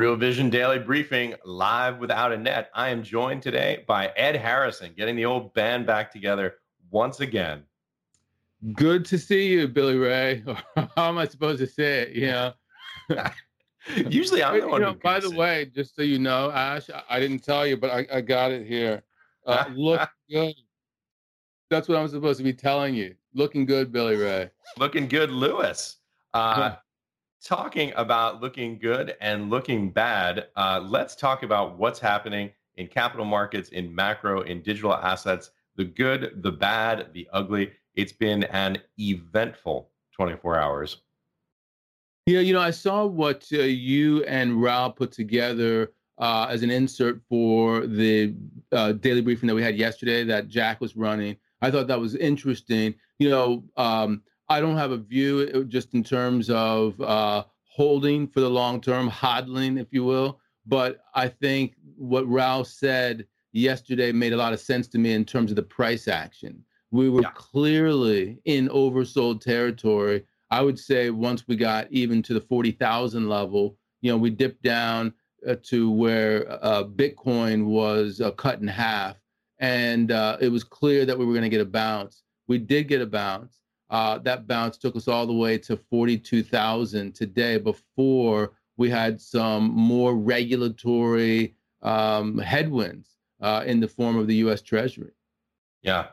Real 0.00 0.16
Vision 0.16 0.48
Daily 0.48 0.78
Briefing 0.78 1.34
live 1.44 1.98
without 1.98 2.32
a 2.32 2.36
net. 2.38 2.70
I 2.72 2.88
am 2.88 3.02
joined 3.02 3.42
today 3.42 3.84
by 3.86 4.06
Ed 4.16 4.34
Harrison, 4.34 4.94
getting 4.96 5.14
the 5.14 5.26
old 5.26 5.52
band 5.52 5.86
back 5.86 6.10
together 6.10 6.54
once 6.90 7.20
again. 7.20 7.64
Good 8.72 9.04
to 9.04 9.18
see 9.18 9.48
you, 9.48 9.68
Billy 9.68 9.98
Ray. 9.98 10.42
How 10.96 11.10
am 11.10 11.18
I 11.18 11.26
supposed 11.26 11.58
to 11.58 11.66
say 11.66 12.00
it? 12.00 12.12
You 12.12 12.28
know. 12.28 12.52
Usually, 14.08 14.42
I'm 14.42 14.58
the 14.58 14.68
one. 14.68 14.80
You 14.80 14.86
know, 14.86 14.94
by 14.94 15.20
the 15.20 15.32
way, 15.32 15.70
just 15.74 15.94
so 15.94 16.00
you 16.00 16.18
know, 16.18 16.50
Ash, 16.50 16.88
I 17.10 17.20
didn't 17.20 17.40
tell 17.40 17.66
you, 17.66 17.76
but 17.76 17.90
I, 17.90 18.06
I 18.10 18.20
got 18.22 18.52
it 18.52 18.66
here. 18.66 19.02
Uh, 19.44 19.66
look 19.74 20.08
good. 20.30 20.54
That's 21.68 21.90
what 21.90 21.98
I'm 21.98 22.08
supposed 22.08 22.38
to 22.38 22.44
be 22.44 22.54
telling 22.54 22.94
you. 22.94 23.16
Looking 23.34 23.66
good, 23.66 23.92
Billy 23.92 24.16
Ray. 24.16 24.48
Looking 24.78 25.08
good, 25.08 25.30
Lewis. 25.30 25.98
Uh, 26.32 26.76
talking 27.44 27.92
about 27.96 28.40
looking 28.40 28.78
good 28.78 29.16
and 29.20 29.50
looking 29.50 29.90
bad, 29.90 30.48
uh, 30.56 30.80
let's 30.84 31.14
talk 31.16 31.42
about 31.42 31.78
what's 31.78 31.98
happening 31.98 32.50
in 32.76 32.86
capital 32.86 33.24
markets, 33.24 33.70
in 33.70 33.94
macro, 33.94 34.42
in 34.42 34.62
digital 34.62 34.94
assets, 34.94 35.50
the 35.76 35.84
good, 35.84 36.42
the 36.42 36.52
bad, 36.52 37.08
the 37.12 37.28
ugly. 37.32 37.72
It's 37.94 38.12
been 38.12 38.44
an 38.44 38.78
eventful 38.98 39.90
24 40.14 40.58
hours. 40.58 40.98
Yeah, 42.26 42.40
you 42.40 42.52
know, 42.52 42.60
I 42.60 42.70
saw 42.70 43.06
what 43.06 43.46
uh, 43.52 43.58
you 43.62 44.22
and 44.24 44.62
Raoul 44.62 44.90
put 44.90 45.10
together 45.10 45.92
uh, 46.18 46.46
as 46.50 46.62
an 46.62 46.70
insert 46.70 47.20
for 47.28 47.86
the 47.86 48.34
uh, 48.72 48.92
daily 48.92 49.22
briefing 49.22 49.46
that 49.48 49.54
we 49.54 49.62
had 49.62 49.76
yesterday 49.76 50.22
that 50.24 50.48
Jack 50.48 50.80
was 50.80 50.96
running. 50.96 51.36
I 51.62 51.70
thought 51.70 51.86
that 51.88 51.98
was 51.98 52.14
interesting. 52.14 52.94
You 53.18 53.30
know, 53.30 53.64
um, 53.76 54.22
I 54.50 54.60
don't 54.60 54.76
have 54.76 54.90
a 54.90 54.96
view 54.96 55.48
uh, 55.54 55.60
just 55.60 55.94
in 55.94 56.02
terms 56.02 56.50
of 56.50 57.00
uh, 57.00 57.44
holding 57.66 58.26
for 58.26 58.40
the 58.40 58.50
long 58.50 58.80
term, 58.80 59.08
hodling, 59.08 59.80
if 59.80 59.86
you 59.92 60.04
will. 60.04 60.40
But 60.66 61.04
I 61.14 61.28
think 61.28 61.76
what 61.96 62.28
Raoul 62.28 62.64
said 62.64 63.26
yesterday 63.52 64.10
made 64.10 64.32
a 64.32 64.36
lot 64.36 64.52
of 64.52 64.58
sense 64.58 64.88
to 64.88 64.98
me 64.98 65.12
in 65.12 65.24
terms 65.24 65.52
of 65.52 65.56
the 65.56 65.62
price 65.62 66.08
action. 66.08 66.64
We 66.90 67.08
were 67.08 67.22
yeah. 67.22 67.30
clearly 67.30 68.38
in 68.44 68.68
oversold 68.70 69.40
territory. 69.40 70.24
I 70.50 70.62
would 70.62 70.78
say 70.78 71.10
once 71.10 71.46
we 71.46 71.54
got 71.54 71.86
even 71.92 72.20
to 72.24 72.34
the 72.34 72.40
40,000 72.40 73.28
level, 73.28 73.76
you 74.02 74.10
know, 74.10 74.18
we 74.18 74.30
dipped 74.30 74.62
down 74.62 75.14
uh, 75.46 75.54
to 75.62 75.92
where 75.92 76.50
uh, 76.64 76.82
Bitcoin 76.82 77.66
was 77.66 78.20
uh, 78.20 78.32
cut 78.32 78.60
in 78.60 78.66
half. 78.66 79.16
And 79.60 80.10
uh, 80.10 80.38
it 80.40 80.48
was 80.48 80.64
clear 80.64 81.06
that 81.06 81.16
we 81.16 81.24
were 81.24 81.34
going 81.34 81.44
to 81.44 81.48
get 81.48 81.60
a 81.60 81.66
bounce. 81.66 82.24
We 82.48 82.58
did 82.58 82.88
get 82.88 83.00
a 83.00 83.06
bounce. 83.06 83.59
Uh, 83.90 84.18
that 84.18 84.46
bounce 84.46 84.78
took 84.78 84.96
us 84.96 85.08
all 85.08 85.26
the 85.26 85.32
way 85.32 85.58
to 85.58 85.76
42,000 85.76 87.12
today 87.12 87.58
before 87.58 88.52
we 88.76 88.88
had 88.88 89.20
some 89.20 89.72
more 89.72 90.16
regulatory 90.16 91.56
um, 91.82 92.38
headwinds 92.38 93.16
uh, 93.40 93.64
in 93.66 93.80
the 93.80 93.88
form 93.88 94.16
of 94.16 94.26
the 94.26 94.36
US 94.36 94.62
Treasury. 94.62 95.10
Yeah, 95.82 96.06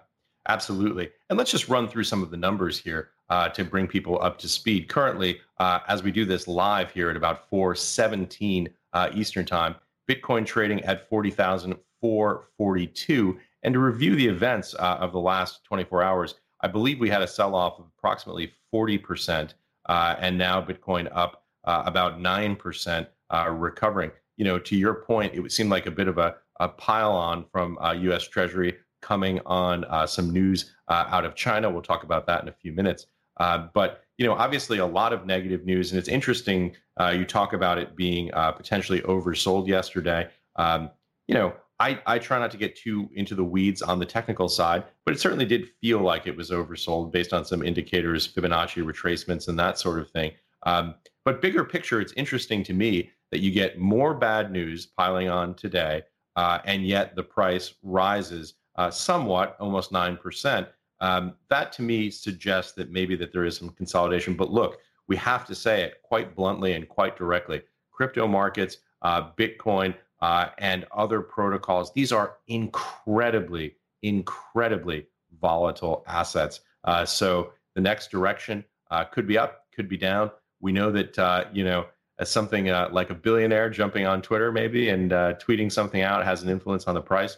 absolutely. 0.48 1.10
And 1.30 1.38
let's 1.38 1.52
just 1.52 1.70
run 1.70 1.88
through 1.88 2.06
some 2.06 2.24
of 2.24 2.32
the 2.32 2.38
numbers 2.38 2.80
here 2.80 3.12
uh, 3.30 3.50
to 3.50 3.64
bring 3.64 3.86
people 3.88 4.20
up 4.22 4.40
to 4.40 4.50
speed. 4.50 4.88
Currently, 4.88 5.40
uh, 5.60 5.82
as 5.88 6.02
we 6.04 6.12
do 6.12 6.26
this 6.26 6.48
live 6.48 6.92
here 6.92 7.10
at 7.10 7.18
about 7.18 7.50
417 7.50 8.70
uh, 8.94 9.10
Eastern 9.14 9.46
Time, 9.46 9.76
Bitcoin 10.10 10.46
trading 10.46 10.82
at 10.84 11.10
40,442. 11.10 13.40
And 13.64 13.74
to 13.74 13.80
review 13.80 14.16
the 14.16 14.28
events 14.28 14.76
uh, 14.76 14.98
of 15.00 15.12
the 15.12 15.20
last 15.20 15.66
24 15.66 16.04
hours, 16.04 16.36
I 16.62 16.68
believe 16.68 17.00
we 17.00 17.10
had 17.10 17.22
a 17.22 17.28
sell 17.28 17.56
off 17.56 17.80
of 17.80 17.86
approximately 17.98 18.54
40%, 18.74 19.54
uh, 19.88 20.16
and 20.20 20.38
now 20.38 20.62
Bitcoin 20.62 21.10
up 21.12 21.44
uh, 21.66 21.84
about 21.86 22.20
9%, 22.20 23.08
uh, 23.30 23.50
recovering. 23.50 24.12
You 24.38 24.46
know, 24.46 24.60
to 24.60 24.76
your 24.76 24.96
point, 24.96 25.34
it 25.34 25.40
would 25.40 25.52
seem 25.52 25.70
like 25.70 25.86
a 25.86 25.92
bit 25.92 26.08
of 26.08 26.18
a, 26.18 26.36
a 26.60 26.70
pile 26.70 27.12
on 27.12 27.46
from 27.52 27.78
US 27.82 28.26
uh, 28.26 28.32
Treasury 28.32 28.78
coming 29.02 29.40
on 29.46 29.84
uh, 29.86 30.08
some 30.08 30.32
news 30.32 30.74
uh, 30.88 31.06
out 31.08 31.26
of 31.26 31.36
China. 31.36 31.70
We'll 31.70 31.82
talk 31.82 32.04
about 32.04 32.26
that 32.28 32.42
in 32.42 32.48
a 32.48 32.54
few 32.54 32.72
minutes. 32.72 33.08
but, 33.38 34.04
you 34.18 34.26
know, 34.26 34.34
obviously 34.34 34.80
a 34.80 34.86
lot 34.86 35.14
of 35.14 35.26
negative 35.26 35.66
news, 35.66 35.92
and 35.92 36.00
it's 36.00 36.10
interesting 36.10 36.76
you 37.14 37.26
talk 37.26 37.54
about 37.54 37.78
it 37.78 37.96
being 37.96 38.32
potentially 38.32 39.02
oversold 39.02 39.68
yesterday. 39.68 40.28
Um, 40.56 40.90
you 41.28 41.36
know, 41.36 41.54
I, 41.80 42.00
I 42.08 42.18
try 42.18 42.40
not 42.40 42.52
to 42.52 42.58
get 42.58 42.76
too 42.76 43.10
into 43.14 43.36
the 43.36 43.44
weeds 43.44 43.82
on 43.82 44.00
the 44.00 44.06
technical 44.06 44.50
side, 44.50 44.84
but 45.06 45.14
it 45.14 45.20
certainly 45.20 45.46
did 45.46 45.70
feel 45.80 46.00
like 46.00 46.26
it 46.26 46.36
was 46.36 46.50
oversold 46.50 47.12
based 47.12 47.34
on 47.34 47.46
some 47.46 47.62
indicators, 47.62 48.28
Fibonacci 48.28 48.84
retracements, 48.84 49.48
and 49.48 49.60
that 49.60 49.78
sort 49.78 50.00
of 50.00 50.10
thing. 50.10 50.32
Um, 50.64 50.96
but 51.24 51.42
bigger 51.42 51.64
picture, 51.64 52.02
it's 52.02 52.14
interesting 52.14 52.64
to 52.64 52.74
me 52.74 53.12
that 53.32 53.42
you 53.42 53.52
get 53.52 53.78
more 53.78 54.16
bad 54.16 54.52
news 54.52 54.88
piling 54.88 55.30
on 55.30 55.54
today, 55.54 56.02
uh, 56.36 56.60
and 56.66 56.86
yet 56.86 57.16
the 57.16 57.24
price 57.24 57.76
rises 57.84 58.56
uh, 58.78 58.90
somewhat, 58.90 59.56
almost 59.60 59.92
nine 59.92 60.18
percent. 60.18 60.68
Um, 61.00 61.34
that 61.50 61.72
to 61.74 61.84
me 61.84 62.10
suggests 62.10 62.72
that 62.74 62.92
maybe 62.92 63.16
that 63.18 63.32
there 63.32 63.46
is 63.46 63.56
some 63.56 63.70
consolidation. 63.70 64.34
But 64.34 64.52
look, 64.52 64.80
we 65.08 65.16
have 65.18 65.46
to 65.46 65.54
say 65.54 65.84
it 65.84 66.02
quite 66.02 66.36
bluntly 66.36 66.74
and 66.74 66.90
quite 66.90 67.18
directly: 67.18 67.62
crypto 67.92 68.28
markets, 68.28 68.78
uh, 69.04 69.32
Bitcoin 69.38 69.94
uh, 70.22 70.48
and 70.58 70.86
other 70.92 71.22
protocols. 71.22 71.94
These 71.94 72.12
are 72.12 72.38
incredibly, 72.48 73.76
incredibly 74.02 75.08
volatile 75.40 76.04
assets. 76.08 76.62
Uh, 76.84 77.06
so 77.06 77.52
the 77.76 77.82
next 77.82 78.12
direction 78.12 78.64
uh, 78.92 79.04
could 79.06 79.28
be 79.28 79.38
up, 79.38 79.66
could 79.76 79.90
be 79.90 79.98
down. 79.98 80.32
We 80.60 80.72
know 80.72 80.92
that 80.92 81.18
uh, 81.20 81.46
you 81.54 81.64
know 81.64 81.86
as 82.20 82.32
something 82.32 82.70
uh, 82.70 82.90
like 82.92 83.12
a 83.12 83.14
billionaire 83.14 83.70
jumping 83.70 84.08
on 84.08 84.22
Twitter 84.24 84.52
maybe 84.52 84.90
and 84.90 85.14
uh, 85.14 85.34
tweeting 85.36 85.72
something 85.72 86.02
out 86.02 86.26
has 86.26 86.42
an 86.42 86.50
influence 86.50 86.88
on 86.88 86.96
the 86.96 87.02
price. 87.02 87.38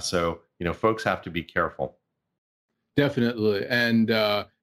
so 0.00 0.40
you 0.58 0.66
know, 0.66 0.74
folks 0.74 1.02
have 1.04 1.22
to 1.22 1.30
be 1.30 1.42
careful. 1.42 1.96
Definitely, 2.96 3.66
and 3.68 4.10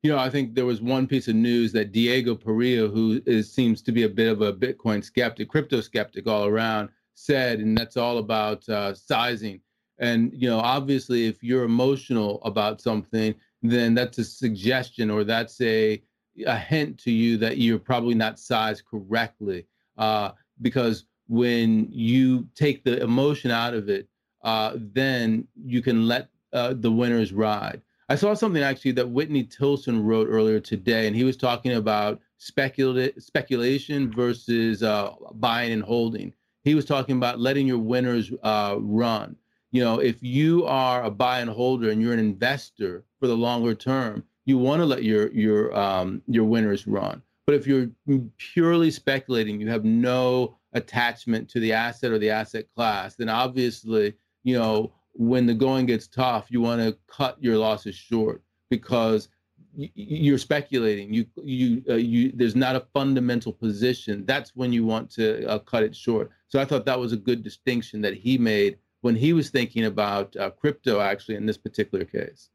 you 0.03 0.11
know, 0.11 0.19
I 0.19 0.29
think 0.29 0.53
there 0.53 0.65
was 0.65 0.79
one 0.79 1.07
piece 1.07 1.27
of 1.27 1.35
news 1.35 1.73
that 1.73 1.91
Diego 1.91 2.35
Parrilla, 2.35 2.89
who 2.93 3.21
is, 3.25 3.51
seems 3.51 3.81
to 3.81 3.91
be 3.91 4.03
a 4.03 4.09
bit 4.09 4.31
of 4.31 4.41
a 4.41 4.53
Bitcoin 4.53 5.03
skeptic, 5.03 5.49
crypto 5.49 5.81
skeptic 5.81 6.27
all 6.27 6.45
around, 6.45 6.89
said, 7.17 7.59
and 7.59 7.77
that's 7.77 7.97
all 7.97 8.19
about 8.19 8.67
uh, 8.69 8.93
sizing. 8.93 9.59
And 9.99 10.31
you 10.33 10.47
know, 10.47 10.59
obviously, 10.59 11.25
if 11.25 11.43
you're 11.43 11.63
emotional 11.63 12.41
about 12.43 12.79
something, 12.79 13.33
then 13.63 13.95
that's 13.95 14.19
a 14.19 14.23
suggestion 14.23 15.09
or 15.09 15.23
that's 15.23 15.59
a 15.61 16.01
a 16.45 16.57
hint 16.57 16.99
to 16.99 17.11
you 17.11 17.35
that 17.37 17.57
you're 17.57 17.79
probably 17.79 18.13
not 18.13 18.39
sized 18.39 18.83
correctly. 18.85 19.65
Uh, 19.97 20.31
because 20.61 21.05
when 21.27 21.87
you 21.91 22.47
take 22.53 22.83
the 22.83 23.01
emotion 23.01 23.49
out 23.49 23.73
of 23.73 23.89
it, 23.89 24.07
uh, 24.43 24.73
then 24.75 25.47
you 25.55 25.81
can 25.81 26.07
let 26.07 26.29
uh, 26.53 26.75
the 26.77 26.91
winners 26.91 27.33
ride. 27.33 27.81
I 28.09 28.15
saw 28.15 28.35
something 28.35 28.61
actually 28.61 28.91
that 28.93 29.09
Whitney 29.09 29.43
Tilson 29.43 30.05
wrote 30.05 30.27
earlier 30.29 30.59
today, 30.59 31.07
and 31.07 31.15
he 31.15 31.23
was 31.23 31.35
talking 31.35 31.73
about 31.73 32.21
specula- 32.37 33.19
speculation 33.19 34.11
versus 34.11 34.83
uh, 34.83 35.11
buying 35.33 35.73
and 35.73 35.83
holding 35.83 36.33
he 36.67 36.75
was 36.75 36.85
talking 36.85 37.15
about 37.15 37.39
letting 37.39 37.65
your 37.65 37.77
winners 37.79 38.31
uh, 38.43 38.75
run. 38.79 39.35
You 39.71 39.83
know, 39.83 39.99
if 39.99 40.21
you 40.21 40.65
are 40.65 41.03
a 41.03 41.09
buy 41.09 41.39
and 41.39 41.49
holder 41.49 41.89
and 41.89 42.01
you're 42.01 42.13
an 42.13 42.19
investor 42.19 43.05
for 43.19 43.27
the 43.27 43.37
longer 43.37 43.73
term, 43.73 44.23
you 44.45 44.57
want 44.57 44.81
to 44.81 44.85
let 44.85 45.03
your 45.03 45.31
your 45.31 45.77
um, 45.77 46.21
your 46.27 46.43
winners 46.43 46.85
run. 46.85 47.21
But 47.45 47.55
if 47.55 47.65
you're 47.65 47.89
purely 48.37 48.91
speculating, 48.91 49.61
you 49.61 49.69
have 49.69 49.85
no 49.85 50.57
attachment 50.73 51.49
to 51.49 51.59
the 51.61 51.71
asset 51.71 52.11
or 52.11 52.19
the 52.19 52.29
asset 52.29 52.65
class, 52.75 53.15
then 53.15 53.29
obviously, 53.29 54.13
you 54.43 54.57
know, 54.57 54.91
when 55.13 55.45
the 55.45 55.53
going 55.53 55.85
gets 55.85 56.07
tough, 56.07 56.47
you 56.49 56.59
want 56.59 56.81
to 56.81 56.97
cut 57.07 57.41
your 57.41 57.57
losses 57.57 57.95
short 57.95 58.43
because 58.69 59.29
you're 59.73 60.37
speculating. 60.37 61.13
You 61.13 61.25
you 61.37 61.83
uh, 61.89 61.95
you. 61.95 62.31
There's 62.33 62.55
not 62.55 62.75
a 62.75 62.85
fundamental 62.93 63.53
position. 63.53 64.25
That's 64.25 64.55
when 64.55 64.73
you 64.73 64.85
want 64.85 65.09
to 65.11 65.47
uh, 65.47 65.59
cut 65.59 65.83
it 65.83 65.95
short. 65.95 66.31
So 66.49 66.59
I 66.59 66.65
thought 66.65 66.85
that 66.85 66.99
was 66.99 67.13
a 67.13 67.17
good 67.17 67.43
distinction 67.43 68.01
that 68.01 68.13
he 68.13 68.37
made 68.37 68.77
when 69.01 69.15
he 69.15 69.33
was 69.33 69.49
thinking 69.49 69.85
about 69.85 70.35
uh, 70.37 70.49
crypto. 70.51 70.99
Actually, 70.99 71.35
in 71.35 71.45
this 71.45 71.57
particular 71.57 72.05
case. 72.05 72.49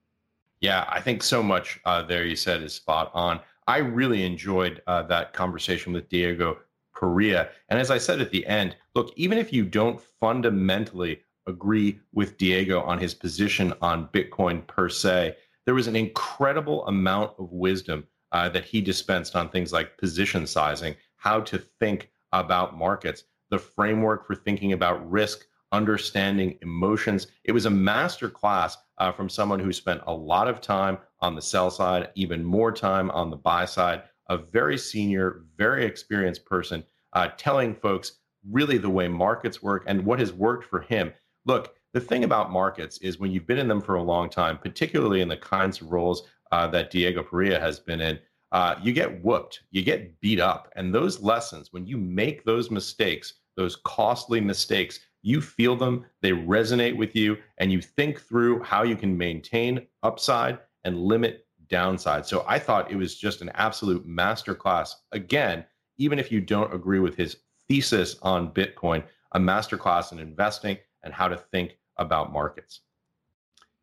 Yeah, 0.60 0.86
I 0.88 1.00
think 1.00 1.22
so 1.22 1.42
much 1.42 1.80
uh, 1.84 2.02
there 2.02 2.24
you 2.24 2.36
said 2.36 2.62
is 2.62 2.72
spot 2.72 3.10
on. 3.14 3.40
I 3.66 3.78
really 3.78 4.24
enjoyed 4.24 4.80
uh, 4.86 5.02
that 5.04 5.32
conversation 5.32 5.92
with 5.92 6.08
Diego 6.08 6.58
Parrilla. 6.96 7.48
And 7.68 7.80
as 7.80 7.90
I 7.90 7.98
said 7.98 8.20
at 8.20 8.30
the 8.30 8.46
end, 8.46 8.76
look, 8.94 9.12
even 9.16 9.38
if 9.38 9.52
you 9.52 9.64
don't 9.64 10.00
fundamentally 10.20 11.20
agree 11.46 11.98
with 12.12 12.38
Diego 12.38 12.80
on 12.82 12.98
his 12.98 13.14
position 13.14 13.74
on 13.82 14.08
Bitcoin 14.08 14.64
per 14.66 14.88
se, 14.88 15.36
there 15.64 15.74
was 15.74 15.88
an 15.88 15.96
incredible 15.96 16.86
amount 16.86 17.32
of 17.38 17.52
wisdom 17.52 18.06
uh, 18.30 18.48
that 18.48 18.64
he 18.64 18.80
dispensed 18.80 19.36
on 19.36 19.48
things 19.48 19.72
like 19.72 19.98
position 19.98 20.46
sizing, 20.46 20.94
how 21.16 21.40
to 21.40 21.58
think 21.58 22.10
about 22.32 22.76
markets, 22.76 23.24
the 23.52 23.58
framework 23.58 24.26
for 24.26 24.34
thinking 24.34 24.72
about 24.72 25.08
risk, 25.10 25.44
understanding 25.72 26.56
emotions. 26.62 27.26
It 27.44 27.52
was 27.52 27.66
a 27.66 27.70
master 27.70 28.30
class 28.30 28.78
uh, 28.96 29.12
from 29.12 29.28
someone 29.28 29.60
who 29.60 29.74
spent 29.74 30.00
a 30.06 30.14
lot 30.14 30.48
of 30.48 30.62
time 30.62 30.96
on 31.20 31.34
the 31.34 31.42
sell 31.42 31.70
side, 31.70 32.08
even 32.14 32.42
more 32.42 32.72
time 32.72 33.10
on 33.10 33.28
the 33.28 33.36
buy 33.36 33.66
side, 33.66 34.04
a 34.30 34.38
very 34.38 34.78
senior, 34.78 35.44
very 35.58 35.84
experienced 35.84 36.46
person 36.46 36.82
uh, 37.12 37.28
telling 37.36 37.74
folks 37.74 38.20
really 38.50 38.78
the 38.78 38.88
way 38.88 39.06
markets 39.06 39.62
work 39.62 39.84
and 39.86 40.02
what 40.02 40.18
has 40.18 40.32
worked 40.32 40.64
for 40.64 40.80
him. 40.80 41.12
Look, 41.44 41.74
the 41.92 42.00
thing 42.00 42.24
about 42.24 42.50
markets 42.50 42.96
is 42.98 43.18
when 43.18 43.32
you've 43.32 43.46
been 43.46 43.58
in 43.58 43.68
them 43.68 43.82
for 43.82 43.96
a 43.96 44.02
long 44.02 44.30
time, 44.30 44.56
particularly 44.56 45.20
in 45.20 45.28
the 45.28 45.36
kinds 45.36 45.82
of 45.82 45.92
roles 45.92 46.22
uh, 46.52 46.68
that 46.68 46.90
Diego 46.90 47.22
Parrilla 47.22 47.60
has 47.60 47.78
been 47.78 48.00
in, 48.00 48.18
uh, 48.52 48.76
you 48.82 48.94
get 48.94 49.22
whooped, 49.22 49.60
you 49.72 49.82
get 49.82 50.18
beat 50.20 50.40
up. 50.40 50.72
And 50.74 50.94
those 50.94 51.20
lessons, 51.20 51.70
when 51.70 51.86
you 51.86 51.98
make 51.98 52.44
those 52.44 52.70
mistakes, 52.70 53.34
those 53.56 53.76
costly 53.84 54.40
mistakes, 54.40 55.00
you 55.22 55.40
feel 55.40 55.76
them, 55.76 56.04
they 56.20 56.32
resonate 56.32 56.96
with 56.96 57.14
you, 57.14 57.36
and 57.58 57.70
you 57.70 57.80
think 57.80 58.20
through 58.20 58.62
how 58.62 58.82
you 58.82 58.96
can 58.96 59.16
maintain 59.16 59.86
upside 60.02 60.58
and 60.84 60.98
limit 60.98 61.46
downside. 61.68 62.26
So 62.26 62.44
I 62.46 62.58
thought 62.58 62.90
it 62.90 62.96
was 62.96 63.16
just 63.16 63.40
an 63.40 63.50
absolute 63.54 64.06
masterclass. 64.06 64.94
Again, 65.12 65.64
even 65.96 66.18
if 66.18 66.32
you 66.32 66.40
don't 66.40 66.74
agree 66.74 66.98
with 66.98 67.16
his 67.16 67.36
thesis 67.68 68.16
on 68.22 68.52
Bitcoin, 68.52 69.04
a 69.32 69.38
masterclass 69.38 70.12
in 70.12 70.18
investing 70.18 70.76
and 71.02 71.14
how 71.14 71.28
to 71.28 71.36
think 71.36 71.78
about 71.96 72.32
markets. 72.32 72.80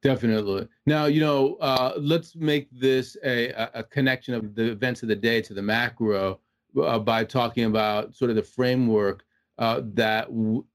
Definitely. 0.01 0.67
Now, 0.85 1.05
you 1.05 1.19
know, 1.19 1.55
uh, 1.55 1.93
let's 1.97 2.35
make 2.35 2.69
this 2.71 3.17
a, 3.23 3.49
a 3.73 3.83
connection 3.83 4.33
of 4.33 4.55
the 4.55 4.71
events 4.71 5.01
of 5.03 5.09
the 5.09 5.15
day 5.15 5.41
to 5.41 5.53
the 5.53 5.61
macro 5.61 6.39
uh, 6.81 6.99
by 6.99 7.25
talking 7.25 7.65
about 7.65 8.15
sort 8.15 8.29
of 8.29 8.35
the 8.35 8.43
framework 8.43 9.25
uh, 9.59 9.81
that 9.93 10.29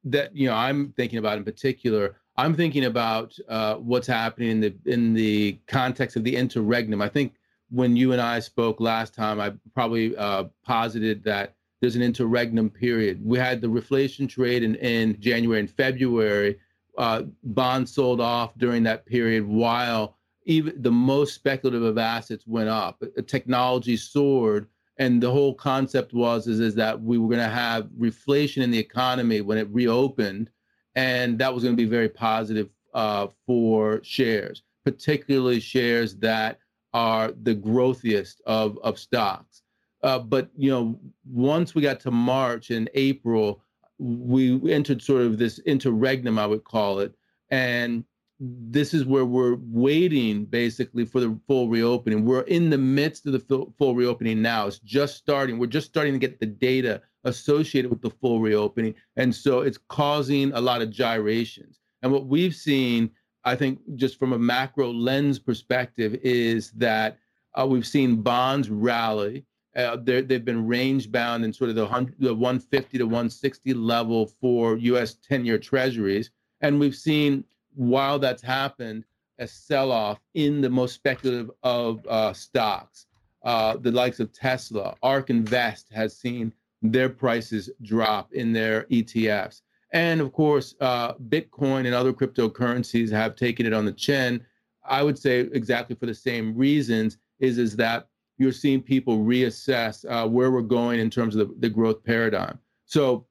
that 0.05 0.37
you 0.37 0.47
know 0.47 0.55
I'm 0.55 0.93
thinking 0.93 1.19
about 1.19 1.39
in 1.39 1.45
particular. 1.45 2.17
I'm 2.37 2.55
thinking 2.55 2.85
about 2.85 3.37
uh, 3.49 3.77
what's 3.77 4.07
happening 4.07 4.51
in 4.51 4.61
the 4.61 4.75
in 4.87 5.15
the 5.15 5.59
context 5.67 6.17
of 6.17 6.23
the 6.23 6.37
interregnum. 6.37 7.03
I 7.03 7.09
think 7.09 7.35
when 7.71 7.97
you 7.97 8.13
and 8.13 8.21
I 8.21 8.39
spoke 8.41 8.81
last 8.81 9.15
time, 9.15 9.41
I 9.41 9.53
probably 9.75 10.17
uh, 10.17 10.45
posited 10.65 11.25
that 11.25 11.55
there's 11.81 11.97
an 11.97 12.03
interregnum 12.03 12.71
period. 12.71 13.21
We 13.25 13.39
had 13.39 13.61
the 13.61 13.69
reflation 13.69 14.29
trade 14.29 14.63
in, 14.63 14.75
in 14.77 15.21
January 15.21 15.61
and 15.61 15.71
February. 15.71 16.59
Uh, 16.97 17.23
bonds 17.43 17.93
sold 17.93 18.21
off 18.21 18.57
during 18.59 18.85
that 18.85 19.05
period 19.07 19.47
while 19.47 20.17
even 20.45 20.81
the 20.81 20.93
most 20.93 21.35
speculative 21.35 21.83
of 21.83 21.99
assets 21.99 22.47
went 22.47 22.69
up. 22.69 23.03
Technology 23.27 23.97
soared, 23.97 24.69
and 24.99 25.23
the 25.23 25.31
whole 25.31 25.55
concept 25.55 26.13
was 26.13 26.47
is, 26.47 26.61
is 26.61 26.75
that 26.77 27.01
we 27.01 27.19
were 27.19 27.29
going 27.29 27.41
to 27.41 27.49
have 27.49 27.87
reflation 27.99 28.63
in 28.63 28.71
the 28.71 28.79
economy 28.79 29.41
when 29.41 29.59
it 29.59 29.69
reopened, 29.71 30.51
and 30.95 31.39
that 31.39 31.53
was 31.53 31.65
going 31.65 31.77
to 31.77 31.83
be 31.83 31.89
very 31.89 32.09
positive 32.09 32.69
uh, 32.95 33.27
for 33.47 34.01
shares, 34.05 34.63
particularly 34.85 35.61
shares 35.61 36.17
that 36.17 36.59
are 36.93 37.33
the 37.43 37.55
growthiest 37.55 38.41
of 38.47 38.79
of 38.83 38.99
stocks. 38.99 39.63
Uh, 40.03 40.19
but 40.19 40.51
you 40.57 40.71
know, 40.71 40.99
once 41.25 41.75
we 41.75 41.83
got 41.83 41.99
to 42.01 42.11
March 42.11 42.71
and 42.71 42.89
April, 42.95 43.63
we 43.99 44.73
entered 44.73 45.03
sort 45.03 45.23
of 45.23 45.39
this 45.39 45.59
interregnum, 45.61 46.39
I 46.39 46.47
would 46.47 46.65
call 46.65 47.01
it, 47.01 47.15
and 47.51 48.05
this 48.41 48.93
is 48.95 49.05
where 49.05 49.25
we're 49.25 49.57
waiting 49.61 50.45
basically 50.45 51.05
for 51.05 51.21
the 51.21 51.39
full 51.47 51.69
reopening. 51.69 52.25
We're 52.25 52.43
in 52.43 52.71
the 52.71 52.79
midst 52.79 53.27
of 53.27 53.33
the 53.33 53.73
full, 53.79 53.95
reopening 53.95 54.43
now. 54.43 54.67
It's 54.67 54.79
just 54.81 55.17
starting. 55.17 55.59
We're 55.59 55.67
just 55.67 55.87
starting 55.87 56.13
to 56.13 56.19
get 56.19 56.41
the 56.41 56.47
data 56.47 57.01
associated 57.25 57.91
with 57.91 58.03
the 58.03 58.11
full 58.11 58.41
reopening, 58.41 58.95
and 59.17 59.35
so 59.35 59.61
it's 59.61 59.79
causing 59.89 60.53
a 60.53 60.61
lot 60.61 60.83
of 60.83 60.91
gyrations. 60.91 61.81
And 62.03 62.13
what 62.13 62.27
we've 62.27 62.55
seen, 62.55 63.11
I 63.45 63.57
think, 63.57 63.81
just 63.95 64.19
from 64.19 64.33
a 64.33 64.39
macro 64.39 64.93
lens 64.93 65.39
perspective, 65.39 66.19
is 66.23 66.71
that 66.73 67.19
uh, 67.55 67.67
we've 67.67 67.87
seen 67.87 68.21
bonds 68.21 68.69
rally 68.69 69.47
uh, 69.77 69.97
they've 69.97 70.45
been 70.45 70.67
range 70.67 71.11
bound 71.11 71.45
in 71.45 71.53
sort 71.53 71.71
of 71.71 71.77
the, 71.77 71.87
the 72.19 72.35
150 72.35 72.99
to 72.99 73.05
160 73.05 73.75
level 73.75 74.27
for 74.41 74.77
U.S. 74.77 75.17
10-year 75.29 75.59
Treasuries, 75.59 76.31
and 76.61 76.79
we've 76.79 76.95
seen 76.95 77.45
while 77.75 78.19
that's 78.19 78.43
happened 78.43 79.05
a 79.39 79.47
sell-off 79.47 80.21
in 80.35 80.61
the 80.61 80.71
most 80.71 80.95
speculative 80.95 81.51
of 81.63 82.07
uh, 82.07 82.33
stocks. 82.33 83.07
Uh, 83.43 83.77
the 83.77 83.91
likes 83.91 84.21
of 84.21 84.33
Tesla, 84.33 84.97
ARK 85.03 85.29
Invest 85.29 85.89
has 85.93 86.17
seen 86.17 86.53
their 86.83 87.09
prices 87.09 87.69
drop 87.83 88.33
in 88.33 88.53
their 88.53 88.85
ETFs, 88.85 89.61
and 89.93 90.21
of 90.21 90.33
course, 90.33 90.75
uh, 90.81 91.15
Bitcoin 91.15 91.87
and 91.87 91.95
other 91.95 92.13
cryptocurrencies 92.13 93.11
have 93.11 93.37
taken 93.37 93.67
it 93.67 93.73
on 93.73 93.85
the 93.85 93.93
chin. 93.93 94.45
I 94.85 95.03
would 95.03 95.19
say 95.19 95.41
exactly 95.53 95.95
for 95.97 96.07
the 96.07 96.15
same 96.15 96.57
reasons. 96.57 97.19
Is 97.39 97.59
is 97.59 97.77
that 97.77 98.09
you're 98.39 98.53
seeing 98.53 98.83
people 98.83 99.19
reassess 99.19 100.05
uh, 100.09 100.27
where 100.29 100.51
we're 100.51 100.63
going 100.63 101.01
in 101.01 101.11
terms 101.11 101.37
of 101.37 101.49
the, 101.49 101.55
the 101.61 101.69
growth 101.69 102.03
paradigm. 102.03 102.59
So 102.87 103.27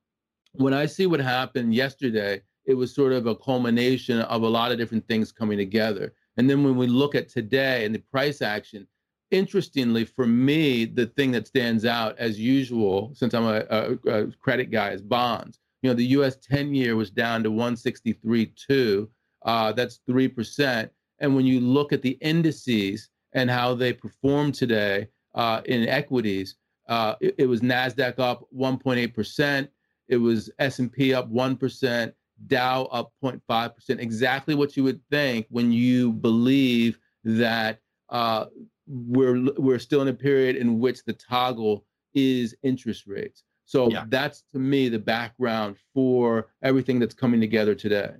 when 0.53 0.73
I 0.73 0.85
see 0.85 1.07
what 1.07 1.19
happened 1.19 1.73
yesterday, 1.73 2.41
it 2.65 2.73
was 2.73 2.93
sort 2.93 3.13
of 3.13 3.27
a 3.27 3.35
culmination 3.35 4.19
of 4.21 4.43
a 4.43 4.47
lot 4.47 4.71
of 4.71 4.77
different 4.77 5.07
things 5.07 5.31
coming 5.31 5.57
together. 5.57 6.13
And 6.37 6.49
then 6.49 6.63
when 6.63 6.77
we 6.77 6.87
look 6.87 7.15
at 7.15 7.29
today 7.29 7.85
and 7.85 7.93
the 7.93 7.99
price 7.99 8.41
action, 8.41 8.87
interestingly 9.31 10.05
for 10.05 10.25
me, 10.25 10.85
the 10.85 11.07
thing 11.07 11.31
that 11.31 11.47
stands 11.47 11.85
out 11.85 12.17
as 12.17 12.39
usual, 12.39 13.11
since 13.15 13.33
I'm 13.33 13.45
a, 13.45 13.65
a, 13.69 13.93
a 14.09 14.31
credit 14.39 14.71
guy, 14.71 14.91
is 14.91 15.01
bonds. 15.01 15.59
You 15.81 15.89
know, 15.89 15.95
the 15.95 16.05
U.S. 16.07 16.37
10-year 16.37 16.95
was 16.95 17.11
down 17.11 17.43
to 17.43 17.51
163.2. 17.51 19.07
Uh, 19.45 19.71
that's 19.73 19.99
three 20.07 20.29
percent. 20.29 20.91
And 21.19 21.35
when 21.35 21.45
you 21.45 21.59
look 21.59 21.91
at 21.91 22.01
the 22.01 22.17
indices, 22.21 23.09
and 23.33 23.49
how 23.49 23.73
they 23.73 23.93
performed 23.93 24.55
today 24.55 25.07
uh, 25.35 25.61
in 25.65 25.87
equities. 25.87 26.55
Uh, 26.87 27.15
it, 27.21 27.35
it, 27.39 27.45
was 27.47 27.61
Nasdaq 27.61 28.19
up 28.19 28.45
1.8 28.55 29.13
percent. 29.13 29.69
It 30.07 30.17
was 30.17 30.49
S&P 30.59 31.13
up 31.13 31.27
one 31.27 31.55
percent. 31.55 32.13
Dow 32.47 32.85
up 32.85 33.11
0.5 33.23 33.75
percent. 33.75 33.99
Exactly 33.99 34.55
what 34.55 34.75
you 34.75 34.83
would 34.83 35.01
think 35.09 35.45
when 35.49 35.71
you 35.71 36.13
believe 36.13 36.97
that 37.23 37.79
uh, 38.09 38.45
we're 38.87 39.51
we're 39.57 39.79
still 39.79 40.01
in 40.01 40.07
a 40.07 40.13
period 40.13 40.55
in 40.55 40.79
which 40.79 41.03
the 41.05 41.13
toggle 41.13 41.85
is 42.13 42.55
interest 42.63 43.07
rates. 43.07 43.43
So 43.65 43.89
yeah. 43.89 44.05
that's 44.09 44.43
to 44.53 44.59
me 44.59 44.89
the 44.89 44.99
background 44.99 45.77
for 45.93 46.49
everything 46.61 46.99
that's 46.99 47.13
coming 47.13 47.39
together 47.39 47.75
today. 47.75 48.11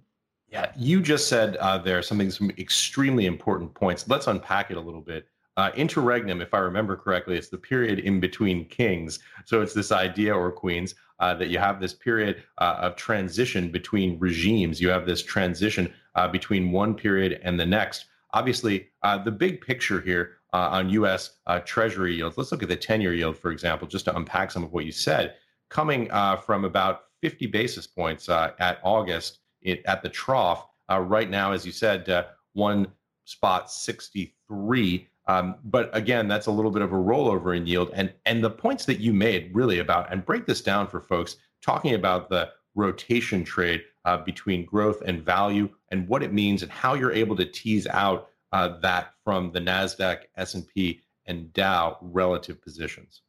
Yeah, 0.47 0.71
you 0.77 1.01
just 1.01 1.27
said 1.27 1.57
uh, 1.57 1.79
there 1.79 2.01
something 2.01 2.29
some 2.29 2.51
extremely 2.57 3.25
important 3.25 3.73
points. 3.73 4.07
Let's 4.07 4.27
unpack 4.27 4.71
it 4.71 4.77
a 4.77 4.81
little 4.81 5.01
bit. 5.01 5.27
Uh, 5.55 5.69
interregnum, 5.75 6.41
if 6.41 6.53
I 6.53 6.59
remember 6.59 6.95
correctly, 6.95 7.37
it's 7.37 7.49
the 7.49 7.57
period 7.57 7.99
in 7.99 8.19
between 8.19 8.65
kings. 8.65 9.19
So 9.45 9.61
it's 9.61 9.73
this 9.73 9.91
idea, 9.91 10.33
or 10.35 10.51
queens, 10.51 10.95
uh, 11.19 11.35
that 11.35 11.49
you 11.49 11.59
have 11.59 11.79
this 11.79 11.93
period 11.93 12.43
uh, 12.57 12.77
of 12.79 12.95
transition 12.95 13.69
between 13.69 14.17
regimes. 14.19 14.81
You 14.81 14.89
have 14.89 15.05
this 15.05 15.21
transition 15.21 15.93
uh, 16.15 16.27
between 16.27 16.71
one 16.71 16.95
period 16.95 17.39
and 17.43 17.59
the 17.59 17.65
next. 17.65 18.05
Obviously, 18.33 18.89
uh, 19.03 19.19
the 19.19 19.31
big 19.31 19.61
picture 19.61 20.01
here 20.01 20.37
uh, 20.53 20.69
on 20.71 20.89
U.S. 20.89 21.37
Treasury 21.65 22.15
yields. 22.15 22.37
Let's 22.37 22.51
look 22.51 22.63
at 22.63 22.69
the 22.69 22.77
10-year 22.77 23.13
yield, 23.13 23.37
for 23.37 23.51
example, 23.51 23.87
just 23.87 24.05
to 24.05 24.15
unpack 24.15 24.49
some 24.49 24.63
of 24.63 24.73
what 24.73 24.85
you 24.85 24.91
said. 24.91 25.35
Coming 25.69 26.09
from 26.45 26.65
about 26.65 27.05
50 27.21 27.47
basis 27.47 27.87
points 27.87 28.29
at 28.29 28.79
August 28.83 29.39
it, 29.61 29.83
at 29.85 30.03
the 30.03 30.09
trough. 30.09 30.67
Right 30.89 31.29
now, 31.29 31.53
as 31.53 31.65
you 31.65 31.71
said, 31.71 32.27
one 32.53 32.87
spot 33.25 33.71
63. 33.71 35.07
Um, 35.27 35.55
but 35.63 35.89
again, 35.95 36.27
that's 36.27 36.47
a 36.47 36.51
little 36.51 36.71
bit 36.71 36.81
of 36.81 36.91
a 36.91 36.97
rollover 36.97 37.55
in 37.55 37.65
yield. 37.65 37.91
And 37.93 38.13
and 38.25 38.43
the 38.43 38.49
points 38.49 38.85
that 38.85 38.99
you 38.99 39.13
made 39.13 39.53
really 39.53 39.79
about 39.79 40.11
and 40.11 40.25
break 40.25 40.45
this 40.45 40.61
down 40.61 40.87
for 40.87 40.99
folks, 40.99 41.37
talking 41.61 41.93
about 41.93 42.29
the 42.29 42.49
rotation 42.75 43.43
trade 43.43 43.83
uh, 44.05 44.17
between 44.17 44.65
growth 44.65 45.01
and 45.05 45.23
value 45.23 45.69
and 45.89 46.07
what 46.07 46.23
it 46.23 46.33
means 46.33 46.63
and 46.63 46.71
how 46.71 46.93
you're 46.93 47.11
able 47.11 47.35
to 47.35 47.45
tease 47.45 47.87
out 47.87 48.29
uh, 48.51 48.79
that 48.79 49.13
from 49.23 49.51
the 49.51 49.59
Nasdaq, 49.59 50.23
S&P, 50.37 51.01
and 51.25 51.51
Dow 51.53 51.97
relative 52.01 52.61
positions. 52.61 53.21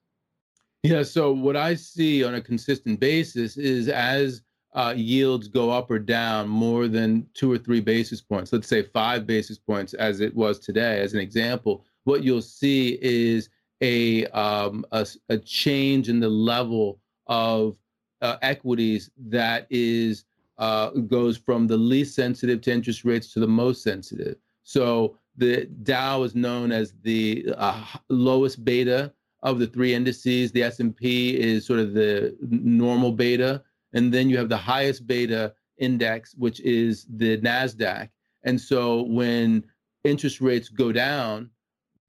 Yeah. 0.83 1.03
So 1.03 1.33
what 1.33 1.57
I 1.57 1.75
see 1.75 2.25
on 2.25 2.35
a 2.35 2.41
consistent 2.41 3.01
basis 3.01 3.57
is 3.57 3.89
as 3.89 4.43
uh, 4.75 4.93
yields 4.97 5.49
go 5.49 5.71
up 5.71 5.91
or 5.91 5.99
down 5.99 6.49
more 6.49 6.89
than 6.89 7.27
two 7.35 7.51
or 7.51 7.59
three 7.59 7.81
basis 7.81 8.21
points, 8.21 8.53
let's 8.53 8.69
say 8.69 8.83
five 8.83 9.27
basis 9.27 9.59
points, 9.59 9.95
as 9.95 10.21
it 10.21 10.35
was 10.35 10.59
today, 10.59 11.01
as 11.01 11.15
an 11.15 11.21
example, 11.21 11.85
what 12.05 12.25
you'll 12.25 12.43
see 12.43 12.99
is 13.01 13.49
a 13.81 14.27
um, 14.29 14.85
a, 14.93 15.07
a, 15.29 15.39
change 15.39 16.09
in 16.09 16.21
the 16.21 16.29
level 16.29 17.01
of 17.27 17.77
uh, 18.23 18.37
equities 18.43 19.11
that 19.29 19.67
is 19.71 20.25
uh, 20.59 20.91
goes 20.91 21.37
from 21.37 21.67
the 21.67 21.77
least 21.77 22.15
sensitive 22.15 22.61
to 22.63 22.73
interest 22.73 23.05
rates 23.05 23.33
to 23.33 23.41
the 23.41 23.47
most 23.47 23.83
sensitive. 23.83 24.37
So 24.63 25.19
the 25.37 25.67
Dow 25.83 26.23
is 26.23 26.35
known 26.35 26.73
as 26.73 26.95
the 27.03 27.47
uh, 27.57 27.85
lowest 28.09 28.65
beta 28.65 29.13
of 29.43 29.59
the 29.59 29.67
three 29.67 29.95
indices. 29.95 30.53
The 30.53 30.63
S&P 30.63 31.39
is 31.39 31.67
sort 31.67 31.81
of 31.81 31.93
the 31.93 32.37
normal 32.41 33.13
beta, 33.13 33.63
and 33.95 34.13
then 34.13 34.29
you 34.29 34.37
have 34.37 34.49
the 34.49 34.57
highest 34.57 35.07
beta 35.07 35.55
index, 35.79 36.35
which 36.35 36.61
is 36.61 37.07
the 37.17 37.39
Nasdaq. 37.39 38.09
And 38.43 38.61
so 38.61 39.03
when 39.03 39.65
interest 40.05 40.41
rates 40.41 40.69
go 40.69 40.93
down, 40.93 41.51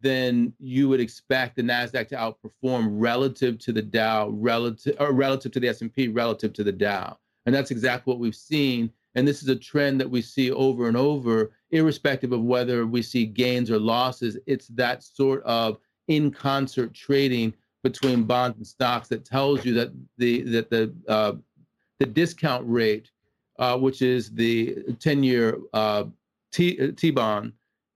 then 0.01 0.53
you 0.59 0.89
would 0.89 0.99
expect 0.99 1.55
the 1.55 1.61
Nasdaq 1.61 2.09
to 2.09 2.15
outperform 2.15 2.87
relative 2.91 3.57
to 3.59 3.71
the 3.71 3.81
Dow, 3.81 4.29
relative 4.29 4.95
or 4.99 5.13
relative 5.13 5.51
to 5.53 5.59
the 5.59 5.69
S&P, 5.69 6.09
relative 6.09 6.53
to 6.53 6.63
the 6.63 6.71
Dow. 6.71 7.17
And 7.45 7.55
that's 7.55 7.71
exactly 7.71 8.11
what 8.11 8.19
we've 8.19 8.35
seen. 8.35 8.91
And 9.15 9.27
this 9.27 9.41
is 9.41 9.47
a 9.49 9.55
trend 9.55 10.01
that 10.01 10.09
we 10.09 10.21
see 10.21 10.51
over 10.51 10.87
and 10.87 10.97
over, 10.97 11.53
irrespective 11.71 12.33
of 12.33 12.41
whether 12.41 12.85
we 12.85 13.01
see 13.01 13.25
gains 13.25 13.71
or 13.71 13.79
losses. 13.79 14.37
It's 14.45 14.67
that 14.69 15.03
sort 15.03 15.41
of 15.43 15.77
in 16.07 16.31
concert 16.31 16.93
trading 16.93 17.53
between 17.81 18.23
bonds 18.23 18.57
and 18.57 18.67
stocks 18.67 19.07
that 19.07 19.25
tells 19.25 19.63
you 19.63 19.73
that 19.75 19.91
the 20.17 20.41
that 20.41 20.69
the 20.69 20.93
uh, 21.07 21.33
the 21.99 22.05
discount 22.05 22.63
rate, 22.67 23.11
uh, 23.59 23.77
which 23.77 24.01
is 24.01 24.31
the 24.31 24.75
10-year 24.89 25.59
uh, 25.73 26.05
T 26.51 26.91
T 26.93 27.11
bond, 27.11 27.53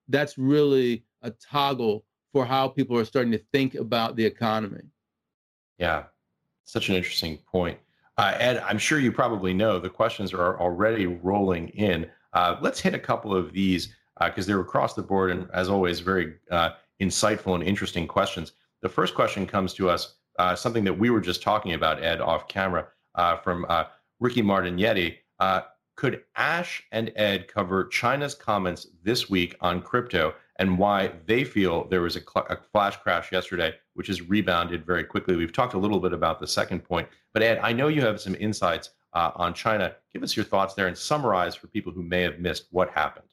that's 0.07 0.37
really 0.37 1.03
a 1.21 1.31
toggle 1.31 2.03
for 2.33 2.45
how 2.45 2.67
people 2.67 2.97
are 2.97 3.05
starting 3.05 3.31
to 3.31 3.41
think 3.51 3.75
about 3.75 4.15
the 4.15 4.25
economy. 4.25 4.81
Yeah, 5.77 6.03
such 6.63 6.89
an 6.89 6.95
interesting 6.95 7.37
point. 7.49 7.79
Uh, 8.17 8.35
Ed, 8.37 8.57
I'm 8.57 8.77
sure 8.77 8.99
you 8.99 9.11
probably 9.11 9.53
know 9.53 9.79
the 9.79 9.89
questions 9.89 10.33
are 10.33 10.59
already 10.59 11.05
rolling 11.05 11.69
in. 11.69 12.09
Uh, 12.33 12.57
let's 12.61 12.79
hit 12.79 12.93
a 12.93 12.99
couple 12.99 13.33
of 13.33 13.53
these 13.53 13.95
because 14.21 14.45
uh, 14.45 14.47
they're 14.47 14.59
across 14.59 14.93
the 14.93 15.01
board 15.01 15.31
and, 15.31 15.47
as 15.53 15.69
always, 15.69 16.01
very 16.01 16.35
uh, 16.51 16.71
insightful 17.01 17.55
and 17.55 17.63
interesting 17.63 18.05
questions. 18.05 18.51
The 18.81 18.89
first 18.89 19.15
question 19.15 19.47
comes 19.47 19.73
to 19.75 19.89
us, 19.89 20.15
uh, 20.37 20.55
something 20.55 20.83
that 20.83 20.93
we 20.93 21.09
were 21.09 21.21
just 21.21 21.41
talking 21.41 21.73
about, 21.73 22.03
Ed, 22.03 22.19
off 22.19 22.49
camera, 22.49 22.81
uh, 22.81 22.85
from 23.43 23.65
Ricky 24.19 24.41
Martignetti. 24.41 25.17
could 25.95 26.23
Ash 26.35 26.83
and 26.91 27.11
Ed 27.15 27.47
cover 27.47 27.85
China's 27.85 28.35
comments 28.35 28.87
this 29.03 29.29
week 29.29 29.55
on 29.61 29.81
crypto 29.81 30.33
and 30.59 30.77
why 30.77 31.11
they 31.25 31.43
feel 31.43 31.85
there 31.85 32.01
was 32.01 32.17
a, 32.17 32.19
cl- 32.19 32.45
a, 32.49 32.57
flash 32.57 32.97
crash 32.97 33.31
yesterday, 33.31 33.73
which 33.93 34.07
has 34.07 34.21
rebounded 34.21 34.85
very 34.85 35.05
quickly. 35.05 35.35
We've 35.35 35.53
talked 35.53 35.73
a 35.73 35.77
little 35.77 35.99
bit 35.99 36.13
about 36.13 36.39
the 36.39 36.47
second 36.47 36.81
point, 36.83 37.07
but 37.33 37.41
Ed, 37.41 37.59
I 37.63 37.71
know 37.71 37.87
you 37.87 38.01
have 38.01 38.19
some 38.19 38.35
insights 38.35 38.91
uh, 39.13 39.31
on 39.35 39.53
China. 39.53 39.95
Give 40.13 40.21
us 40.21 40.35
your 40.35 40.45
thoughts 40.45 40.73
there 40.73 40.87
and 40.87 40.97
summarize 40.97 41.55
for 41.55 41.67
people 41.67 41.93
who 41.93 42.03
may 42.03 42.21
have 42.21 42.39
missed 42.39 42.67
what 42.71 42.89
happened. 42.91 43.25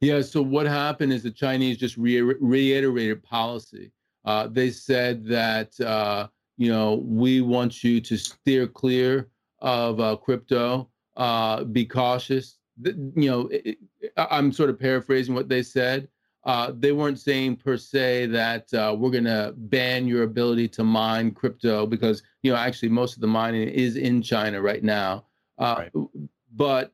Yeah, 0.00 0.20
so 0.20 0.42
what 0.42 0.66
happened 0.66 1.12
is 1.12 1.22
the 1.22 1.30
Chinese 1.30 1.78
just 1.78 1.96
re- 1.96 2.20
reiterated 2.20 3.22
policy. 3.22 3.92
Uh, 4.24 4.48
they 4.48 4.70
said 4.70 5.24
that 5.26 5.78
uh, 5.80 6.26
you 6.56 6.70
know 6.70 7.02
we 7.04 7.40
want 7.40 7.84
you 7.84 8.00
to 8.00 8.16
steer 8.16 8.66
clear 8.66 9.28
of 9.60 10.00
uh, 10.00 10.16
crypto, 10.16 10.88
uh, 11.16 11.64
be 11.64 11.84
cautious. 11.84 12.58
you 12.82 13.30
know, 13.30 13.48
it, 13.50 13.78
I'm 14.16 14.52
sort 14.52 14.70
of 14.70 14.78
paraphrasing 14.78 15.34
what 15.34 15.48
they 15.48 15.62
said 15.62 16.08
uh, 16.44 16.72
they 16.78 16.92
weren't 16.92 17.18
saying 17.18 17.56
per 17.56 17.76
se 17.76 18.26
that 18.26 18.72
uh, 18.74 18.94
we're 18.96 19.10
going 19.10 19.24
to 19.24 19.54
ban 19.56 20.06
your 20.06 20.24
ability 20.24 20.68
to 20.68 20.84
mine 20.84 21.30
crypto 21.30 21.86
because 21.86 22.22
you 22.42 22.52
know 22.52 22.58
actually 22.58 22.88
most 22.88 23.14
of 23.14 23.20
the 23.20 23.26
mining 23.26 23.68
is 23.68 23.96
in 23.96 24.20
China 24.20 24.60
right 24.60 24.84
now. 24.84 25.24
Uh, 25.58 25.76
right. 25.78 26.08
But 26.54 26.92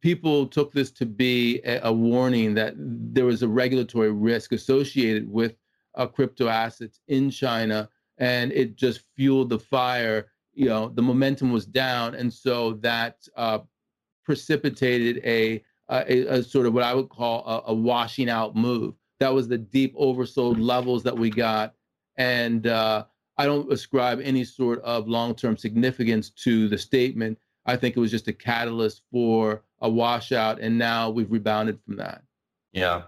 people 0.00 0.46
took 0.46 0.72
this 0.72 0.90
to 0.90 1.06
be 1.06 1.60
a, 1.64 1.80
a, 1.84 1.92
warning 1.92 2.54
that 2.54 2.74
there 2.76 3.26
was 3.26 3.42
a 3.42 3.48
regulatory 3.48 4.10
risk 4.10 4.52
associated 4.52 5.30
with 5.30 5.54
uh, 5.94 6.06
crypto 6.06 6.48
assets 6.48 7.00
in 7.08 7.30
China, 7.30 7.88
and 8.20 8.52
it 8.52 8.76
just 8.76 9.00
fueled 9.16 9.48
the 9.48 9.58
fire. 9.58 10.28
You 10.52 10.66
know, 10.66 10.88
the 10.88 11.02
momentum 11.02 11.50
was 11.50 11.66
down, 11.66 12.14
and 12.14 12.32
so 12.32 12.74
that 12.74 13.26
uh, 13.36 13.60
precipitated 14.24 15.20
a 15.24 15.64
a, 15.88 16.26
a, 16.26 16.42
sort 16.44 16.66
of 16.66 16.72
what 16.72 16.84
I 16.84 16.94
would 16.94 17.08
call 17.08 17.44
a, 17.44 17.72
a, 17.72 17.74
washing 17.74 18.30
out 18.30 18.54
move. 18.54 18.94
That 19.18 19.34
was 19.34 19.48
the 19.48 19.58
deep 19.58 19.96
oversold 19.96 20.60
levels 20.60 21.02
that 21.02 21.18
we 21.18 21.30
got, 21.30 21.74
and 22.16 22.68
uh, 22.68 23.06
I 23.38 23.46
don't 23.46 23.72
ascribe 23.72 24.20
any 24.22 24.44
sort 24.44 24.80
of 24.82 25.08
long-term 25.08 25.56
significance 25.56 26.30
to 26.44 26.68
the 26.68 26.78
statement. 26.78 27.38
I 27.66 27.76
think 27.76 27.96
it 27.96 28.00
was 28.00 28.12
just 28.12 28.28
a 28.28 28.32
catalyst 28.32 29.02
for 29.10 29.64
a 29.80 29.90
washout, 29.90 30.60
and 30.60 30.78
now 30.78 31.10
we've 31.10 31.30
rebounded 31.30 31.80
from 31.84 31.96
that. 31.96 32.22
Yeah, 32.72 33.02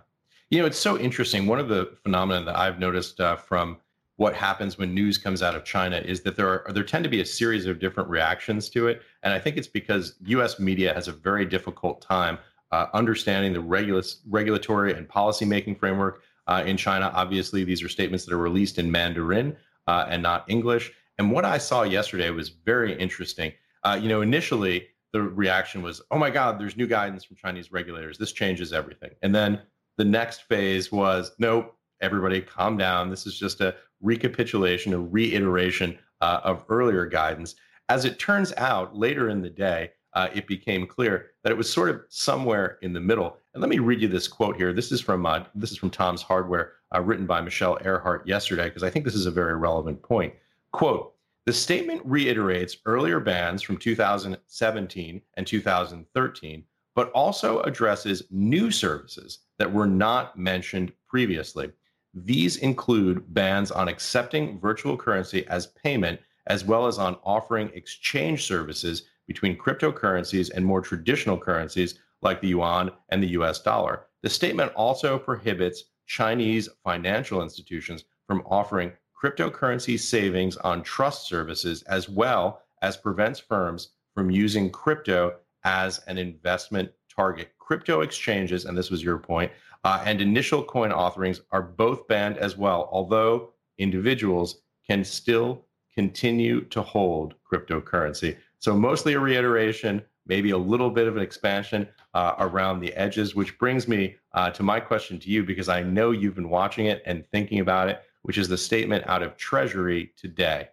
you 0.51 0.59
know, 0.59 0.67
it's 0.67 0.79
so 0.79 0.99
interesting. 0.99 1.47
One 1.47 1.61
of 1.61 1.69
the 1.69 1.97
phenomena 2.03 2.45
that 2.47 2.59
I've 2.59 2.79
noticed 2.79 3.21
uh, 3.21 3.37
from 3.37 3.79
what 4.17 4.35
happens 4.35 4.79
when 4.79 4.95
news 4.95 5.19
comes 5.19 5.43
out 5.43 5.55
of 5.55 5.65
China 5.65 5.97
is 5.97 6.21
that 6.23 6.37
there 6.37 6.49
are 6.49 6.73
there 6.73 6.85
tend 6.85 7.05
to 7.05 7.11
be 7.11 7.21
a 7.21 7.27
series 7.27 7.67
of 7.67 7.79
different 7.79 8.09
reactions 8.09 8.69
to 8.71 8.89
it, 8.89 9.03
and 9.23 9.33
I 9.33 9.39
think 9.39 9.57
it's 9.57 9.67
because 9.67 10.17
U.S. 10.27 10.59
media 10.59 10.93
has 10.95 11.09
a 11.09 11.13
very 11.13 11.45
difficult 11.45 12.03
time 12.03 12.39
uh, 12.73 12.87
understanding 12.95 13.53
the 13.53 13.61
regulus, 13.61 14.21
regulatory 14.29 14.95
and 14.95 15.09
policymaking 15.09 15.79
framework 15.79 16.23
uh, 16.47 16.63
in 16.67 16.77
China. 16.77 17.13
Obviously, 17.15 17.65
these 17.65 17.83
are 17.83 17.89
statements 17.89 18.25
that 18.25 18.35
are 18.35 18.39
released 18.39 18.79
in 18.79 18.91
Mandarin 18.91 19.57
uh, 19.87 20.07
and 20.09 20.23
not 20.23 20.45
English. 20.49 20.93
And 21.19 21.31
what 21.31 21.45
I 21.45 21.59
saw 21.59 21.83
yesterday 21.83 22.31
was 22.31 22.49
very 22.49 22.99
interesting. 22.99 23.53
Uh, 23.85 23.99
you 24.01 24.09
know, 24.09 24.23
initially 24.23 24.89
the 25.13 25.23
reaction 25.23 25.83
was, 25.83 26.01
"Oh 26.11 26.19
my 26.19 26.31
God, 26.31 26.59
there's 26.59 26.77
new 26.77 26.87
guidance 26.87 27.25
from 27.25 27.37
Chinese 27.37 27.71
regulators. 27.71 28.19
This 28.19 28.33
changes 28.33 28.73
everything." 28.73 29.11
And 29.23 29.35
then 29.35 29.61
the 29.99 30.05
next 30.05 30.45
phase 30.45 30.91
was, 30.91 31.33
"Nope, 31.39 31.77
everybody, 32.03 32.41
calm 32.43 32.77
down. 32.77 33.09
This 33.09 33.27
is 33.27 33.39
just 33.39 33.61
a 33.61 33.75
recapitulation, 34.01 34.93
a 34.93 34.99
reiteration 34.99 35.99
uh, 36.21 36.41
of 36.45 36.65
earlier 36.69 37.07
guidance." 37.07 37.55
As 37.89 38.05
it 38.05 38.19
turns 38.19 38.53
out, 38.57 38.97
later 38.97 39.29
in 39.29 39.43
the 39.43 39.51
day, 39.51 39.93
uh, 40.15 40.29
it 40.35 40.47
became 40.47 40.87
clear 40.87 41.31
that 41.43 41.53
it 41.53 41.57
was 41.57 41.73
sort 41.73 41.91
of 41.91 42.03
somewhere 42.09 42.79
in 42.83 42.93
the 42.93 43.01
middle. 43.01 43.39
And 43.55 43.61
let 43.61 43.71
me 43.71 43.79
read 43.79 44.01
you 44.01 44.09
this 44.09 44.29
quote 44.29 44.57
here. 44.57 44.73
This 44.73 44.93
is 44.93 45.01
from 45.01 45.25
uh, 45.27 45.45
this 45.55 45.73
is 45.73 45.79
from 45.79 45.91
Tom's 45.91 46.23
Hardware, 46.23 46.73
uh, 46.95 47.01
written 47.01 47.27
by 47.27 47.41
Michelle 47.41 47.79
Ehrhardt 47.79 48.27
yesterday, 48.27 48.65
because 48.65 48.83
I 48.83 48.91
think 48.91 49.05
this 49.05 49.15
is 49.15 49.27
a 49.27 49.31
very 49.31 49.57
relevant 49.57 50.03
point. 50.03 50.35
Quote: 50.73 51.15
The 51.47 51.53
statement 51.53 52.03
reiterates 52.05 52.77
earlier 52.87 53.21
bans 53.21 53.63
from 53.63 53.79
2017 53.79 55.23
and 55.37 55.47
2013, 55.47 56.65
but 56.95 57.11
also 57.13 57.61
addresses 57.61 58.25
new 58.31 58.71
services 58.71 59.41
that 59.59 59.73
were 59.73 59.87
not 59.87 60.39
mentioned 60.39 60.93
previously. 61.09 61.73
These 62.15 62.59
include 62.59 63.33
bans 63.33 63.71
on 63.71 63.89
accepting 63.89 64.61
virtual 64.61 64.97
currency 64.97 65.47
as 65.49 65.67
payment, 65.67 66.21
as 66.47 66.65
well 66.65 66.87
as 66.87 66.99
on 66.99 67.17
offering 67.25 67.71
exchange 67.75 68.45
services 68.45 69.05
between 69.27 69.57
cryptocurrencies 69.57 70.51
and 70.53 70.65
more 70.65 70.81
traditional 70.81 71.39
currencies 71.39 71.99
like 72.21 72.41
the 72.41 72.49
yuan 72.49 72.91
and 73.09 73.23
the 73.23 73.31
US 73.31 73.63
dollar. 73.63 74.07
The 74.23 74.31
statement 74.31 74.73
also 74.75 75.19
prohibits 75.19 75.85
Chinese 76.07 76.69
financial 76.85 77.43
institutions 77.43 78.05
from 78.27 78.43
offering 78.47 78.93
cryptocurrency 79.21 79.99
savings 79.99 80.57
on 80.59 80.83
trust 80.83 81.29
services, 81.29 81.83
as 81.83 82.09
well 82.09 82.63
as 82.83 82.97
prevents 82.97 83.41
firms 83.41 83.91
from 84.15 84.31
using 84.31 84.71
crypto 84.71 85.37
as 85.65 86.01
an 86.09 86.19
investment 86.19 86.91
target. 87.15 87.53
Crypto 87.59 88.01
exchanges, 88.01 88.65
and 88.65 88.77
this 88.77 88.91
was 88.91 89.03
your 89.03 89.19
point, 89.19 89.51
uh, 89.85 90.03
and 90.05 90.21
initial 90.21 90.63
coin 90.63 90.93
offerings 90.93 91.41
are 91.51 91.63
both 91.63 92.07
banned 92.07 92.39
as 92.39 92.57
well, 92.57 92.89
although 92.93 93.51
individuals 93.79 94.63
can 94.87 95.05
still 95.05 95.65
continue 95.95 96.63
to 96.67 96.83
hold 96.83 97.35
cryptocurrency. 97.51 98.37
So 98.59 98.77
mostly 98.77 99.15
a 99.15 99.21
reiteration, 99.21 100.03
maybe 100.27 100.51
a 100.51 100.59
little 100.59 100.91
bit 100.91 101.09
of 101.09 101.17
an 101.17 101.23
expansion 101.23 101.89
uh, 102.15 102.35
around 102.39 102.81
the 102.81 102.93
edges, 102.95 103.35
which 103.35 103.59
brings 103.59 103.89
me 103.89 104.17
uh, 104.33 104.51
to 104.51 104.63
my 104.63 104.81
question 104.81 105.19
to 105.19 105.29
you 105.29 105.43
because 105.43 105.69
I 105.69 105.83
know 105.83 106.13
you've 106.13 106.37
been 106.37 106.49
watching 106.49 106.87
it 106.87 107.03
and 107.05 107.27
thinking 107.27 107.61
about 107.61 107.89
it, 107.89 108.03
which 108.23 108.39
is 108.39 108.49
the 108.49 108.59
statement 108.59 109.05
out 109.09 109.23
of 109.23 109.37
Treasury 109.37 110.13
today. 110.17 110.69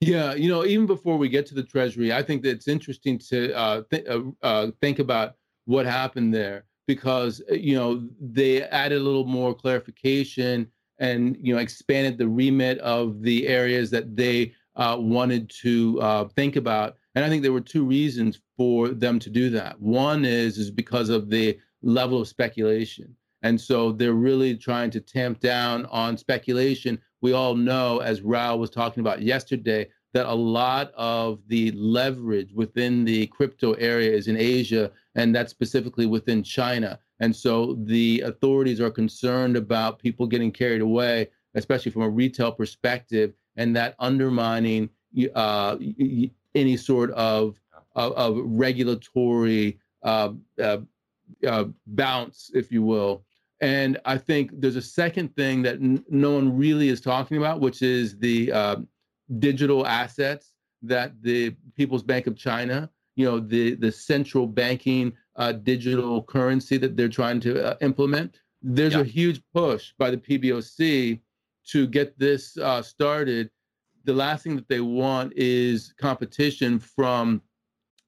Yeah, 0.00 0.32
you 0.34 0.48
know, 0.48 0.64
even 0.64 0.86
before 0.86 1.18
we 1.18 1.28
get 1.28 1.46
to 1.46 1.54
the 1.54 1.62
Treasury, 1.62 2.12
I 2.12 2.22
think 2.22 2.42
that 2.42 2.50
it's 2.50 2.68
interesting 2.68 3.18
to 3.28 3.52
uh, 3.52 3.82
th- 3.90 4.06
uh, 4.06 4.22
uh, 4.42 4.70
think 4.80 4.98
about 4.98 5.34
what 5.66 5.84
happened 5.84 6.34
there 6.34 6.64
because 6.94 7.40
uh, 7.48 7.54
you 7.54 7.76
know 7.76 8.08
they 8.20 8.64
added 8.64 9.00
a 9.00 9.04
little 9.04 9.24
more 9.24 9.54
clarification 9.54 10.66
and 10.98 11.36
you 11.40 11.54
know 11.54 11.60
expanded 11.60 12.18
the 12.18 12.26
remit 12.26 12.78
of 12.80 13.22
the 13.22 13.46
areas 13.46 13.90
that 13.90 14.16
they 14.16 14.52
uh, 14.74 14.96
wanted 14.98 15.48
to 15.62 16.00
uh, 16.00 16.24
think 16.34 16.56
about. 16.56 16.96
And 17.14 17.24
I 17.24 17.28
think 17.28 17.42
there 17.42 17.52
were 17.52 17.60
two 17.60 17.84
reasons 17.84 18.40
for 18.56 18.88
them 18.88 19.20
to 19.20 19.30
do 19.30 19.50
that. 19.50 19.80
One 19.80 20.24
is 20.24 20.58
is 20.58 20.70
because 20.72 21.10
of 21.10 21.30
the 21.30 21.56
level 21.82 22.20
of 22.20 22.26
speculation. 22.26 23.14
And 23.42 23.58
so 23.58 23.92
they're 23.92 24.24
really 24.30 24.56
trying 24.56 24.90
to 24.90 25.00
tamp 25.00 25.38
down 25.38 25.86
on 25.86 26.18
speculation. 26.18 27.00
We 27.22 27.32
all 27.32 27.54
know, 27.54 28.00
as 28.00 28.20
Raoul 28.20 28.58
was 28.58 28.70
talking 28.70 29.00
about 29.00 29.22
yesterday, 29.22 29.88
that 30.12 30.26
a 30.26 30.34
lot 30.34 30.92
of 30.96 31.40
the 31.48 31.70
leverage 31.72 32.52
within 32.52 33.04
the 33.04 33.26
crypto 33.28 33.74
area 33.74 34.12
is 34.12 34.26
in 34.28 34.36
Asia, 34.36 34.90
and 35.14 35.34
that's 35.34 35.50
specifically 35.50 36.06
within 36.06 36.42
China. 36.42 36.98
And 37.20 37.34
so 37.34 37.78
the 37.84 38.22
authorities 38.22 38.80
are 38.80 38.90
concerned 38.90 39.56
about 39.56 39.98
people 39.98 40.26
getting 40.26 40.50
carried 40.50 40.80
away, 40.80 41.28
especially 41.54 41.92
from 41.92 42.02
a 42.02 42.08
retail 42.08 42.52
perspective, 42.52 43.34
and 43.56 43.76
that 43.76 43.94
undermining 43.98 44.88
uh, 45.34 45.76
any 46.54 46.76
sort 46.76 47.10
of, 47.12 47.60
of, 47.94 48.12
of 48.12 48.40
regulatory 48.44 49.78
uh, 50.02 50.32
uh, 50.60 50.78
uh, 51.46 51.64
bounce, 51.86 52.50
if 52.54 52.72
you 52.72 52.82
will. 52.82 53.24
And 53.60 53.98
I 54.06 54.16
think 54.16 54.52
there's 54.58 54.76
a 54.76 54.82
second 54.82 55.36
thing 55.36 55.62
that 55.62 55.74
n- 55.74 56.04
no 56.08 56.32
one 56.32 56.56
really 56.56 56.88
is 56.88 57.00
talking 57.00 57.36
about, 57.36 57.60
which 57.60 57.82
is 57.82 58.18
the 58.18 58.50
uh, 58.50 58.76
digital 59.38 59.86
assets 59.86 60.52
that 60.82 61.22
the 61.22 61.54
People's 61.76 62.02
Bank 62.02 62.26
of 62.26 62.36
China, 62.36 62.90
you 63.16 63.24
know, 63.24 63.38
the 63.38 63.74
the 63.74 63.92
central 63.92 64.46
banking 64.46 65.12
uh, 65.36 65.52
digital 65.52 66.22
currency 66.22 66.76
that 66.78 66.96
they're 66.96 67.08
trying 67.08 67.40
to 67.40 67.64
uh, 67.64 67.76
implement. 67.80 68.40
There's 68.62 68.94
yeah. 68.94 69.00
a 69.00 69.04
huge 69.04 69.40
push 69.54 69.92
by 69.98 70.10
the 70.10 70.16
PBOC 70.16 71.20
to 71.68 71.86
get 71.86 72.18
this 72.18 72.56
uh, 72.58 72.82
started. 72.82 73.50
The 74.04 74.12
last 74.12 74.44
thing 74.44 74.56
that 74.56 74.68
they 74.68 74.80
want 74.80 75.32
is 75.36 75.94
competition 75.98 76.78
from 76.78 77.42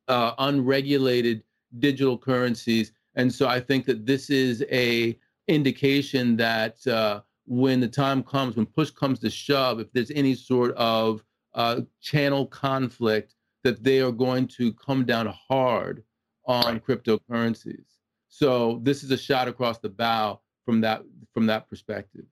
uh, 0.09 0.33
unregulated 0.39 1.43
digital 1.79 2.19
currencies, 2.19 2.93
and 3.15 3.33
so 3.33 3.47
I 3.47 3.61
think 3.61 3.87
that 3.87 4.07
this 4.07 4.31
is 4.31 4.65
a 4.71 5.19
indication 5.49 6.37
that 6.37 6.87
uh, 6.87 7.21
when 7.47 7.81
the 7.81 7.89
time 7.89 8.23
comes, 8.23 8.57
when 8.57 8.67
push 8.67 8.91
comes 8.91 9.19
to 9.21 9.31
shove, 9.31 9.81
if 9.81 9.93
there's 9.93 10.11
any 10.13 10.35
sort 10.35 10.75
of 10.77 11.25
uh, 11.55 11.81
channel 12.01 12.47
conflict, 12.47 13.35
that 13.65 13.83
they 13.83 14.01
are 14.01 14.13
going 14.13 14.49
to 14.49 14.73
come 14.73 15.05
down 15.05 15.27
hard 15.27 16.03
on 16.47 16.65
right. 16.65 16.85
cryptocurrencies. 16.85 17.85
So 18.29 18.81
this 18.83 19.05
is 19.05 19.11
a 19.11 19.19
shot 19.19 19.49
across 19.49 19.79
the 19.79 19.89
bow 19.89 20.41
from 20.65 20.81
that 20.81 21.03
from 21.33 21.47
that 21.47 21.69
perspective. 21.69 22.25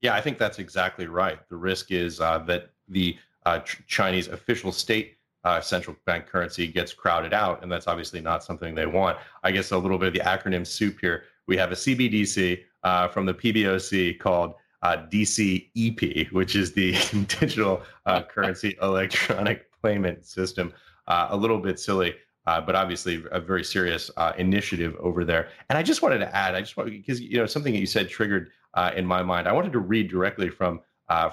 Yeah, 0.00 0.14
I 0.14 0.20
think 0.20 0.38
that's 0.38 0.58
exactly 0.58 1.06
right. 1.06 1.46
The 1.48 1.56
risk 1.56 1.90
is 1.90 2.20
uh, 2.20 2.38
that 2.40 2.70
the 2.88 3.18
uh, 3.44 3.60
ch- 3.60 3.82
Chinese 3.86 4.28
official 4.28 4.72
state 4.72 5.18
uh, 5.44 5.60
central 5.60 5.96
bank 6.06 6.26
currency 6.26 6.66
gets 6.66 6.92
crowded 6.92 7.34
out, 7.34 7.62
and 7.62 7.70
that's 7.70 7.86
obviously 7.86 8.20
not 8.20 8.44
something 8.44 8.74
they 8.74 8.86
want. 8.86 9.18
I 9.42 9.50
guess 9.50 9.70
a 9.70 9.78
little 9.78 9.98
bit 9.98 10.08
of 10.08 10.14
the 10.14 10.20
acronym 10.20 10.66
soup 10.66 10.98
here. 11.00 11.24
We 11.46 11.56
have 11.56 11.72
a 11.72 11.74
CBDC 11.74 12.62
uh, 12.82 13.08
from 13.08 13.26
the 13.26 13.34
PBOC 13.34 14.18
called 14.18 14.54
uh, 14.82 14.96
DCEP, 15.10 16.32
which 16.32 16.56
is 16.56 16.72
the 16.72 16.92
digital 17.40 17.82
uh, 18.06 18.22
currency 18.28 18.76
electronic 18.82 19.66
payment 19.82 20.24
system. 20.24 20.72
Uh, 21.06 21.28
a 21.30 21.36
little 21.36 21.58
bit 21.58 21.80
silly, 21.80 22.14
uh, 22.46 22.60
but 22.60 22.76
obviously 22.76 23.24
a 23.32 23.40
very 23.40 23.64
serious 23.64 24.10
uh, 24.16 24.32
initiative 24.38 24.94
over 25.00 25.24
there. 25.24 25.48
And 25.68 25.76
I 25.76 25.82
just 25.82 26.02
wanted 26.02 26.18
to 26.18 26.34
add, 26.34 26.54
I 26.54 26.60
just 26.60 26.76
want 26.76 26.90
because 26.90 27.20
you 27.20 27.38
know 27.38 27.46
something 27.46 27.72
that 27.72 27.80
you 27.80 27.86
said 27.86 28.08
triggered 28.08 28.50
uh, 28.74 28.92
in 28.94 29.04
my 29.04 29.22
mind. 29.22 29.48
I 29.48 29.52
wanted 29.52 29.72
to 29.72 29.80
read 29.80 30.08
directly 30.08 30.48
from 30.48 30.80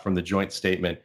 from 0.01 0.15
the 0.15 0.23
joint 0.23 0.51
statement 0.51 0.97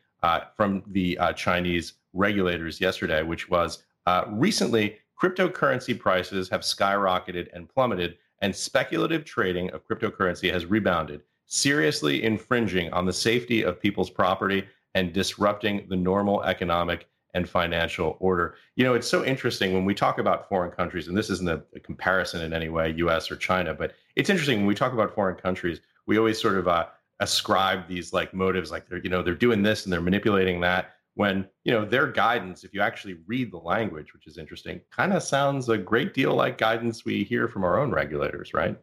from 0.57 0.83
the 0.87 1.19
Chinese 1.37 1.95
regulators 2.15 2.81
yesterday, 2.81 3.23
which 3.23 3.51
was 3.51 3.85
recently 4.29 4.97
cryptocurrency 5.23 5.99
prices 5.99 6.49
have 6.49 6.63
skyrocketed 6.63 7.49
and 7.53 7.69
plummeted, 7.69 8.17
and 8.43 8.55
speculative 8.55 9.25
trading 9.25 9.71
of 9.71 9.87
cryptocurrency 9.89 10.53
has 10.53 10.67
rebounded 10.67 11.23
seriously 11.47 12.23
infringing 12.23 12.93
on 12.93 13.05
the 13.05 13.13
safety 13.13 13.63
of 13.63 13.81
people's 13.81 14.11
property 14.11 14.65
and 14.95 15.13
disrupting 15.13 15.87
the 15.89 15.97
normal 15.97 16.43
economic 16.45 17.07
and 17.35 17.49
financial 17.49 18.17
order. 18.21 18.57
You 18.77 18.85
know, 18.85 18.95
it's 18.95 19.07
so 19.07 19.25
interesting 19.25 19.73
when 19.73 19.85
we 19.85 19.95
talk 19.95 20.19
about 20.19 20.49
foreign 20.49 20.71
countries, 20.71 21.09
and 21.09 21.17
this 21.17 21.31
isn't 21.31 21.49
a, 21.49 21.63
a 21.75 21.81
comparison 21.81 22.43
in 22.43 22.53
any 22.53 22.69
way, 22.69 22.93
US 22.99 23.31
or 23.31 23.37
China, 23.37 23.75
but 23.75 23.95
it's 24.17 24.29
interesting 24.29 24.59
when 24.59 24.67
we 24.67 24.75
talk 24.75 24.93
about 24.93 25.15
foreign 25.15 25.37
countries, 25.37 25.81
we 26.07 26.19
always 26.19 26.41
sort 26.41 26.57
of 26.57 26.69
uh, 26.69 26.87
ascribe 27.21 27.87
these 27.87 28.13
like 28.13 28.35
motives, 28.35 28.71
like 28.71 28.89
they're, 28.89 28.99
you 28.99 29.11
know, 29.11 29.23
they're 29.23 29.35
doing 29.35 29.63
this 29.63 29.85
and 29.85 29.93
they're 29.93 30.01
manipulating 30.01 30.61
that. 30.61 30.95
When, 31.15 31.47
you 31.65 31.73
know, 31.73 31.85
their 31.85 32.07
guidance, 32.07 32.65
if 32.65 32.73
you 32.73 32.81
actually 32.81 33.19
read 33.27 33.53
the 33.53 33.59
language, 33.59 34.15
which 34.15 34.27
is 34.27 34.39
interesting, 34.39 34.81
kind 34.91 35.13
of 35.13 35.23
sounds 35.23 35.69
a 35.69 35.77
great 35.77 36.15
deal 36.15 36.35
like 36.35 36.57
guidance 36.57 37.05
we 37.05 37.23
hear 37.23 37.49
from 37.49 37.65
our 37.65 37.79
own 37.79 37.91
regulators, 37.91 38.55
right? 38.55 38.79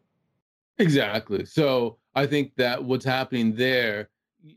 Exactly. 0.77 1.45
So 1.45 1.97
I 2.15 2.27
think 2.27 2.55
that 2.55 2.83
what's 2.83 3.05
happening 3.05 3.55
there, 3.55 4.09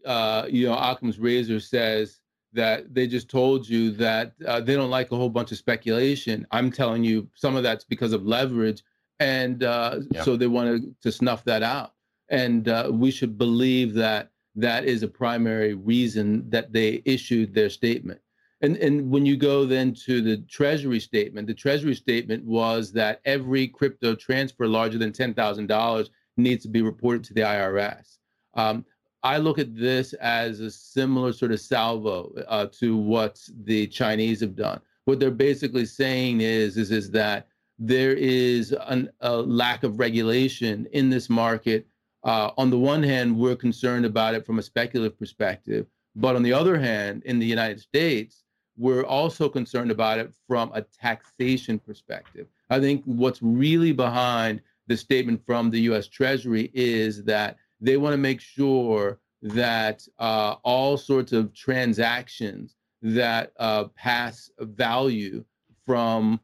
uh, 0.05 0.47
you 0.49 0.67
know, 0.67 0.75
Occam's 0.75 1.19
razor 1.19 1.61
says 1.61 2.21
that 2.53 2.95
they 2.95 3.07
just 3.07 3.31
told 3.31 3.69
you 3.69 3.91
that 3.93 4.35
uh, 4.47 4.61
they 4.61 4.75
don't 4.75 4.91
like 4.91 5.11
a 5.11 5.17
whole 5.17 5.31
bunch 5.31 5.53
of 5.53 5.59
speculation. 5.59 6.47
I'm 6.51 6.71
telling 6.71 7.03
you, 7.03 7.29
some 7.35 7.57
of 7.57 7.63
that's 7.63 7.85
because 7.85 8.13
of 8.13 8.25
leverage, 8.27 8.83
and 9.19 9.65
uh, 9.65 10.01
yeah. 10.11 10.23
so 10.23 10.37
they 10.37 10.47
wanted 10.47 10.95
to 11.01 11.11
snuff 11.11 11.45
that 11.45 11.63
out. 11.63 11.95
And 12.29 12.69
uh, 12.69 12.91
we 12.93 13.11
should 13.11 13.39
believe 13.39 13.95
that 13.95 14.31
that 14.55 14.85
is 14.85 15.03
a 15.03 15.09
primary 15.09 15.75
reason 15.75 16.49
that 16.51 16.73
they 16.73 17.03
issued 17.05 17.55
their 17.55 17.71
statement. 17.71 18.21
And, 18.61 18.77
and 18.77 19.11
when 19.11 19.27
you 19.27 19.37
go 19.37 19.67
then 19.67 19.93
to 20.07 20.23
the 20.23 20.39
Treasury 20.49 21.01
statement, 21.01 21.49
the 21.49 21.55
Treasury 21.55 21.97
statement 21.97 22.45
was 22.45 22.93
that 22.93 23.21
every 23.25 23.67
crypto 23.67 24.15
transfer 24.15 24.69
larger 24.69 24.99
than 24.99 25.11
$10,000 25.11 26.09
needs 26.37 26.63
to 26.63 26.69
be 26.69 26.83
reported 26.83 27.25
to 27.25 27.35
the 27.35 27.41
IRS. 27.41 28.19
Um, 28.55 28.85
I 29.25 29.39
look 29.39 29.59
at 29.59 29.75
this 29.75 30.13
as 30.15 30.61
a 30.61 30.71
similar 30.71 31.33
sort 31.33 31.53
of 31.53 31.61
salvo 31.61 32.33
uh, 32.49 32.67
to 32.79 32.97
what 32.97 33.41
the 33.65 33.87
Chinese 33.89 34.41
have 34.41 34.57
done. 34.57 34.81
What 35.05 35.19
they're 35.19 35.31
basically 35.31 35.87
saying 35.87 36.41
is, 36.41 36.77
is, 36.77 36.91
is 36.91 37.11
that 37.13 37.49
there 37.79 38.15
is 38.15 38.73
an, 38.87 39.11
a 39.21 39.37
lack 39.37 39.83
of 39.83 39.99
regulation 39.99 40.87
in 40.93 41.11
this 41.11 41.29
market. 41.29 41.87
Uh, 42.25 42.51
on 42.57 42.71
the 42.71 42.79
one 42.79 43.03
hand, 43.03 43.37
we're 43.37 43.57
concerned 43.57 44.05
about 44.05 44.35
it 44.35 44.47
from 44.47 44.59
a 44.59 44.63
speculative 44.63 45.19
perspective. 45.19 45.87
But 46.15 46.37
on 46.37 46.43
the 46.43 46.53
other 46.53 46.79
hand, 46.79 47.23
in 47.25 47.39
the 47.39 47.47
United 47.47 47.81
States, 47.81 48.45
we're 48.77 49.05
also 49.05 49.49
concerned 49.49 49.91
about 49.91 50.19
it 50.19 50.33
from 50.47 50.71
a 50.75 50.83
taxation 50.83 51.79
perspective. 51.79 52.47
I 52.71 52.81
think 52.81 53.03
what's 53.05 53.43
really 53.43 53.93
behind 53.93 54.61
the 54.87 54.97
statement 54.97 55.45
from 55.47 55.71
the 55.71 55.81
US 55.93 56.07
Treasury 56.09 56.71
is 56.75 57.25
that 57.25 57.57
they 57.81 57.97
want 57.97 58.15
to 58.15 58.19
make 58.19 58.41
sure 58.41 59.19
that 59.43 60.07
uh, 60.19 60.57
all 60.63 60.97
sorts 60.97 61.33
of 61.33 61.53
transactions 61.53 62.77
that 63.03 63.53
uh, 63.59 63.85
pass 63.97 64.51
value 64.61 65.45
from 65.85 66.41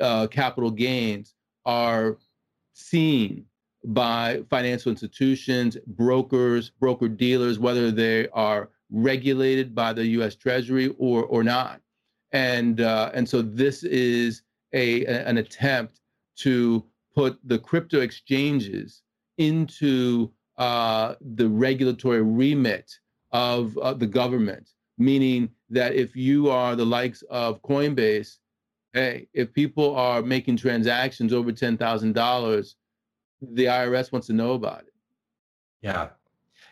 uh, 0.00 0.26
capital 0.26 0.70
gains 0.70 1.34
are 1.64 2.18
seen 2.72 3.46
by 3.84 4.42
financial 4.50 4.90
institutions, 4.90 5.76
brokers, 5.86 6.70
broker 6.70 7.08
dealers, 7.08 7.58
whether 7.58 7.90
they 7.90 8.28
are 8.28 8.70
regulated 8.90 9.74
by 9.74 9.92
the 9.92 10.06
U.S. 10.06 10.34
Treasury 10.34 10.94
or 10.98 11.24
or 11.24 11.42
not. 11.42 11.80
And 12.32 12.80
uh, 12.80 13.10
and 13.14 13.28
so 13.28 13.42
this 13.42 13.82
is 13.82 14.42
a, 14.72 15.04
a 15.04 15.26
an 15.26 15.38
attempt 15.38 16.00
to 16.38 16.84
put 17.14 17.38
the 17.44 17.58
crypto 17.58 18.00
exchanges 18.00 19.02
into 19.38 20.30
uh, 20.58 21.14
the 21.34 21.48
regulatory 21.48 22.22
remit 22.22 22.92
of 23.32 23.76
uh, 23.78 23.94
the 23.94 24.06
government, 24.06 24.70
meaning 24.98 25.50
that 25.70 25.94
if 25.94 26.14
you 26.14 26.50
are 26.50 26.76
the 26.76 26.84
likes 26.84 27.22
of 27.30 27.62
Coinbase, 27.62 28.38
hey, 28.92 29.26
if 29.32 29.52
people 29.52 29.94
are 29.94 30.20
making 30.20 30.56
transactions 30.56 31.32
over 31.32 31.52
$10,000, 31.52 32.74
the 33.40 33.66
IRS 33.66 34.12
wants 34.12 34.26
to 34.28 34.32
know 34.32 34.52
about 34.52 34.80
it. 34.80 34.94
Yeah, 35.82 36.08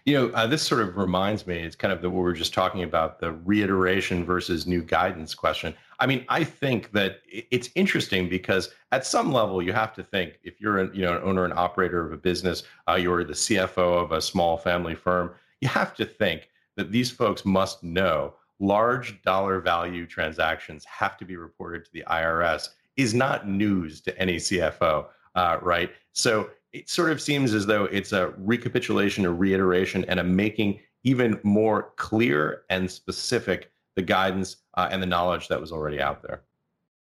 you 0.08 0.14
know, 0.14 0.28
uh, 0.34 0.46
this 0.46 0.62
sort 0.62 0.80
of 0.80 0.96
reminds 0.96 1.46
me, 1.46 1.58
it's 1.58 1.76
kind 1.76 1.92
of 1.92 2.00
the, 2.00 2.08
what 2.08 2.20
we 2.20 2.22
were 2.22 2.32
just 2.32 2.54
talking 2.54 2.82
about, 2.82 3.20
the 3.20 3.32
reiteration 3.32 4.24
versus 4.24 4.66
new 4.66 4.80
guidance 4.80 5.34
question. 5.34 5.74
I 5.98 6.06
mean, 6.06 6.24
I 6.30 6.44
think 6.44 6.92
that 6.92 7.20
it's 7.28 7.68
interesting 7.74 8.26
because 8.26 8.70
at 8.90 9.04
some 9.04 9.32
level 9.32 9.60
you 9.60 9.74
have 9.74 9.92
to 9.96 10.02
think 10.02 10.38
if 10.42 10.62
you're 10.62 10.78
a, 10.78 10.96
you 10.96 11.02
know, 11.02 11.18
an 11.18 11.22
owner 11.24 11.44
and 11.44 11.52
operator 11.52 12.06
of 12.06 12.12
a 12.12 12.16
business, 12.16 12.62
uh, 12.88 12.94
you're 12.94 13.22
the 13.22 13.34
CFO 13.34 14.02
of 14.02 14.12
a 14.12 14.22
small 14.22 14.56
family 14.56 14.94
firm, 14.94 15.32
you 15.60 15.68
have 15.68 15.94
to 15.96 16.06
think 16.06 16.48
that 16.76 16.90
these 16.90 17.10
folks 17.10 17.44
must 17.44 17.82
know 17.82 18.32
large 18.60 19.20
dollar 19.20 19.60
value 19.60 20.06
transactions 20.06 20.86
have 20.86 21.18
to 21.18 21.26
be 21.26 21.36
reported 21.36 21.84
to 21.84 21.92
the 21.92 22.04
IRS 22.08 22.70
is 22.96 23.12
not 23.12 23.46
news 23.46 24.00
to 24.00 24.18
any 24.18 24.36
CFO, 24.36 25.04
uh, 25.34 25.58
right? 25.60 25.90
So 26.12 26.48
it 26.72 26.88
sort 26.88 27.10
of 27.10 27.20
seems 27.20 27.54
as 27.54 27.66
though 27.66 27.84
it's 27.84 28.12
a 28.12 28.32
recapitulation, 28.38 29.24
a 29.24 29.32
reiteration, 29.32 30.04
and 30.04 30.20
a 30.20 30.24
making 30.24 30.80
even 31.04 31.38
more 31.42 31.92
clear 31.96 32.62
and 32.70 32.90
specific 32.90 33.70
the 33.96 34.02
guidance 34.02 34.56
uh, 34.74 34.88
and 34.90 35.02
the 35.02 35.06
knowledge 35.06 35.48
that 35.48 35.60
was 35.60 35.72
already 35.72 36.00
out 36.00 36.22
there. 36.22 36.42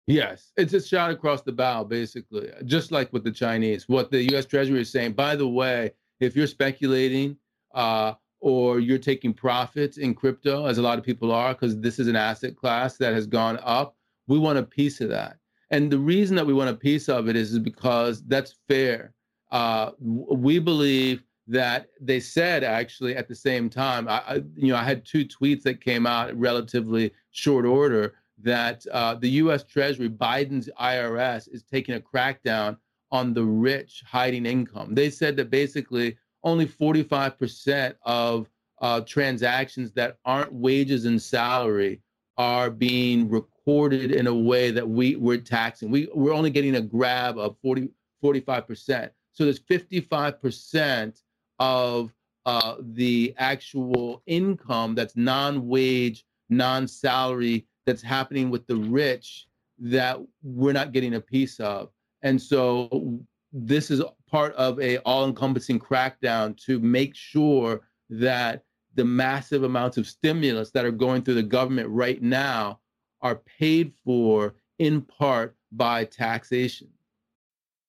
Yes, 0.06 0.50
it's 0.56 0.72
a 0.72 0.82
shot 0.82 1.10
across 1.10 1.42
the 1.42 1.52
bow, 1.52 1.84
basically, 1.84 2.50
just 2.64 2.90
like 2.90 3.12
with 3.12 3.22
the 3.22 3.30
Chinese. 3.30 3.88
What 3.88 4.10
the 4.10 4.28
U.S. 4.32 4.46
Treasury 4.46 4.80
is 4.80 4.90
saying, 4.90 5.12
by 5.12 5.36
the 5.36 5.46
way, 5.46 5.92
if 6.18 6.34
you're 6.34 6.48
speculating 6.48 7.36
uh, 7.74 8.14
or 8.40 8.80
you're 8.80 8.98
taking 8.98 9.32
profits 9.32 9.98
in 9.98 10.14
crypto, 10.14 10.66
as 10.66 10.78
a 10.78 10.82
lot 10.82 10.98
of 10.98 11.04
people 11.04 11.30
are, 11.30 11.52
because 11.52 11.78
this 11.78 11.98
is 11.98 12.08
an 12.08 12.16
asset 12.16 12.56
class 12.56 12.96
that 12.96 13.12
has 13.12 13.26
gone 13.26 13.60
up, 13.62 13.94
we 14.26 14.38
want 14.38 14.58
a 14.58 14.62
piece 14.62 15.00
of 15.00 15.10
that. 15.10 15.36
And 15.70 15.90
the 15.92 15.98
reason 15.98 16.34
that 16.36 16.46
we 16.46 16.54
want 16.54 16.70
a 16.70 16.74
piece 16.74 17.08
of 17.08 17.28
it 17.28 17.36
is, 17.36 17.52
is 17.52 17.60
because 17.60 18.22
that's 18.26 18.56
fair. 18.66 19.14
Uh, 19.50 19.92
we 20.00 20.58
believe 20.58 21.22
that 21.46 21.88
they 22.00 22.20
said 22.20 22.62
actually 22.62 23.16
at 23.16 23.28
the 23.28 23.34
same 23.34 23.68
time. 23.68 24.08
I, 24.08 24.22
I, 24.26 24.34
you 24.54 24.68
know, 24.68 24.76
I 24.76 24.84
had 24.84 25.04
two 25.04 25.24
tweets 25.24 25.62
that 25.64 25.80
came 25.80 26.06
out 26.06 26.34
relatively 26.38 27.12
short 27.32 27.64
order 27.64 28.14
that 28.42 28.86
uh, 28.92 29.14
the 29.16 29.28
U.S. 29.30 29.64
Treasury, 29.64 30.08
Biden's 30.08 30.70
IRS, 30.80 31.52
is 31.52 31.64
taking 31.64 31.96
a 31.96 32.00
crackdown 32.00 32.76
on 33.10 33.34
the 33.34 33.44
rich 33.44 34.02
hiding 34.06 34.46
income. 34.46 34.94
They 34.94 35.10
said 35.10 35.36
that 35.36 35.50
basically 35.50 36.16
only 36.44 36.66
45% 36.66 37.94
of 38.02 38.48
uh, 38.80 39.00
transactions 39.02 39.92
that 39.92 40.18
aren't 40.24 40.52
wages 40.52 41.04
and 41.04 41.20
salary 41.20 42.00
are 42.38 42.70
being 42.70 43.28
recorded 43.28 44.12
in 44.12 44.26
a 44.26 44.34
way 44.34 44.70
that 44.70 44.88
we, 44.88 45.16
we're 45.16 45.36
taxing. 45.36 45.90
We, 45.90 46.08
we're 46.14 46.32
only 46.32 46.50
getting 46.50 46.76
a 46.76 46.80
grab 46.80 47.38
of 47.38 47.56
40, 47.60 47.90
45%. 48.22 49.10
So 49.32 49.44
there's 49.44 49.60
55% 49.60 51.22
of 51.58 52.12
uh, 52.46 52.76
the 52.80 53.34
actual 53.38 54.22
income 54.26 54.94
that's 54.94 55.16
non 55.16 55.68
wage, 55.68 56.24
non 56.48 56.88
salary 56.88 57.66
that's 57.86 58.02
happening 58.02 58.50
with 58.50 58.66
the 58.66 58.76
rich 58.76 59.46
that 59.78 60.18
we're 60.42 60.72
not 60.72 60.92
getting 60.92 61.14
a 61.14 61.20
piece 61.20 61.58
of. 61.60 61.90
And 62.22 62.40
so 62.40 63.20
this 63.52 63.90
is 63.90 64.02
part 64.30 64.54
of 64.54 64.80
a 64.80 64.98
all-encompassing 64.98 65.80
crackdown 65.80 66.56
to 66.64 66.78
make 66.78 67.14
sure 67.14 67.80
that 68.10 68.64
the 68.94 69.04
massive 69.04 69.62
amounts 69.62 69.96
of 69.96 70.06
stimulus 70.06 70.70
that 70.70 70.84
are 70.84 70.90
going 70.90 71.22
through 71.22 71.34
the 71.34 71.42
government 71.42 71.88
right 71.88 72.20
now 72.22 72.80
are 73.22 73.36
paid 73.36 73.92
for 74.04 74.54
in 74.78 75.02
part 75.02 75.56
by 75.72 76.04
taxation. 76.04 76.88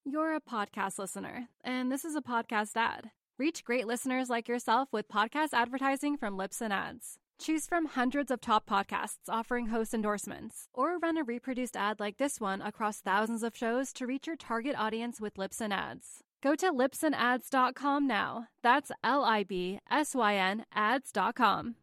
You're 0.04 0.36
a 0.36 0.42
podcast 0.42 0.98
listener, 0.98 1.48
and 1.64 1.92
this 1.92 2.04
is 2.06 2.16
a 2.16 2.24
podcast 2.24 2.72
ad. 2.76 3.12
Reach 3.38 3.64
great 3.64 3.86
listeners 3.86 4.32
like 4.32 4.48
yourself 4.48 4.90
with 4.92 5.08
podcast 5.08 5.50
advertising 5.54 6.18
from 6.18 6.36
Libsyn 6.36 6.72
Ads. 6.72 7.20
Choose 7.40 7.68
from 7.68 7.86
hundreds 7.86 8.32
of 8.32 8.42
top 8.42 8.68
podcasts 8.68 9.30
offering 9.30 9.68
host 9.68 9.94
endorsements, 9.94 10.70
or 10.74 10.98
run 10.98 11.18
a 11.18 11.24
reproduced 11.24 11.78
ad 11.78 12.00
like 12.00 12.18
this 12.18 12.42
one 12.42 12.64
across 12.64 13.00
thousands 13.00 13.44
of 13.44 13.56
shows 13.56 13.94
to 13.94 14.08
reach 14.08 14.26
your 14.26 14.36
target 14.36 14.76
audience 14.76 15.22
with 15.22 15.36
Libsyn 15.36 15.72
Ads. 15.72 16.24
Go 16.42 16.56
to 16.56 16.72
libsynads.com 16.72 18.08
now. 18.08 18.48
That's 18.64 18.92
L 19.04 19.24
I 19.24 19.44
B 19.44 19.78
S 19.92 20.16
Y 20.16 20.36
N 20.36 20.66
ads.com. 20.74 21.76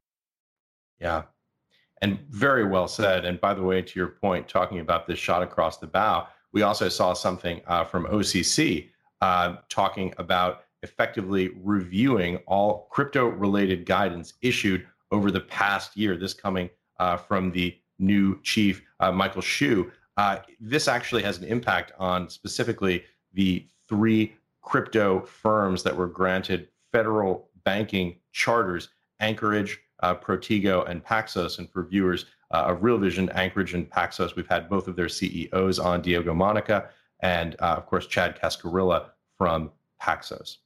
Yeah. 1.01 1.23
And 2.03 2.19
very 2.31 2.67
well 2.67 2.89
said. 2.89 3.25
And 3.25 3.41
by 3.41 3.55
the 3.55 3.63
way, 3.63 3.81
to 3.81 3.99
your 3.99 4.09
point, 4.09 4.49
talking 4.49 4.81
about 4.81 5.07
this 5.07 5.21
shot 5.21 5.45
across 5.45 5.79
the 5.79 5.87
bow, 5.87 6.27
we 6.53 6.63
also 6.63 6.89
saw 6.89 7.13
something 7.13 7.61
uh, 7.67 7.85
from 7.85 8.07
OCC 8.07 8.91
uh, 9.21 9.57
talking 9.69 10.15
about 10.19 10.65
effectively 10.83 11.51
reviewing 11.63 12.37
all 12.47 12.89
crypto 12.91 13.27
related 13.27 13.85
guidance 13.85 14.35
issued 14.43 14.87
over 15.11 15.31
the 15.31 15.41
past 15.41 15.97
year, 15.97 16.17
this 16.17 16.35
coming 16.35 16.71
uh, 17.01 17.17
from 17.17 17.51
the 17.51 17.77
new 17.99 18.41
chief, 18.43 18.83
uh, 19.01 19.11
Michael 19.11 19.43
Hsu. 19.43 19.91
Uh, 20.17 20.39
this 20.61 20.89
actually 20.89 21.23
has 21.23 21.39
an 21.39 21.45
impact 21.45 21.93
on 21.99 22.29
specifically 22.29 23.05
the 23.33 23.67
three 23.89 24.35
crypto 24.63 25.21
firms 25.21 25.83
that 25.83 25.97
were 25.97 26.07
granted 26.07 26.69
federal 26.93 27.49
banking 27.65 28.19
charters 28.33 28.89
Anchorage, 29.21 29.81
uh, 30.01 30.15
Protego, 30.15 30.89
and 30.89 31.05
Paxos. 31.05 31.59
And 31.59 31.71
for 31.71 31.85
viewers 31.85 32.27
uh, 32.51 32.65
of 32.69 32.83
Real 32.83 32.99
Vision, 32.99 33.29
Anchorage 33.31 33.75
and 33.75 33.89
Paxos, 33.91 34.35
we've 34.37 34.49
had 34.49 34.69
both 34.69 34.89
of 34.89 34.97
their 34.97 35.09
CEOs 35.09 35.79
on, 35.79 36.03
Diego 36.03 36.35
Monica, 36.35 36.89
and 37.21 37.57
uh, 37.61 37.75
of 37.77 37.87
course, 37.87 38.07
Chad 38.07 38.39
Cascarilla 38.41 39.11
from 39.37 39.71
Paxos. 40.03 40.59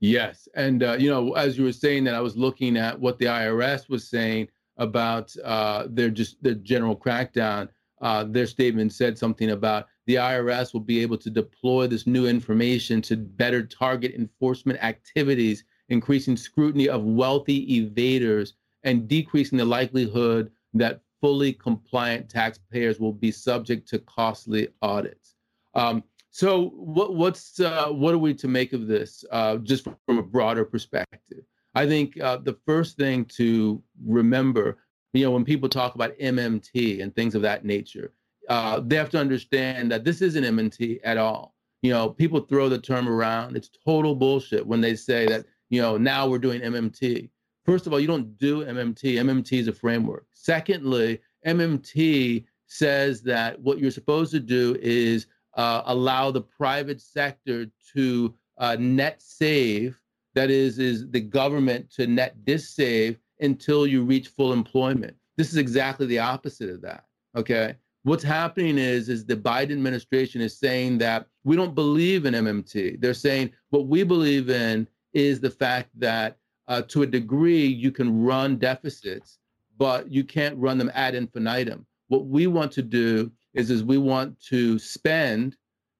Yes, 0.00 0.48
and 0.56 0.82
uh, 0.82 0.94
you 0.98 1.10
know, 1.10 1.34
as 1.34 1.56
you 1.56 1.64
were 1.64 1.72
saying 1.72 2.04
that, 2.04 2.14
I 2.14 2.20
was 2.20 2.36
looking 2.36 2.76
at 2.76 2.98
what 2.98 3.18
the 3.18 3.26
IRS 3.26 3.88
was 3.88 4.08
saying 4.08 4.48
about 4.76 5.34
uh, 5.44 5.86
their 5.88 6.10
just 6.10 6.42
their 6.42 6.54
general 6.54 6.96
crackdown. 6.96 7.68
Uh, 8.00 8.24
their 8.24 8.46
statement 8.46 8.92
said 8.92 9.16
something 9.16 9.50
about 9.50 9.86
the 10.06 10.16
IRS 10.16 10.72
will 10.72 10.80
be 10.80 11.00
able 11.00 11.18
to 11.18 11.30
deploy 11.30 11.86
this 11.86 12.04
new 12.04 12.26
information 12.26 13.00
to 13.02 13.16
better 13.16 13.64
target 13.64 14.14
enforcement 14.16 14.82
activities, 14.82 15.62
increasing 15.88 16.36
scrutiny 16.36 16.88
of 16.88 17.04
wealthy 17.04 17.80
evaders, 17.80 18.54
and 18.82 19.06
decreasing 19.06 19.58
the 19.58 19.64
likelihood 19.64 20.50
that 20.74 21.00
fully 21.20 21.52
compliant 21.52 22.28
taxpayers 22.28 22.98
will 22.98 23.12
be 23.12 23.30
subject 23.30 23.88
to 23.88 23.98
costly 24.00 24.68
audits. 24.82 25.36
Um, 25.74 26.02
so 26.30 26.70
what 26.70 27.14
what's 27.14 27.60
uh, 27.60 27.88
what 27.88 28.14
are 28.14 28.18
we 28.18 28.34
to 28.34 28.48
make 28.48 28.72
of 28.72 28.86
this? 28.86 29.24
Uh, 29.30 29.56
just 29.58 29.86
from 30.06 30.18
a 30.18 30.22
broader 30.22 30.64
perspective, 30.64 31.44
I 31.74 31.86
think 31.86 32.18
uh, 32.20 32.38
the 32.38 32.56
first 32.66 32.96
thing 32.96 33.26
to 33.36 33.82
remember, 34.04 34.78
you 35.12 35.24
know, 35.24 35.30
when 35.30 35.44
people 35.44 35.68
talk 35.68 35.94
about 35.94 36.16
MMT 36.18 37.02
and 37.02 37.14
things 37.14 37.34
of 37.34 37.42
that 37.42 37.64
nature, 37.64 38.12
uh, 38.48 38.80
they 38.80 38.96
have 38.96 39.10
to 39.10 39.18
understand 39.18 39.92
that 39.92 40.04
this 40.04 40.22
isn't 40.22 40.44
MMT 40.44 41.00
at 41.04 41.18
all. 41.18 41.54
You 41.82 41.92
know, 41.92 42.08
people 42.08 42.40
throw 42.40 42.68
the 42.68 42.78
term 42.78 43.08
around. 43.08 43.56
It's 43.56 43.70
total 43.84 44.14
bullshit 44.14 44.66
when 44.66 44.80
they 44.80 44.94
say 44.96 45.26
that 45.26 45.44
you 45.68 45.82
know 45.82 45.96
now 45.98 46.26
we're 46.28 46.38
doing 46.38 46.62
MMT. 46.62 47.28
First 47.64 47.86
of 47.86 47.92
all, 47.92 48.00
you 48.00 48.06
don't 48.06 48.36
do 48.38 48.64
MMT. 48.64 49.14
MMT 49.14 49.58
is 49.58 49.68
a 49.68 49.72
framework. 49.72 50.26
Secondly, 50.32 51.20
MMT 51.46 52.44
says 52.66 53.22
that 53.22 53.60
what 53.60 53.78
you're 53.78 53.90
supposed 53.90 54.32
to 54.32 54.40
do 54.40 54.76
is 54.80 55.26
uh, 55.54 55.82
allow 55.86 56.30
the 56.30 56.40
private 56.40 57.00
sector 57.00 57.66
to 57.94 58.34
uh, 58.58 58.76
net 58.78 59.20
save, 59.20 60.00
that 60.34 60.50
is, 60.50 60.78
is 60.78 61.10
the 61.10 61.20
government 61.20 61.90
to 61.92 62.06
net 62.06 62.44
dissave 62.44 63.18
until 63.40 63.86
you 63.86 64.02
reach 64.02 64.28
full 64.28 64.52
employment. 64.52 65.14
This 65.36 65.50
is 65.50 65.56
exactly 65.56 66.06
the 66.06 66.18
opposite 66.18 66.70
of 66.70 66.80
that. 66.82 67.04
Okay. 67.36 67.76
What's 68.04 68.24
happening 68.24 68.78
is, 68.78 69.08
is 69.08 69.24
the 69.24 69.36
Biden 69.36 69.72
administration 69.72 70.40
is 70.40 70.58
saying 70.58 70.98
that 70.98 71.26
we 71.44 71.54
don't 71.54 71.74
believe 71.74 72.26
in 72.26 72.34
MMT. 72.34 73.00
They're 73.00 73.14
saying 73.14 73.50
what 73.70 73.86
we 73.86 74.02
believe 74.02 74.50
in 74.50 74.88
is 75.12 75.40
the 75.40 75.50
fact 75.50 75.90
that 76.00 76.38
uh, 76.68 76.82
to 76.88 77.02
a 77.02 77.06
degree 77.06 77.66
you 77.66 77.90
can 77.90 78.22
run 78.24 78.56
deficits, 78.56 79.38
but 79.78 80.10
you 80.10 80.24
can't 80.24 80.56
run 80.58 80.78
them 80.78 80.90
ad 80.94 81.14
infinitum. 81.14 81.86
What 82.08 82.26
we 82.26 82.46
want 82.46 82.72
to 82.72 82.82
do 82.82 83.30
is 83.54 83.70
is 83.70 83.84
we 83.84 83.98
want 83.98 84.40
to 84.48 84.78
spend 84.78 85.56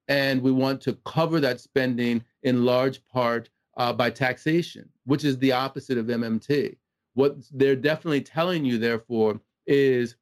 and 0.09 0.43
we 0.43 0.53
want 0.53 0.81
to 0.83 0.95
cover 1.05 1.41
that 1.41 1.61
spending 1.61 2.25
in 2.43 2.65
large 2.65 3.05
part 3.07 3.49
uh, 3.77 3.93
by 3.93 4.11
taxation, 4.11 4.89
which 5.05 5.25
is 5.25 5.39
the 5.39 5.53
opposite 5.53 5.99
of 5.99 6.07
MMT. 6.07 6.77
What 7.15 7.37
they're 7.53 7.77
definitely 7.77 8.23
telling 8.23 8.65
you, 8.65 8.79
therefore, 8.79 9.41
is, 9.67 10.17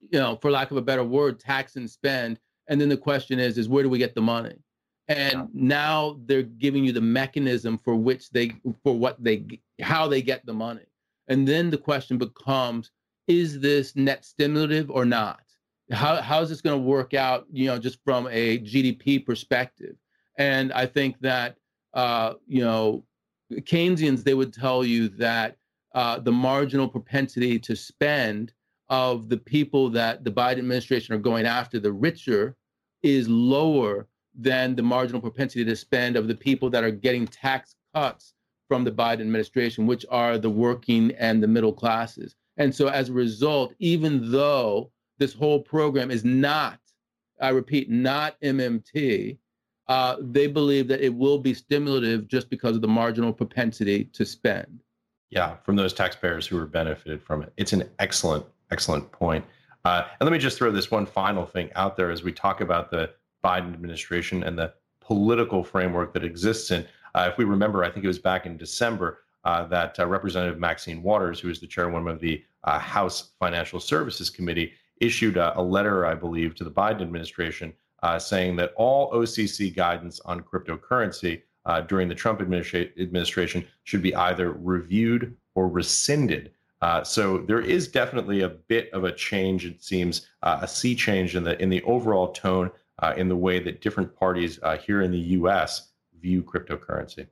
you 0.00 0.18
know, 0.18 0.36
for 0.36 0.50
lack 0.50 0.70
of 0.70 0.76
a 0.76 0.82
better 0.82 1.04
word, 1.04 1.40
tax 1.40 1.76
and 1.76 1.90
spend. 1.90 2.38
And 2.68 2.80
then 2.80 2.88
the 2.88 2.96
question 2.96 3.38
is, 3.38 3.58
is 3.58 3.68
where 3.68 3.82
do 3.82 3.88
we 3.88 3.98
get 3.98 4.14
the 4.14 4.22
money? 4.22 4.56
And 5.16 5.32
yeah. 5.32 5.46
now 5.52 6.20
they're 6.26 6.42
giving 6.42 6.84
you 6.84 6.92
the 6.92 7.00
mechanism 7.00 7.78
for 7.78 7.94
which 7.94 8.30
they, 8.30 8.52
for 8.82 8.96
what 8.96 9.22
they, 9.22 9.60
how 9.80 10.08
they 10.08 10.22
get 10.22 10.44
the 10.46 10.52
money. 10.52 10.86
And 11.28 11.46
then 11.46 11.70
the 11.70 11.78
question 11.78 12.18
becomes, 12.18 12.90
is 13.28 13.60
this 13.60 13.94
net 13.96 14.24
stimulative 14.24 14.90
or 14.90 15.04
not? 15.04 15.42
how 15.92 16.20
how 16.22 16.40
is 16.40 16.48
this 16.48 16.60
going 16.60 16.78
to 16.78 16.86
work 16.86 17.14
out 17.14 17.46
you 17.52 17.66
know 17.66 17.78
just 17.78 17.98
from 18.04 18.28
a 18.30 18.58
gdp 18.60 19.24
perspective 19.24 19.96
and 20.38 20.72
i 20.72 20.86
think 20.86 21.18
that 21.20 21.56
uh, 21.94 22.34
you 22.46 22.62
know 22.62 23.04
keynesians 23.60 24.24
they 24.24 24.34
would 24.34 24.52
tell 24.52 24.84
you 24.84 25.08
that 25.08 25.56
uh, 25.94 26.18
the 26.18 26.32
marginal 26.32 26.88
propensity 26.88 27.58
to 27.58 27.76
spend 27.76 28.52
of 28.88 29.28
the 29.28 29.36
people 29.36 29.90
that 29.90 30.24
the 30.24 30.30
biden 30.30 30.58
administration 30.58 31.14
are 31.14 31.18
going 31.18 31.44
after 31.44 31.78
the 31.78 31.92
richer 31.92 32.56
is 33.02 33.28
lower 33.28 34.06
than 34.34 34.74
the 34.74 34.82
marginal 34.82 35.20
propensity 35.20 35.64
to 35.64 35.76
spend 35.76 36.16
of 36.16 36.28
the 36.28 36.34
people 36.34 36.70
that 36.70 36.84
are 36.84 36.90
getting 36.90 37.26
tax 37.26 37.74
cuts 37.94 38.34
from 38.68 38.84
the 38.84 38.90
biden 38.90 39.20
administration 39.20 39.86
which 39.86 40.06
are 40.10 40.38
the 40.38 40.50
working 40.50 41.12
and 41.18 41.42
the 41.42 41.48
middle 41.48 41.72
classes 41.72 42.34
and 42.56 42.74
so 42.74 42.88
as 42.88 43.08
a 43.08 43.12
result 43.12 43.74
even 43.78 44.30
though 44.30 44.90
this 45.22 45.32
whole 45.32 45.60
program 45.60 46.10
is 46.10 46.24
not, 46.24 46.80
I 47.40 47.50
repeat, 47.50 47.88
not 47.88 48.40
MMT, 48.40 49.38
uh, 49.86 50.16
they 50.20 50.48
believe 50.48 50.88
that 50.88 51.00
it 51.00 51.14
will 51.14 51.38
be 51.38 51.54
stimulative 51.54 52.26
just 52.26 52.50
because 52.50 52.74
of 52.74 52.82
the 52.82 52.88
marginal 52.88 53.32
propensity 53.32 54.04
to 54.06 54.24
spend. 54.24 54.82
Yeah, 55.30 55.56
from 55.64 55.76
those 55.76 55.92
taxpayers 55.92 56.44
who 56.46 56.58
are 56.58 56.66
benefited 56.66 57.22
from 57.22 57.42
it. 57.42 57.52
It's 57.56 57.72
an 57.72 57.88
excellent, 58.00 58.44
excellent 58.72 59.12
point. 59.12 59.44
Uh, 59.84 60.04
and 60.18 60.28
let 60.28 60.32
me 60.32 60.38
just 60.38 60.58
throw 60.58 60.72
this 60.72 60.90
one 60.90 61.06
final 61.06 61.46
thing 61.46 61.70
out 61.76 61.96
there 61.96 62.10
as 62.10 62.24
we 62.24 62.32
talk 62.32 62.60
about 62.60 62.90
the 62.90 63.10
Biden 63.42 63.72
administration 63.72 64.42
and 64.42 64.58
the 64.58 64.72
political 65.00 65.64
framework 65.64 66.12
that 66.14 66.24
exists 66.24 66.70
in. 66.70 66.86
Uh, 67.14 67.28
if 67.30 67.38
we 67.38 67.44
remember, 67.44 67.84
I 67.84 67.90
think 67.90 68.04
it 68.04 68.08
was 68.08 68.18
back 68.18 68.46
in 68.46 68.56
December 68.56 69.20
uh, 69.44 69.66
that 69.66 69.98
uh, 69.98 70.06
Representative 70.06 70.58
Maxine 70.58 71.02
Waters, 71.02 71.40
who 71.40 71.50
is 71.50 71.60
the 71.60 71.66
chairwoman 71.66 72.12
of 72.14 72.20
the 72.20 72.44
uh, 72.64 72.78
House 72.78 73.30
Financial 73.38 73.80
Services 73.80 74.30
Committee, 74.30 74.72
issued 75.00 75.36
a, 75.36 75.58
a, 75.58 75.62
letter, 75.62 76.06
I 76.06 76.14
believe, 76.14 76.54
to 76.54 76.64
the 76.64 76.70
Biden 76.70 77.02
administration 77.02 77.72
uh, 78.02 78.18
saying 78.18 78.56
that 78.56 78.72
all 78.76 79.12
OCC 79.12 79.74
guidance 79.74 80.20
on 80.20 80.40
cryptocurrency 80.40 81.42
uh, 81.64 81.80
during 81.80 82.08
the 82.08 82.14
Trump 82.14 82.40
administra- 82.40 82.90
administration 83.00 83.64
should 83.84 84.02
be 84.02 84.14
either 84.14 84.52
reviewed 84.52 85.36
or 85.54 85.68
rescinded. 85.68 86.52
Uh, 86.80 87.04
so 87.04 87.38
there 87.38 87.60
is 87.60 87.86
definitely 87.86 88.40
a 88.40 88.48
bit 88.48 88.90
of 88.92 89.04
a 89.04 89.12
change. 89.12 89.64
It 89.64 89.82
seems 89.82 90.26
uh, 90.42 90.58
a 90.62 90.68
sea 90.68 90.96
change 90.96 91.36
in 91.36 91.44
the 91.44 91.60
in 91.62 91.68
the 91.68 91.82
overall 91.82 92.32
tone 92.32 92.72
uh, 93.02 93.12
in 93.16 93.28
the 93.28 93.36
way 93.36 93.58
that 93.58 93.80
different 93.80 94.14
parties 94.16 94.58
uh, 94.62 94.76
here 94.76 95.02
in 95.02 95.10
the 95.10 95.18
U.S. 95.18 95.90
view 96.20 96.42
cryptocurrency. 96.42 97.26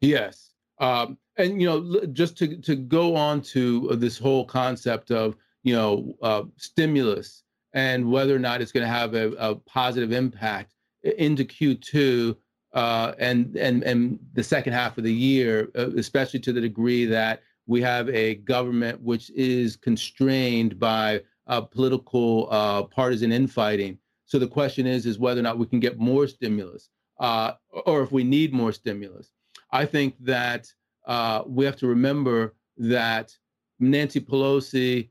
Yes, 0.00 0.50
um, 0.78 1.16
and 1.38 1.60
you 1.60 1.68
know, 1.68 2.04
just 2.12 2.36
to 2.38 2.56
to 2.58 2.74
go 2.76 3.16
on 3.16 3.40
to 3.42 3.88
this 3.96 4.18
whole 4.18 4.44
concept 4.44 5.10
of 5.10 5.36
you 5.62 5.74
know 5.74 6.14
uh, 6.22 6.42
stimulus 6.56 7.44
and 7.72 8.10
whether 8.10 8.34
or 8.34 8.38
not 8.38 8.60
it's 8.60 8.72
going 8.72 8.84
to 8.84 8.92
have 8.92 9.14
a, 9.14 9.32
a, 9.38 9.54
positive 9.54 10.12
impact 10.12 10.74
into 11.16 11.42
Q2 11.42 12.36
uh, 12.74 13.12
and 13.18 13.56
and 13.56 13.82
and 13.84 14.18
the 14.34 14.42
second 14.42 14.72
half 14.72 14.98
of 14.98 15.04
the 15.04 15.12
year, 15.12 15.68
uh, 15.76 15.90
especially 15.96 16.40
to 16.40 16.52
the 16.52 16.60
degree 16.60 17.04
that 17.06 17.42
we 17.66 17.80
have 17.80 18.08
a 18.10 18.36
government 18.36 19.00
which 19.00 19.30
is 19.30 19.76
constrained 19.76 20.78
by 20.78 21.22
uh, 21.46 21.60
political 21.60 22.48
uh, 22.50 22.82
partisan 22.84 23.32
infighting. 23.32 23.98
So 24.32 24.38
the 24.38 24.48
question 24.48 24.86
is 24.86 25.04
is 25.04 25.18
whether 25.18 25.40
or 25.40 25.42
not 25.42 25.58
we 25.58 25.66
can 25.66 25.78
get 25.78 25.98
more 25.98 26.26
stimulus, 26.26 26.88
uh, 27.20 27.52
or 27.84 28.00
if 28.02 28.12
we 28.12 28.24
need 28.24 28.54
more 28.54 28.72
stimulus. 28.72 29.30
I 29.72 29.84
think 29.84 30.14
that 30.20 30.72
uh, 31.06 31.42
we 31.46 31.66
have 31.66 31.76
to 31.76 31.86
remember 31.86 32.54
that 32.78 33.36
Nancy 33.78 34.20
Pelosi, 34.20 35.10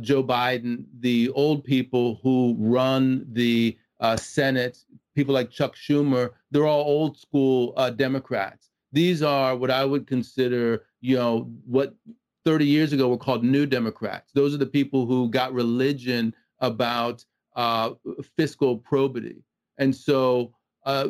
Joe 0.00 0.22
Biden, 0.22 0.84
the 1.00 1.30
old 1.30 1.64
people 1.64 2.20
who 2.22 2.54
run 2.56 3.26
the 3.32 3.76
Senate, 4.14 4.78
people 5.16 5.34
like 5.34 5.50
Chuck 5.50 5.74
Schumer, 5.74 6.30
they're 6.52 6.68
all 6.68 6.84
old 6.84 7.18
school 7.18 7.74
uh, 7.76 7.90
Democrats. 7.90 8.70
These 8.92 9.24
are 9.24 9.56
what 9.56 9.72
I 9.72 9.84
would 9.84 10.06
consider, 10.06 10.84
you 11.00 11.16
know, 11.16 11.50
what 11.66 11.96
30 12.44 12.64
years 12.64 12.92
ago 12.92 13.08
were 13.08 13.18
called 13.18 13.42
New 13.42 13.66
Democrats. 13.66 14.30
Those 14.32 14.54
are 14.54 14.58
the 14.58 14.66
people 14.66 15.04
who 15.04 15.28
got 15.30 15.52
religion 15.52 16.32
about 16.60 17.24
uh, 17.56 17.90
fiscal 18.36 18.76
probity. 18.78 19.42
And 19.78 19.94
so, 19.94 20.54
uh, 20.84 21.08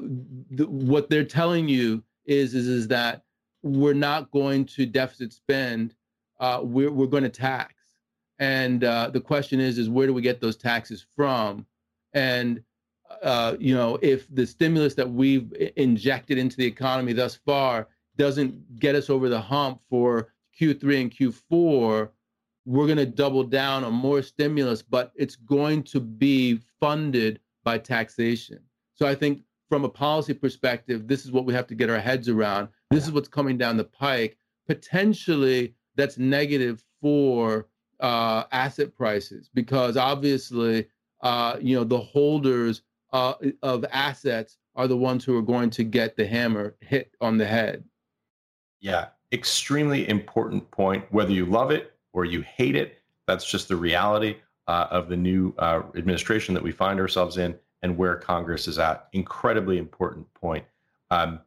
th- 0.56 0.68
what 0.68 1.08
they're 1.08 1.24
telling 1.24 1.68
you 1.68 2.02
is, 2.26 2.54
is 2.54 2.68
is 2.68 2.88
that 2.88 3.22
we're 3.62 3.94
not 3.94 4.30
going 4.30 4.64
to 4.66 4.86
deficit 4.86 5.32
spend. 5.32 5.94
Uh, 6.40 6.60
we're 6.62 6.90
we're 6.90 7.06
going 7.06 7.22
to 7.22 7.28
tax. 7.28 7.74
And 8.38 8.82
uh, 8.84 9.10
the 9.10 9.20
question 9.20 9.60
is, 9.60 9.78
is 9.78 9.88
where 9.88 10.06
do 10.06 10.14
we 10.14 10.22
get 10.22 10.40
those 10.40 10.56
taxes 10.56 11.04
from? 11.14 11.66
And 12.12 12.62
uh, 13.22 13.56
you 13.58 13.74
know, 13.74 13.98
if 14.02 14.26
the 14.34 14.46
stimulus 14.46 14.94
that 14.94 15.10
we've 15.10 15.52
injected 15.76 16.38
into 16.38 16.56
the 16.56 16.66
economy 16.66 17.12
thus 17.12 17.36
far 17.36 17.88
doesn't 18.16 18.78
get 18.78 18.94
us 18.94 19.10
over 19.10 19.28
the 19.28 19.40
hump 19.40 19.80
for 19.88 20.32
Q3 20.58 21.02
and 21.02 21.10
Q4, 21.10 22.08
we're 22.64 22.86
going 22.86 22.98
to 22.98 23.06
double 23.06 23.44
down 23.44 23.84
on 23.84 23.92
more 23.92 24.22
stimulus, 24.22 24.82
but 24.82 25.12
it's 25.16 25.36
going 25.36 25.82
to 25.82 26.00
be 26.00 26.60
funded 26.80 27.40
by 27.64 27.78
taxation. 27.78 28.60
So 28.94 29.06
I 29.06 29.14
think 29.14 29.42
from 29.68 29.84
a 29.84 29.88
policy 29.88 30.34
perspective, 30.34 31.08
this 31.08 31.24
is 31.24 31.32
what 31.32 31.44
we 31.44 31.54
have 31.54 31.66
to 31.68 31.74
get 31.74 31.90
our 31.90 31.98
heads 31.98 32.28
around. 32.28 32.68
This 32.90 33.04
is 33.04 33.12
what's 33.12 33.28
coming 33.28 33.56
down 33.56 33.76
the 33.76 33.84
pike. 33.84 34.36
Potentially, 34.66 35.74
that's 35.96 36.18
negative 36.18 36.84
for 37.00 37.68
uh, 38.00 38.44
asset 38.52 38.94
prices 38.94 39.50
because 39.54 39.96
obviously, 39.96 40.86
uh, 41.22 41.56
you 41.60 41.76
know, 41.76 41.84
the 41.84 41.98
holders 41.98 42.82
uh, 43.12 43.34
of 43.62 43.84
assets 43.90 44.58
are 44.74 44.88
the 44.88 44.96
ones 44.96 45.24
who 45.24 45.36
are 45.36 45.42
going 45.42 45.70
to 45.70 45.84
get 45.84 46.16
the 46.16 46.26
hammer 46.26 46.76
hit 46.80 47.14
on 47.20 47.38
the 47.38 47.46
head. 47.46 47.84
Yeah, 48.80 49.08
extremely 49.32 50.08
important 50.08 50.70
point. 50.70 51.04
Whether 51.10 51.32
you 51.32 51.46
love 51.46 51.70
it 51.70 51.91
or 52.12 52.24
you 52.24 52.42
hate 52.42 52.76
it, 52.76 52.98
that's 53.26 53.48
just 53.48 53.68
the 53.68 53.76
reality 53.76 54.36
uh, 54.68 54.88
of 54.90 55.08
the 55.08 55.16
new 55.16 55.54
uh, 55.58 55.82
administration 55.96 56.54
that 56.54 56.62
we 56.62 56.72
find 56.72 57.00
ourselves 57.00 57.38
in 57.38 57.54
and 57.82 57.96
where 57.96 58.16
Congress 58.16 58.68
is 58.68 58.78
at. 58.78 59.08
Incredibly 59.12 59.78
important 59.78 60.32
point. 60.34 60.64
Um, 61.10 61.40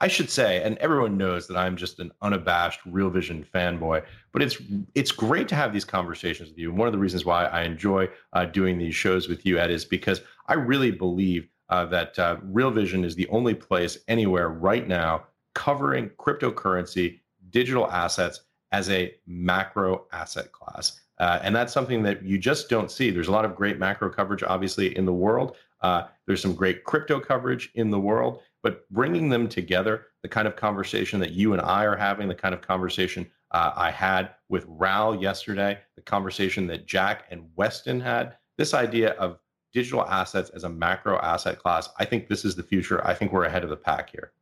I 0.00 0.08
should 0.08 0.30
say, 0.30 0.62
and 0.62 0.76
everyone 0.78 1.16
knows 1.16 1.46
that 1.46 1.56
I'm 1.56 1.76
just 1.76 1.98
an 1.98 2.12
unabashed 2.20 2.80
Real 2.84 3.10
Vision 3.10 3.44
fanboy, 3.54 4.04
but 4.32 4.42
it's 4.42 4.58
it's 4.94 5.12
great 5.12 5.48
to 5.48 5.54
have 5.54 5.72
these 5.72 5.84
conversations 5.84 6.50
with 6.50 6.58
you. 6.58 6.68
And 6.68 6.78
one 6.78 6.88
of 6.88 6.92
the 6.92 6.98
reasons 6.98 7.24
why 7.24 7.46
I 7.46 7.62
enjoy 7.62 8.08
uh, 8.32 8.44
doing 8.44 8.76
these 8.76 8.94
shows 8.94 9.28
with 9.28 9.46
you, 9.46 9.58
Ed, 9.58 9.70
is 9.70 9.84
because 9.84 10.20
I 10.46 10.54
really 10.54 10.90
believe 10.90 11.48
uh, 11.70 11.86
that 11.86 12.18
uh, 12.18 12.36
Real 12.42 12.70
Vision 12.70 13.04
is 13.04 13.14
the 13.14 13.28
only 13.28 13.54
place 13.54 13.98
anywhere 14.08 14.50
right 14.50 14.86
now 14.86 15.24
covering 15.54 16.10
cryptocurrency, 16.18 17.20
digital 17.50 17.90
assets 17.90 18.40
as 18.74 18.90
a 18.90 19.14
macro 19.26 20.06
asset 20.12 20.52
class. 20.52 21.00
Uh, 21.18 21.38
and 21.42 21.54
that's 21.54 21.72
something 21.72 22.02
that 22.02 22.24
you 22.24 22.36
just 22.38 22.68
don't 22.68 22.90
see. 22.90 23.10
There's 23.10 23.28
a 23.28 23.32
lot 23.32 23.44
of 23.44 23.54
great 23.54 23.78
macro 23.78 24.10
coverage, 24.10 24.42
obviously, 24.42 24.96
in 24.96 25.04
the 25.04 25.12
world. 25.12 25.56
Uh, 25.80 26.04
there's 26.26 26.42
some 26.42 26.54
great 26.54 26.84
crypto 26.84 27.20
coverage 27.20 27.70
in 27.74 27.90
the 27.90 28.00
world 28.00 28.40
but 28.64 28.88
bringing 28.90 29.28
them 29.28 29.46
together, 29.46 30.06
the 30.22 30.28
kind 30.28 30.48
of 30.48 30.56
conversation 30.56 31.20
that 31.20 31.32
you 31.32 31.52
and 31.52 31.60
I 31.60 31.84
are 31.84 31.96
having, 31.96 32.28
the 32.28 32.34
kind 32.34 32.54
of 32.54 32.62
conversation 32.62 33.30
uh, 33.50 33.72
I 33.76 33.90
had 33.90 34.30
with 34.48 34.64
Raoul 34.66 35.20
yesterday, 35.20 35.78
the 35.96 36.02
conversation 36.02 36.66
that 36.68 36.86
Jack 36.86 37.26
and 37.30 37.50
Weston 37.56 38.00
had, 38.00 38.38
this 38.56 38.72
idea 38.72 39.10
of 39.12 39.38
digital 39.74 40.06
assets 40.06 40.48
as 40.50 40.64
a 40.64 40.68
macro 40.70 41.18
asset 41.18 41.58
class, 41.58 41.90
I 41.98 42.06
think 42.06 42.26
this 42.26 42.46
is 42.46 42.56
the 42.56 42.62
future. 42.62 43.06
I 43.06 43.12
think 43.12 43.32
we're 43.32 43.44
ahead 43.44 43.64
of 43.64 43.70
the 43.70 43.76
pack 43.76 44.08
here. 44.08 44.32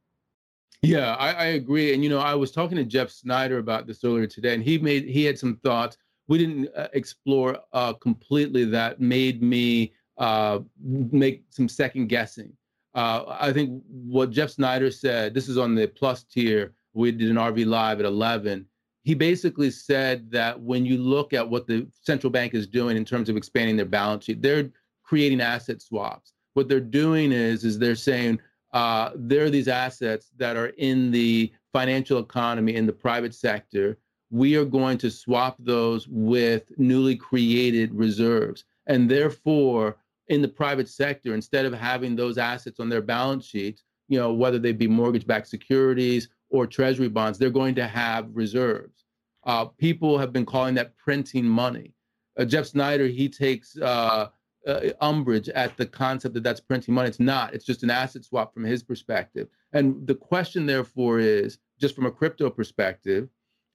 Yeah, 0.82 1.14
I, 1.14 1.32
I 1.32 1.44
agree. 1.46 1.94
And 1.94 2.02
you 2.02 2.10
know, 2.10 2.18
I 2.18 2.34
was 2.34 2.50
talking 2.50 2.76
to 2.76 2.84
Jeff 2.84 3.10
Snyder 3.10 3.58
about 3.58 3.86
this 3.86 4.02
earlier 4.04 4.26
today, 4.26 4.54
and 4.54 4.62
he 4.62 4.78
made 4.78 5.04
he 5.04 5.24
had 5.24 5.38
some 5.38 5.56
thoughts 5.64 5.96
we 6.28 6.38
didn't 6.38 6.68
uh, 6.76 6.88
explore 6.92 7.58
uh, 7.72 7.92
completely 7.94 8.64
that 8.64 9.00
made 9.00 9.42
me 9.42 9.92
uh, 10.18 10.60
make 10.80 11.44
some 11.50 11.68
second 11.68 12.08
guessing 12.08 12.52
uh, 12.94 13.36
I 13.40 13.52
think 13.52 13.82
what 13.88 14.30
Jeff 14.30 14.50
Snyder 14.50 14.90
said, 14.90 15.34
this 15.34 15.48
is 15.48 15.56
on 15.56 15.74
the 15.74 15.86
plus 15.86 16.24
tier, 16.24 16.74
we 16.92 17.10
did 17.10 17.30
an 17.30 17.36
RV 17.36 17.66
Live 17.66 18.00
at 18.00 18.06
11. 18.06 18.66
He 19.02 19.14
basically 19.14 19.70
said 19.70 20.30
that 20.30 20.60
when 20.60 20.84
you 20.84 20.98
look 20.98 21.32
at 21.32 21.48
what 21.48 21.66
the 21.66 21.86
central 21.90 22.30
bank 22.30 22.54
is 22.54 22.66
doing 22.66 22.96
in 22.96 23.04
terms 23.04 23.28
of 23.28 23.36
expanding 23.36 23.76
their 23.76 23.86
balance 23.86 24.26
sheet, 24.26 24.42
they're 24.42 24.70
creating 25.02 25.40
asset 25.40 25.80
swaps. 25.80 26.34
What 26.54 26.68
they're 26.68 26.80
doing 26.80 27.32
is, 27.32 27.64
is 27.64 27.78
they're 27.78 27.96
saying 27.96 28.38
uh, 28.72 29.10
there 29.14 29.44
are 29.44 29.50
these 29.50 29.68
assets 29.68 30.30
that 30.36 30.56
are 30.56 30.68
in 30.78 31.10
the 31.10 31.52
financial 31.72 32.18
economy 32.18 32.74
in 32.74 32.86
the 32.86 32.92
private 32.92 33.34
sector. 33.34 33.98
We 34.30 34.56
are 34.56 34.64
going 34.64 34.98
to 34.98 35.10
swap 35.10 35.56
those 35.58 36.08
with 36.08 36.72
newly 36.78 37.16
created 37.16 37.92
reserves. 37.94 38.64
And 38.86 39.10
therefore, 39.10 39.98
in 40.28 40.42
the 40.42 40.48
private 40.48 40.88
sector 40.88 41.34
instead 41.34 41.66
of 41.66 41.72
having 41.72 42.16
those 42.16 42.38
assets 42.38 42.80
on 42.80 42.88
their 42.88 43.02
balance 43.02 43.44
sheets 43.44 43.82
you 44.08 44.18
know 44.18 44.32
whether 44.32 44.58
they 44.58 44.72
be 44.72 44.86
mortgage-backed 44.86 45.48
securities 45.48 46.28
or 46.50 46.66
treasury 46.66 47.08
bonds 47.08 47.38
they're 47.38 47.50
going 47.50 47.74
to 47.74 47.86
have 47.86 48.28
reserves 48.32 49.04
uh, 49.44 49.64
people 49.64 50.18
have 50.18 50.32
been 50.32 50.46
calling 50.46 50.74
that 50.74 50.96
printing 50.96 51.44
money 51.44 51.92
uh, 52.38 52.44
jeff 52.44 52.66
Snyder, 52.66 53.06
he 53.06 53.28
takes 53.28 53.76
uh, 53.78 54.28
uh 54.66 54.90
umbrage 55.00 55.48
at 55.50 55.76
the 55.76 55.86
concept 55.86 56.34
that 56.34 56.42
that's 56.42 56.60
printing 56.60 56.94
money 56.94 57.08
it's 57.08 57.20
not 57.20 57.54
it's 57.54 57.64
just 57.64 57.82
an 57.82 57.90
asset 57.90 58.24
swap 58.24 58.54
from 58.54 58.64
his 58.64 58.82
perspective 58.82 59.48
and 59.72 60.06
the 60.06 60.14
question 60.14 60.66
therefore 60.66 61.18
is 61.18 61.58
just 61.80 61.94
from 61.94 62.06
a 62.06 62.10
crypto 62.10 62.48
perspective 62.48 63.28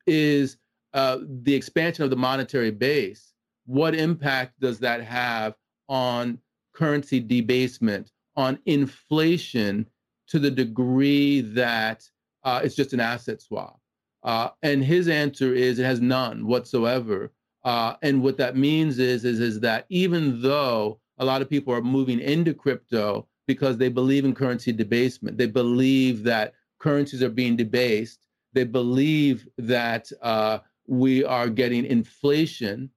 is 0.05 0.57
uh, 0.93 1.17
the 1.43 1.53
expansion 1.53 2.03
of 2.03 2.09
the 2.09 2.15
monetary 2.15 2.71
base 2.71 3.33
what 3.67 3.93
impact 3.93 4.59
does 4.59 4.79
that 4.79 5.03
have 5.03 5.53
on 5.89 6.39
currency 6.73 7.19
debasement, 7.19 8.11
on 8.35 8.57
inflation 8.65 9.85
to 10.27 10.39
the 10.39 10.49
degree 10.49 11.41
that 11.41 12.03
uh, 12.43 12.61
it's 12.63 12.75
just 12.75 12.93
an 12.93 12.99
asset 12.99 13.41
swap? 13.41 13.79
Uh, 14.23 14.49
and 14.63 14.83
his 14.83 15.07
answer 15.07 15.53
is 15.53 15.79
it 15.79 15.83
has 15.83 16.01
none 16.01 16.47
whatsoever. 16.47 17.31
Uh, 17.63 17.95
and 18.01 18.21
what 18.21 18.37
that 18.37 18.55
means 18.55 18.99
is, 18.99 19.25
is, 19.25 19.39
is 19.39 19.59
that 19.59 19.85
even 19.89 20.41
though 20.41 20.99
a 21.17 21.25
lot 21.25 21.41
of 21.41 21.49
people 21.49 21.73
are 21.73 21.81
moving 21.81 22.19
into 22.19 22.53
crypto 22.53 23.27
because 23.47 23.77
they 23.77 23.89
believe 23.89 24.25
in 24.25 24.33
currency 24.33 24.71
debasement, 24.71 25.37
they 25.37 25.47
believe 25.47 26.23
that 26.23 26.53
currencies 26.79 27.23
are 27.23 27.29
being 27.29 27.55
debased, 27.55 28.27
they 28.53 28.63
believe 28.63 29.47
that 29.57 30.09
uh, 30.21 30.59
we 30.87 31.23
are 31.23 31.49
getting 31.49 31.85
inflation 31.85 32.89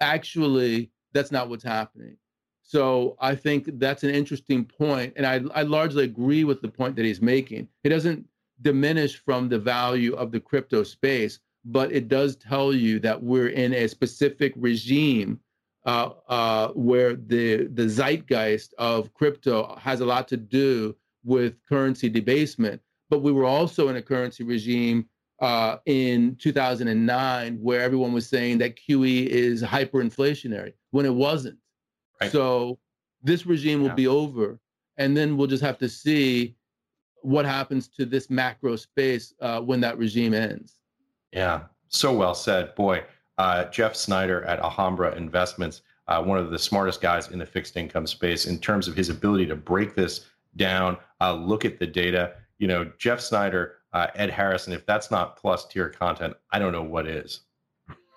actually, 0.00 0.90
that's 1.12 1.32
not 1.32 1.48
what's 1.48 1.64
happening. 1.64 2.16
So 2.62 3.16
I 3.20 3.34
think 3.34 3.68
that's 3.78 4.04
an 4.04 4.10
interesting 4.10 4.64
point, 4.64 5.14
and 5.16 5.26
I, 5.26 5.40
I 5.54 5.62
largely 5.62 6.04
agree 6.04 6.44
with 6.44 6.60
the 6.60 6.68
point 6.68 6.96
that 6.96 7.04
he's 7.04 7.22
making. 7.22 7.68
It 7.82 7.88
doesn't 7.88 8.26
diminish 8.60 9.16
from 9.16 9.48
the 9.48 9.58
value 9.58 10.14
of 10.14 10.32
the 10.32 10.40
crypto 10.40 10.82
space, 10.82 11.38
but 11.68 11.92
it 11.92 12.08
does 12.08 12.36
tell 12.36 12.72
you 12.72 12.98
that 13.00 13.22
we're 13.22 13.48
in 13.48 13.74
a 13.74 13.86
specific 13.86 14.54
regime 14.56 15.38
uh, 15.84 16.10
uh, 16.28 16.68
where 16.72 17.14
the 17.14 17.66
the 17.74 17.88
zeitgeist 17.88 18.74
of 18.78 19.12
crypto 19.14 19.76
has 19.78 20.00
a 20.00 20.06
lot 20.06 20.26
to 20.28 20.36
do 20.36 20.94
with 21.24 21.54
currency 21.68 22.08
debasement. 22.08 22.80
But 23.10 23.22
we 23.22 23.32
were 23.32 23.44
also 23.44 23.88
in 23.88 23.96
a 23.96 24.02
currency 24.02 24.44
regime 24.44 25.08
uh, 25.40 25.76
in 25.86 26.36
2009 26.36 27.58
where 27.60 27.80
everyone 27.80 28.12
was 28.12 28.28
saying 28.28 28.58
that 28.58 28.76
QE 28.76 29.26
is 29.26 29.62
hyperinflationary 29.62 30.72
when 30.90 31.06
it 31.06 31.14
wasn't. 31.14 31.58
Right. 32.20 32.32
So 32.32 32.78
this 33.22 33.46
regime 33.46 33.80
will 33.80 33.88
yeah. 33.88 33.94
be 33.94 34.06
over, 34.08 34.58
and 34.96 35.16
then 35.16 35.36
we'll 35.36 35.46
just 35.46 35.62
have 35.62 35.78
to 35.78 35.88
see 35.88 36.56
what 37.22 37.44
happens 37.44 37.88
to 37.88 38.04
this 38.04 38.30
macro 38.30 38.76
space 38.76 39.34
uh, 39.40 39.60
when 39.60 39.80
that 39.80 39.98
regime 39.98 40.34
ends. 40.34 40.77
Yeah, 41.32 41.62
so 41.88 42.12
well 42.12 42.34
said. 42.34 42.74
Boy, 42.74 43.04
uh, 43.38 43.66
Jeff 43.66 43.94
Snider 43.94 44.44
at 44.44 44.60
Alhambra 44.60 45.14
Investments, 45.14 45.82
uh, 46.06 46.22
one 46.22 46.38
of 46.38 46.50
the 46.50 46.58
smartest 46.58 47.00
guys 47.00 47.28
in 47.28 47.38
the 47.38 47.46
fixed 47.46 47.76
income 47.76 48.06
space 48.06 48.46
in 48.46 48.58
terms 48.58 48.88
of 48.88 48.94
his 48.96 49.08
ability 49.08 49.46
to 49.46 49.56
break 49.56 49.94
this 49.94 50.26
down, 50.56 50.96
uh, 51.20 51.34
look 51.34 51.64
at 51.64 51.78
the 51.78 51.86
data. 51.86 52.34
You 52.58 52.66
know, 52.66 52.90
Jeff 52.98 53.20
Snider, 53.20 53.76
uh, 53.92 54.08
Ed 54.14 54.30
Harrison, 54.30 54.72
if 54.72 54.86
that's 54.86 55.10
not 55.10 55.36
plus 55.36 55.66
tier 55.66 55.88
content, 55.88 56.34
I 56.50 56.58
don't 56.58 56.72
know 56.72 56.82
what 56.82 57.06
is. 57.06 57.40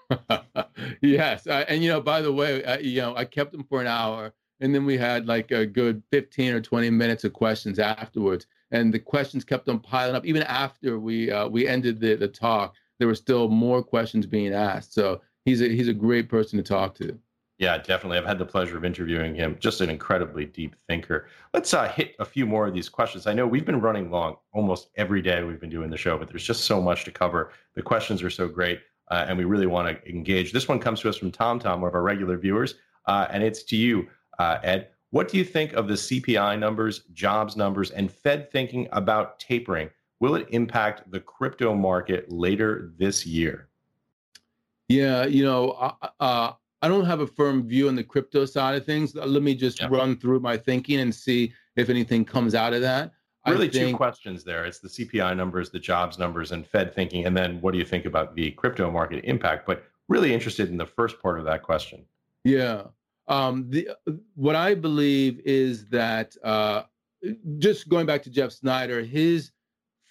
yes. 1.02 1.47
Uh, 1.47 1.65
and, 1.67 1.84
you 1.84 1.89
know, 1.89 2.02
by 2.02 2.21
the 2.21 2.32
way, 2.32 2.80
you 2.82 3.02
know, 3.02 3.15
I 3.15 3.26
kept 3.26 3.54
him 3.54 3.63
for 3.63 3.82
an 3.82 3.88
hour 3.88 4.34
and 4.62 4.74
then 4.74 4.86
we 4.86 4.97
had 4.97 5.26
like 5.26 5.52
a 5.52 5.65
good 5.65 6.02
15 6.12 6.54
or 6.54 6.62
20 6.62 6.89
minutes 6.91 7.24
of 7.24 7.34
questions 7.34 7.80
afterwards 7.80 8.45
and 8.69 8.93
the 8.93 9.00
questions 9.00 9.43
kept 9.43 9.67
on 9.67 9.80
piling 9.80 10.15
up 10.15 10.26
even 10.26 10.43
after 10.43 11.00
we 11.00 11.30
uh, 11.32 11.47
we 11.47 11.67
ended 11.67 12.00
the, 12.00 12.15
the 12.15 12.28
talk 12.28 12.76
there 13.02 13.08
were 13.08 13.16
still 13.16 13.48
more 13.48 13.82
questions 13.82 14.28
being 14.28 14.54
asked. 14.54 14.94
So 14.94 15.22
he's 15.44 15.60
a 15.60 15.68
he's 15.68 15.88
a 15.88 15.94
great 15.94 16.30
person 16.30 16.58
to 16.58 16.64
talk 16.64 16.94
to. 16.96 17.18
Yeah 17.58 17.80
definitely. 17.80 18.20
I've 18.20 18.28
had 18.28 18.38
the 18.38 18.46
pleasure 18.46 18.78
of 18.78 18.86
interviewing 18.86 19.34
him. 19.34 19.58
Just 19.60 19.82
an 19.82 19.90
incredibly 19.90 20.46
deep 20.46 20.76
thinker. 20.88 21.26
Let's 21.52 21.74
uh, 21.74 21.88
hit 21.88 22.14
a 22.20 22.26
few 22.26 22.46
more 22.46 22.68
of 22.68 22.76
these 22.76 22.90
questions. 22.90 23.26
I 23.26 23.34
know 23.34 23.48
we've 23.48 23.66
been 23.66 23.82
running 23.82 24.12
long 24.12 24.36
almost 24.54 24.92
every 24.98 25.24
day 25.24 25.44
we've 25.44 25.60
been 25.60 25.72
doing 25.72 25.90
the 25.90 25.98
show 25.98 26.16
but 26.16 26.30
there's 26.30 26.44
just 26.44 26.66
so 26.66 26.80
much 26.80 27.04
to 27.06 27.12
cover. 27.12 27.52
The 27.74 27.82
questions 27.82 28.22
are 28.22 28.30
so 28.30 28.48
great 28.48 28.82
uh, 29.10 29.26
and 29.28 29.36
we 29.36 29.46
really 29.46 29.66
want 29.66 29.88
to 29.88 30.08
engage. 30.08 30.52
This 30.52 30.68
one 30.68 30.78
comes 30.78 31.00
to 31.00 31.10
us 31.10 31.18
from 31.18 31.32
tom 31.32 31.58
tom 31.58 31.82
one 31.82 31.88
of 31.88 31.96
our 31.96 32.04
regular 32.04 32.38
viewers 32.38 32.76
uh, 33.08 33.26
and 33.32 33.44
it's 33.44 33.64
to 33.64 33.76
you 33.76 34.08
uh, 34.38 34.60
ed. 34.62 34.90
What 35.10 35.28
do 35.28 35.40
you 35.40 35.44
think 35.44 35.74
of 35.74 35.88
the 35.88 35.96
CPI 35.96 36.60
numbers, 36.60 37.00
jobs 37.14 37.58
numbers, 37.58 37.90
and 37.90 38.12
Fed 38.12 38.52
thinking 38.52 38.88
about 38.92 39.40
tapering? 39.40 39.90
Will 40.22 40.36
it 40.36 40.48
impact 40.52 41.10
the 41.12 41.20
crypto 41.20 41.74
market 41.74 42.32
later 42.32 42.94
this 42.98 43.26
year? 43.26 43.68
Yeah, 44.88 45.26
you 45.26 45.44
know, 45.44 45.72
uh, 46.20 46.54
I 46.84 46.88
don't 46.88 47.06
have 47.06 47.22
a 47.22 47.28
firm 47.28 47.68
view 47.68 47.88
on 47.88 47.96
the 47.96 48.04
crypto 48.04 48.46
side 48.46 48.76
of 48.76 48.86
things. 48.86 49.16
Let 49.16 49.42
me 49.42 49.56
just 49.56 49.82
yeah. 49.82 49.88
run 49.90 50.16
through 50.16 50.40
my 50.40 50.58
thinking 50.58 51.00
and 51.00 51.14
see 51.14 51.54
if 51.76 51.90
anything 51.90 52.24
comes 52.24 52.54
out 52.54 52.74
of 52.74 52.82
that. 52.82 53.12
Really, 53.48 53.68
think, 53.68 53.92
two 53.92 53.98
questions 53.98 54.44
there. 54.44 54.66
It's 54.66 54.80
the 54.80 54.90
CPI 54.90 55.36
numbers, 55.36 55.72
the 55.72 55.80
jobs 55.80 56.20
numbers, 56.20 56.52
and 56.52 56.68
Fed 56.68 56.94
thinking, 56.94 57.26
and 57.26 57.36
then 57.36 57.60
what 57.60 57.72
do 57.72 57.80
you 57.80 57.86
think 57.86 58.06
about 58.06 58.36
the 58.36 58.52
crypto 58.52 58.92
market 58.92 59.26
impact? 59.26 59.66
But 59.66 59.84
really 60.08 60.32
interested 60.32 60.70
in 60.70 60.78
the 60.78 60.86
first 60.86 61.20
part 61.20 61.40
of 61.40 61.46
that 61.46 61.64
question. 61.64 62.06
Yeah. 62.44 62.84
Um, 63.28 63.68
the 63.70 63.90
what 64.36 64.56
I 64.56 64.76
believe 64.76 65.40
is 65.46 65.88
that 65.90 66.36
uh, 66.44 66.84
just 67.58 67.90
going 67.90 68.06
back 68.06 68.22
to 68.24 68.30
Jeff 68.30 68.52
Snider, 68.52 69.02
his 69.02 69.52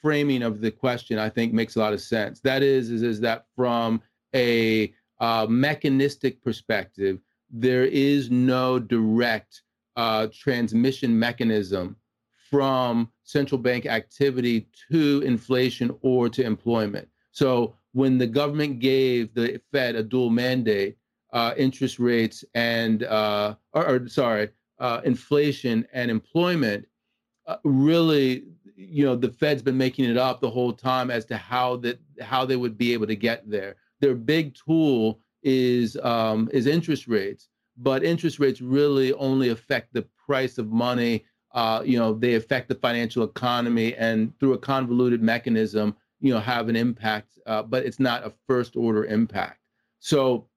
framing 0.02 0.42
of 0.42 0.60
the 0.60 0.70
question 0.70 1.18
I 1.18 1.28
think 1.28 1.52
makes 1.52 1.76
a 1.76 1.78
lot 1.78 1.92
of 1.92 2.00
sense. 2.00 2.40
That 2.40 2.62
is, 2.62 2.90
is, 2.90 3.02
is 3.02 3.20
that 3.20 3.46
from 3.56 4.02
a 4.34 4.92
uh, 5.20 5.46
mechanistic 5.48 6.42
perspective, 6.42 7.18
there 7.50 7.84
is 7.84 8.30
no 8.30 8.78
direct 8.78 9.62
uh, 9.96 10.28
transmission 10.32 11.18
mechanism 11.18 11.96
from 12.50 13.10
central 13.22 13.60
bank 13.60 13.86
activity 13.86 14.66
to 14.90 15.22
inflation 15.24 15.94
or 16.02 16.28
to 16.28 16.42
employment. 16.42 17.08
So 17.32 17.74
when 17.92 18.18
the 18.18 18.26
government 18.26 18.80
gave 18.80 19.34
the 19.34 19.60
Fed 19.72 19.94
a 19.94 20.02
dual 20.02 20.30
mandate, 20.30 20.96
uh, 21.32 21.54
interest 21.56 21.98
rates 21.98 22.44
and 22.54 23.04
uh, 23.04 23.54
or, 23.72 23.88
or, 23.88 24.08
sorry, 24.08 24.50
uh, 24.80 25.00
inflation 25.04 25.86
and 25.92 26.10
employment, 26.10 26.86
uh, 27.46 27.56
really, 27.64 28.44
you 28.88 29.04
know, 29.04 29.14
the 29.14 29.30
Fed's 29.30 29.62
been 29.62 29.76
making 29.76 30.06
it 30.06 30.16
up 30.16 30.40
the 30.40 30.50
whole 30.50 30.72
time 30.72 31.10
as 31.10 31.24
to 31.26 31.36
how 31.36 31.76
that 31.76 32.00
how 32.20 32.44
they 32.44 32.56
would 32.56 32.78
be 32.78 32.92
able 32.92 33.06
to 33.06 33.16
get 33.16 33.48
there. 33.48 33.76
Their 34.00 34.14
big 34.14 34.54
tool 34.54 35.20
is 35.42 35.96
um, 35.98 36.48
is 36.52 36.66
interest 36.66 37.06
rates, 37.06 37.48
but 37.76 38.02
interest 38.02 38.38
rates 38.38 38.60
really 38.60 39.12
only 39.14 39.50
affect 39.50 39.92
the 39.92 40.06
price 40.26 40.58
of 40.58 40.68
money. 40.70 41.24
Uh, 41.52 41.82
you 41.84 41.98
know, 41.98 42.14
they 42.14 42.34
affect 42.34 42.68
the 42.68 42.74
financial 42.76 43.24
economy, 43.24 43.94
and 43.96 44.38
through 44.38 44.54
a 44.54 44.58
convoluted 44.58 45.22
mechanism, 45.22 45.94
you 46.20 46.32
know, 46.32 46.40
have 46.40 46.68
an 46.68 46.76
impact. 46.76 47.38
Uh, 47.46 47.62
but 47.62 47.84
it's 47.84 48.00
not 48.00 48.24
a 48.24 48.32
first 48.46 48.76
order 48.76 49.04
impact. 49.04 49.60
So 49.98 50.48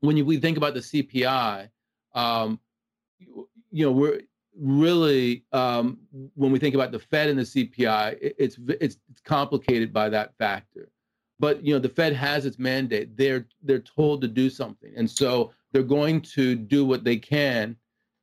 when 0.00 0.16
you, 0.16 0.24
we 0.24 0.38
think 0.38 0.56
about 0.56 0.74
the 0.74 0.80
CPI, 0.80 1.70
um, 2.14 2.60
you, 3.18 3.48
you, 3.70 3.84
know, 3.86 3.92
we're 3.92 4.20
really 4.60 5.44
um, 5.52 5.98
when 6.34 6.52
we 6.52 6.58
think 6.58 6.74
about 6.74 6.92
the 6.92 6.98
Fed 6.98 7.28
and 7.28 7.38
the 7.38 7.42
CPI, 7.42 8.18
it, 8.20 8.36
it's 8.38 8.58
it's 8.80 8.98
complicated 9.24 9.92
by 9.92 10.08
that 10.08 10.36
factor. 10.38 10.88
But 11.40 11.64
you 11.64 11.72
know, 11.72 11.78
the 11.78 11.88
Fed 11.88 12.14
has 12.14 12.46
its 12.46 12.58
mandate. 12.58 13.16
They're 13.16 13.46
they're 13.62 13.78
told 13.78 14.20
to 14.22 14.28
do 14.28 14.50
something, 14.50 14.92
and 14.96 15.08
so 15.08 15.52
they're 15.72 15.82
going 15.82 16.20
to 16.22 16.54
do 16.54 16.84
what 16.84 17.04
they 17.04 17.16
can. 17.16 17.76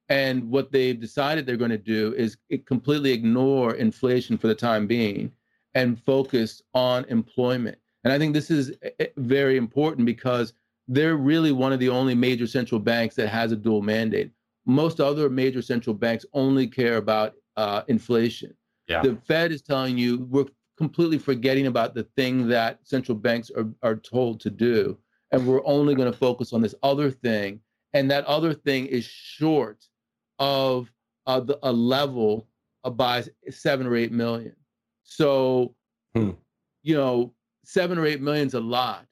And 0.07 0.51
what 0.51 0.71
they've 0.71 0.99
decided 0.99 1.47
they're 1.47 1.57
going 1.57 1.71
to 1.71 1.79
do 1.79 2.13
is 2.15 2.37
completely 2.67 3.11
ignore 3.11 3.73
inflation 3.73 4.37
for 4.37 4.47
the 4.47 4.53
time 4.53 4.85
being 4.85 5.31
and 5.73 5.99
focus 6.03 6.61
on 6.75 7.05
employment. 7.05 7.77
And 8.03 8.13
I 8.13 8.19
think 8.19 8.33
this 8.33 8.51
is 8.51 8.71
eh, 8.83 8.89
eh, 8.99 9.07
very 9.17 9.57
important 9.57 10.05
because 10.05 10.53
they're 10.87 11.17
really 11.17 11.51
one 11.51 11.73
of 11.73 11.79
the 11.79 11.89
only 11.89 12.13
major 12.13 12.45
central 12.45 12.79
banks 12.79 13.15
that 13.15 13.29
has 13.29 13.51
a 13.51 13.55
dual 13.55 13.81
mandate. 13.81 14.31
Most 14.65 14.99
other 14.99 15.30
major 15.30 15.62
central 15.62 15.93
banks 15.93 16.25
only 16.34 16.67
care 16.67 16.97
about 16.97 17.34
uh, 17.58 17.84
inflation. 17.88 18.54
Yeah. 18.88 19.01
The 19.01 19.17
Fed 19.28 19.51
is 19.51 19.62
telling 19.62 19.97
you 19.97 20.28
we're 20.30 20.45
completely 20.78 21.17
forgetting 21.17 21.67
about 21.67 21.95
the 21.95 22.04
thing 22.15 22.47
that 22.49 22.80
central 22.84 23.17
banks 23.17 23.49
are, 23.56 23.67
are 23.82 23.95
told 23.95 24.39
to 24.41 24.49
do. 24.49 24.97
And 25.32 25.45
we're 25.47 25.65
only 25.65 25.95
going 25.95 26.12
to 26.12 26.17
focus 26.17 26.54
on 26.54 26.62
this 26.62 26.75
other 26.84 27.10
thing. 27.12 27.60
And 27.93 28.12
that 28.12 28.25
other 28.25 28.54
thing 28.54 28.88
is 28.88 29.06
short 29.06 29.86
of 30.39 30.91
uh, 31.28 31.39
the, 31.39 31.58
a 31.63 31.71
level 31.71 32.47
by 32.93 33.23
seven 33.49 33.88
or 33.88 33.95
eight 33.95 34.12
million. 34.12 34.56
So, 35.04 35.75
hmm. 36.13 36.32
you 36.84 36.95
know, 36.95 37.34
seven 37.63 37.97
or 37.97 38.06
eight 38.06 38.21
million 38.21 38.47
is 38.47 38.54
a 38.54 38.60
lot 38.60 39.06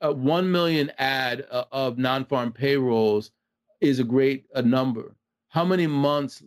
a 0.00 0.12
1 0.12 0.50
million 0.50 0.90
add 0.98 1.46
uh, 1.50 1.64
of 1.72 1.98
non-farm 1.98 2.52
payrolls 2.52 3.30
is 3.80 3.98
a 3.98 4.04
great 4.04 4.46
a 4.54 4.62
number. 4.62 5.16
How 5.48 5.64
many 5.64 5.86
months 5.86 6.42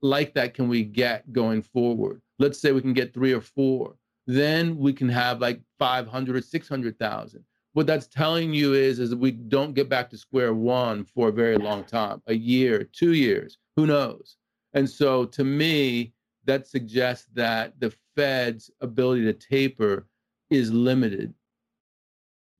like 0.00 0.34
that 0.34 0.54
can 0.54 0.68
we 0.68 0.84
get 0.84 1.32
going 1.32 1.62
forward? 1.62 2.20
Let's 2.38 2.60
say 2.60 2.72
we 2.72 2.82
can 2.82 2.92
get 2.92 3.14
three 3.14 3.32
or 3.32 3.40
four. 3.40 3.94
Then 4.26 4.76
we 4.76 4.92
can 4.92 5.08
have 5.08 5.40
like 5.40 5.60
500 5.78 6.36
or 6.36 6.42
600000 6.42 7.44
what 7.78 7.86
that's 7.86 8.08
telling 8.08 8.52
you 8.52 8.74
is 8.74 8.98
is 8.98 9.10
that 9.10 9.18
we 9.18 9.30
don't 9.30 9.72
get 9.72 9.88
back 9.88 10.10
to 10.10 10.18
square 10.18 10.52
one 10.52 11.04
for 11.04 11.28
a 11.28 11.32
very 11.32 11.56
long 11.56 11.84
time. 11.84 12.20
A 12.26 12.34
year 12.34 12.82
two 12.82 13.12
years 13.12 13.58
who 13.76 13.86
knows? 13.86 14.36
And 14.74 14.90
so 14.90 15.24
to 15.26 15.44
me 15.44 16.12
that 16.44 16.66
suggests 16.66 17.28
that 17.34 17.78
the 17.78 17.94
fed's 18.16 18.68
ability 18.80 19.24
to 19.26 19.32
taper 19.32 20.08
is 20.50 20.72
limited. 20.72 21.32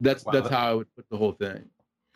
That's 0.01 0.25
wow. 0.25 0.33
that's 0.35 0.49
how 0.49 0.71
I 0.71 0.75
would 0.75 0.95
put 0.95 1.07
the 1.11 1.17
whole 1.17 1.33
thing. 1.33 1.65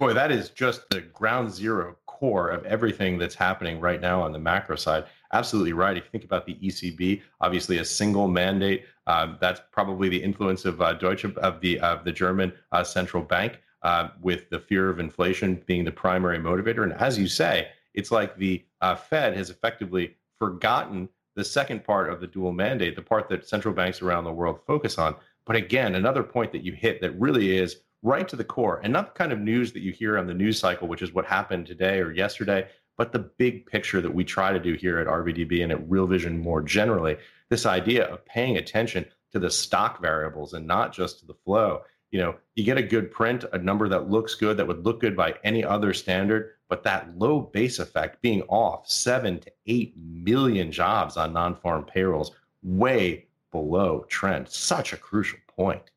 Boy, 0.03 0.13
that 0.15 0.33
is 0.33 0.51
just 0.51 0.91
the 0.91 1.01
ground 1.01 1.53
zero 1.53 1.97
core 2.07 2.49
of 2.49 2.65
everything 2.65 3.19
that's 3.19 3.37
happening 3.37 3.79
right 3.79 4.01
now 4.01 4.21
on 4.21 4.33
the 4.33 4.39
macro 4.41 4.75
side. 4.75 5.05
Absolutely 5.33 5.75
right. 5.75 5.97
If 5.97 6.07
you 6.07 6.11
think 6.11 6.25
about 6.25 6.45
the 6.45 6.57
ECB, 6.57 7.23
obviously 7.41 7.79
a 7.79 7.85
single 7.85 8.27
mandate. 8.27 8.85
Um, 9.07 9.39
that's 9.41 9.61
probably 9.71 10.09
the 10.09 10.21
influence 10.21 10.65
of 10.65 10.83
uh, 10.83 10.95
Deutsche 10.95 11.25
of 11.25 11.61
the 11.61 11.79
of 11.79 12.03
the 12.03 12.11
German 12.11 12.53
uh, 12.73 12.83
central 12.83 13.23
bank, 13.23 13.61
uh, 13.83 14.09
with 14.21 14.51
the 14.51 14.59
fear 14.59 14.91
of 14.91 14.99
inflation 14.99 15.63
being 15.67 15.85
the 15.85 15.93
primary 15.93 16.41
motivator. 16.41 16.83
And 16.83 16.95
as 16.95 17.17
you 17.17 17.29
say, 17.29 17.69
it's 17.95 18.11
like 18.11 18.37
the 18.37 18.65
uh, 18.81 18.97
Fed 18.97 19.37
has 19.37 19.51
effectively 19.51 20.17
forgotten 20.37 21.09
the 21.37 21.45
second 21.45 21.85
part 21.85 22.11
of 22.11 22.21
the 22.21 22.27
dual 22.27 22.51
mandate, 22.51 22.97
the 22.97 23.03
part 23.03 23.29
that 23.29 23.49
central 23.49 23.73
banks 23.73 24.03
around 24.03 24.25
the 24.25 24.33
world 24.33 24.59
focus 24.67 24.99
on, 24.99 25.15
but 25.45 25.57
again, 25.57 25.95
another 25.95 26.23
point 26.23 26.53
that 26.53 26.63
you 26.63 26.73
hit 26.73 27.01
that 27.01 27.19
really 27.19 27.57
is 27.57 27.77
right 28.03 28.29
to 28.29 28.37
the 28.37 28.45
core, 28.45 28.81
and 28.83 28.93
not 28.93 29.15
the 29.15 29.19
kind 29.19 29.33
of 29.33 29.39
news 29.39 29.73
that 29.73 29.83
you 29.83 29.93
hear 29.93 30.19
on 30.19 30.27
the 30.27 30.35
news 30.35 30.59
cycle, 30.59 30.89
which 30.89 31.03
is 31.03 31.13
what 31.13 31.25
happened 31.25 31.67
today 31.67 32.01
or 32.01 32.13
yesterday, 32.13 32.69
but 32.99 33.13
the 33.13 33.19
big 33.19 33.67
picture 33.67 34.01
that 34.01 34.15
we 34.15 34.25
try 34.25 34.53
to 34.53 34.61
do 34.61 34.75
here 34.75 34.99
at 34.99 35.07
RVDB 35.07 35.63
and 35.63 35.73
at 35.73 35.89
Real 35.89 36.07
Vision 36.07 36.39
more 36.39 36.63
generally. 36.63 37.17
This 37.49 37.67
idea 37.67 38.07
of 38.07 38.25
paying 38.27 38.57
attention 38.57 39.07
to 39.33 39.39
the 39.39 39.51
stock 39.51 40.01
variables 40.01 40.53
and 40.53 40.67
not 40.67 40.93
just 40.93 41.21
to 41.21 41.27
the 41.27 41.35
flow. 41.35 41.83
You 42.11 42.21
know, 42.21 42.35
you 42.55 42.65
get 42.65 42.77
a 42.77 42.83
good 42.83 43.11
print, 43.11 43.45
a 43.53 43.59
number 43.59 43.89
that 43.89 44.11
looks 44.11 44.35
good, 44.35 44.59
that 44.59 44.67
would 44.67 44.85
look 44.85 45.01
good 45.01 45.17
by 45.17 45.35
any 45.45 45.65
other 45.65 45.95
standard, 45.95 46.51
but 46.69 46.83
that 46.83 47.17
low 47.19 47.41
base 47.41 47.79
effect 47.79 48.21
being 48.21 48.43
off 48.43 48.89
seven 48.89 49.39
to 49.41 49.53
eight 49.67 49.97
million 49.97 50.71
jobs 50.71 51.17
on 51.17 51.33
non 51.33 51.55
farm 51.55 51.85
payrolls, 51.85 52.33
way 52.63 53.27
below 53.51 54.05
trend. 54.09 54.49
Such 54.49 54.93
a 54.93 54.99
crucial 54.99 55.39
point. 55.47 55.92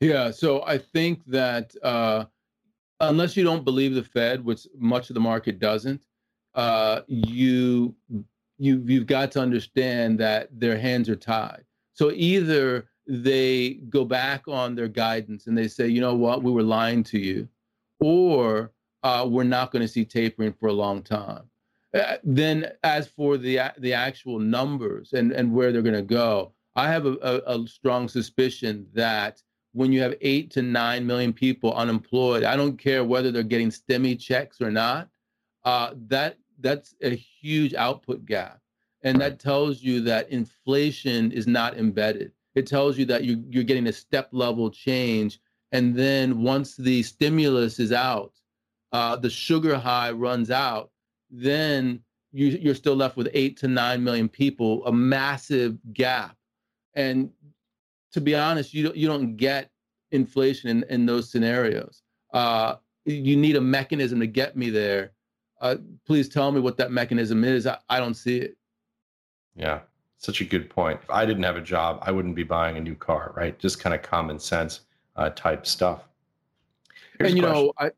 Yeah. 0.00 0.30
So 0.30 0.62
I 0.64 0.78
think 0.78 1.24
that 1.26 1.74
uh, 1.82 2.24
unless 3.00 3.36
you 3.36 3.44
don't 3.44 3.64
believe 3.64 3.94
the 3.94 4.02
Fed, 4.02 4.44
which 4.44 4.66
much 4.76 5.10
of 5.10 5.14
the 5.14 5.20
market 5.20 5.58
doesn't, 5.58 6.04
uh, 6.54 7.00
you 7.06 7.94
you 8.58 8.82
you've 8.86 9.06
got 9.06 9.32
to 9.32 9.40
understand 9.40 10.18
that 10.20 10.48
their 10.52 10.78
hands 10.78 11.08
are 11.08 11.16
tied. 11.16 11.64
So 11.92 12.10
either 12.12 12.88
they 13.06 13.74
go 13.88 14.04
back 14.04 14.48
on 14.48 14.74
their 14.74 14.88
guidance 14.88 15.46
and 15.46 15.56
they 15.56 15.68
say, 15.68 15.88
you 15.88 16.00
know 16.00 16.14
what, 16.14 16.42
we 16.42 16.50
were 16.50 16.62
lying 16.62 17.02
to 17.04 17.18
you, 17.18 17.48
or 18.00 18.72
uh, 19.02 19.26
we're 19.28 19.44
not 19.44 19.70
going 19.70 19.82
to 19.82 19.88
see 19.88 20.04
tapering 20.04 20.52
for 20.52 20.68
a 20.68 20.72
long 20.72 21.02
time. 21.02 21.42
Uh, 21.94 22.16
then, 22.24 22.72
as 22.82 23.06
for 23.06 23.36
the 23.36 23.60
the 23.78 23.92
actual 23.92 24.38
numbers 24.38 25.12
and 25.12 25.32
and 25.32 25.52
where 25.52 25.72
they're 25.72 25.82
going 25.82 25.94
to 25.94 26.02
go, 26.02 26.52
I 26.76 26.88
have 26.90 27.06
a, 27.06 27.16
a, 27.22 27.60
a 27.60 27.68
strong 27.68 28.08
suspicion 28.08 28.86
that 28.94 29.42
when 29.74 29.92
you 29.92 30.00
have 30.00 30.14
eight 30.20 30.52
to 30.52 30.62
nine 30.62 31.04
million 31.04 31.32
people 31.32 31.74
unemployed, 31.74 32.44
I 32.44 32.56
don't 32.56 32.78
care 32.78 33.04
whether 33.04 33.32
they're 33.32 33.42
getting 33.42 33.70
stimmy 33.70 34.18
checks 34.18 34.60
or 34.60 34.70
not. 34.70 35.08
Uh, 35.64 35.90
that 36.06 36.38
that's 36.60 36.94
a 37.02 37.10
huge 37.10 37.74
output 37.74 38.24
gap. 38.24 38.60
And 39.02 39.20
that 39.20 39.40
tells 39.40 39.82
you 39.82 40.00
that 40.02 40.30
inflation 40.30 41.32
is 41.32 41.46
not 41.46 41.76
embedded. 41.76 42.32
It 42.54 42.66
tells 42.66 42.96
you 42.96 43.04
that 43.06 43.24
you, 43.24 43.44
you're 43.50 43.64
getting 43.64 43.88
a 43.88 43.92
step 43.92 44.28
level 44.30 44.70
change. 44.70 45.40
And 45.72 45.94
then 45.94 46.42
once 46.42 46.76
the 46.76 47.02
stimulus 47.02 47.80
is 47.80 47.92
out, 47.92 48.32
uh, 48.92 49.16
the 49.16 49.28
sugar 49.28 49.76
high 49.76 50.12
runs 50.12 50.52
out, 50.52 50.90
then 51.30 52.00
you, 52.32 52.46
you're 52.46 52.76
still 52.76 52.94
left 52.94 53.16
with 53.16 53.28
eight 53.34 53.56
to 53.58 53.68
nine 53.68 54.04
million 54.04 54.28
people, 54.28 54.86
a 54.86 54.92
massive 54.92 55.76
gap. 55.92 56.36
And 56.94 57.30
to 58.14 58.20
be 58.20 58.34
honest, 58.34 58.72
you 58.72 58.84
don't, 58.84 58.96
you 58.96 59.08
don't 59.08 59.36
get 59.36 59.70
inflation 60.12 60.70
in, 60.70 60.84
in 60.88 61.04
those 61.04 61.30
scenarios. 61.30 62.02
Uh, 62.32 62.76
you 63.04 63.36
need 63.36 63.56
a 63.56 63.60
mechanism 63.60 64.20
to 64.20 64.26
get 64.26 64.56
me 64.56 64.70
there. 64.70 65.10
Uh, 65.60 65.76
please 66.06 66.28
tell 66.28 66.52
me 66.52 66.60
what 66.60 66.76
that 66.76 66.92
mechanism 66.92 67.44
is. 67.44 67.66
I, 67.66 67.76
I 67.88 67.98
don't 67.98 68.14
see 68.14 68.38
it. 68.38 68.56
Yeah, 69.56 69.80
such 70.18 70.40
a 70.40 70.44
good 70.44 70.70
point. 70.70 71.00
If 71.02 71.10
I 71.10 71.26
didn't 71.26 71.42
have 71.42 71.56
a 71.56 71.60
job, 71.60 71.98
I 72.02 72.12
wouldn't 72.12 72.36
be 72.36 72.44
buying 72.44 72.76
a 72.76 72.80
new 72.80 72.94
car, 72.94 73.32
right? 73.36 73.58
Just 73.58 73.80
kind 73.80 73.94
of 73.94 74.02
common 74.02 74.38
sense 74.38 74.80
uh, 75.16 75.30
type 75.30 75.66
stuff. 75.66 76.04
Here's 77.18 77.30
and 77.30 77.36
you 77.36 77.42
know, 77.42 77.72
I, 77.78 77.86
uh, 77.86 77.90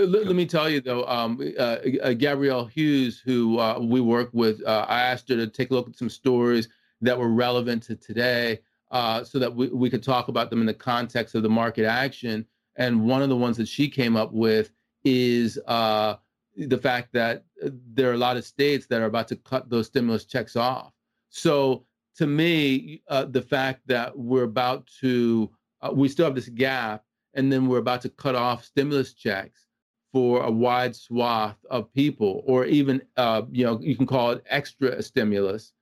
let, 0.00 0.26
let, 0.26 0.36
me 0.36 0.46
tell 0.46 0.70
you 0.70 0.80
though, 0.80 1.04
um, 1.06 1.40
uh, 1.58 1.78
uh, 2.02 2.12
Gabrielle 2.12 2.66
Hughes, 2.66 3.20
who 3.24 3.58
uh, 3.58 3.80
we 3.80 4.00
work 4.00 4.30
with, 4.32 4.64
uh, 4.64 4.86
I 4.88 5.02
asked 5.02 5.28
her 5.28 5.36
to 5.36 5.48
take 5.48 5.72
a 5.72 5.74
look 5.74 5.88
at 5.88 5.96
some 5.96 6.10
stories 6.10 6.68
that 7.00 7.18
were 7.18 7.28
relevant 7.28 7.82
to 7.84 7.96
today, 7.96 8.60
so 8.92 9.38
that 9.38 9.54
we, 9.54 9.68
we 9.68 9.90
could 9.90 10.02
talk 10.02 10.28
about 10.28 10.50
them 10.50 10.60
in 10.60 10.66
the 10.66 10.74
context 10.74 11.34
of 11.34 11.42
the 11.42 11.48
market 11.48 11.84
action. 11.84 12.46
And 12.76 13.06
one 13.06 13.22
of 13.22 13.28
the 13.28 13.36
ones 13.36 13.56
that 13.56 13.68
she 13.68 13.88
came 13.88 14.16
up 14.16 14.32
with 14.32 14.70
is 15.04 15.54
the 15.56 16.78
fact 16.80 17.12
that 17.12 17.44
there 17.62 18.10
are 18.10 18.14
a 18.14 18.18
lot 18.18 18.36
of 18.36 18.44
states 18.44 18.86
that 18.86 19.00
are 19.00 19.06
about 19.06 19.28
to 19.28 19.36
cut 19.36 19.68
those 19.68 19.86
stimulus 19.86 20.24
checks 20.24 20.56
off. 20.56 20.92
So 21.28 21.84
to 22.16 22.26
me, 22.26 23.02
uh, 23.08 23.26
the 23.26 23.42
fact 23.42 23.82
that 23.86 24.16
we're 24.16 24.44
about 24.44 24.88
to, 25.00 25.50
uh, 25.82 25.92
we 25.92 26.08
still 26.08 26.24
have 26.24 26.34
this 26.34 26.48
gap, 26.48 27.04
and 27.34 27.52
then 27.52 27.66
we're 27.66 27.78
about 27.78 28.00
to 28.02 28.08
cut 28.08 28.34
off 28.34 28.64
stimulus 28.64 29.12
checks 29.12 29.66
for 30.12 30.42
a 30.44 30.50
wide 30.50 30.96
swath 30.96 31.58
of 31.68 31.92
people, 31.92 32.42
or 32.46 32.64
even, 32.64 33.02
uh, 33.18 33.42
you 33.50 33.64
know, 33.66 33.78
you 33.82 33.94
can 33.94 34.06
call 34.06 34.30
it 34.30 34.42
extra 34.48 35.02
stimulus. 35.02 35.72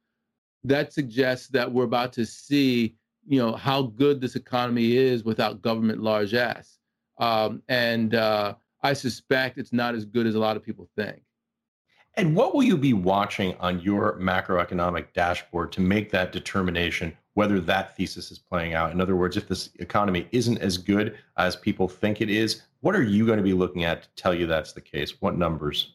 That 0.65 0.93
suggests 0.93 1.49
that 1.49 1.71
we're 1.71 1.85
about 1.85 2.12
to 2.15 2.25
see, 2.27 2.97
you 3.27 3.39
know, 3.39 3.53
how 3.53 3.83
good 3.83 4.21
this 4.21 4.35
economy 4.35 4.97
is 4.97 5.25
without 5.25 5.62
government 5.62 6.03
largesse. 6.03 6.79
Um, 7.19 7.62
and 7.69 8.15
uh, 8.15 8.55
I 8.83 8.93
suspect 8.93 9.59
it's 9.59 9.73
not 9.73 9.95
as 9.95 10.05
good 10.05 10.27
as 10.27 10.35
a 10.35 10.39
lot 10.39 10.57
of 10.57 10.62
people 10.62 10.89
think. 10.97 11.23
And 12.17 12.37
what 12.37 12.55
will 12.55 12.62
you 12.62 12.77
be 12.77 12.93
watching 12.93 13.57
on 13.59 13.81
your 13.81 14.19
macroeconomic 14.21 15.12
dashboard 15.15 15.73
to 15.73 15.81
make 15.81 16.11
that 16.12 16.31
determination 16.31 17.17
whether 17.35 17.59
that 17.59 17.97
thesis 17.97 18.31
is 18.31 18.39
playing 18.39 18.75
out? 18.75 18.93
In 18.93 19.01
other 19.01 19.17
words, 19.17 19.37
if 19.37 19.49
this 19.49 19.71
economy 19.81 20.29
isn't 20.31 20.59
as 20.59 20.79
good 20.79 21.19
as 21.37 21.57
people 21.57 21.89
think 21.89 22.21
it 22.21 22.31
is, 22.31 22.62
what 22.83 22.95
are 22.95 23.03
you 23.03 23.27
going 23.27 23.39
to 23.39 23.43
be 23.43 23.53
looking 23.53 23.83
at 23.83 24.03
to 24.05 24.09
tell 24.15 24.33
you 24.33 24.47
that's 24.47 24.73
the 24.73 24.81
case? 24.81 25.21
What 25.21 25.37
numbers? 25.37 25.95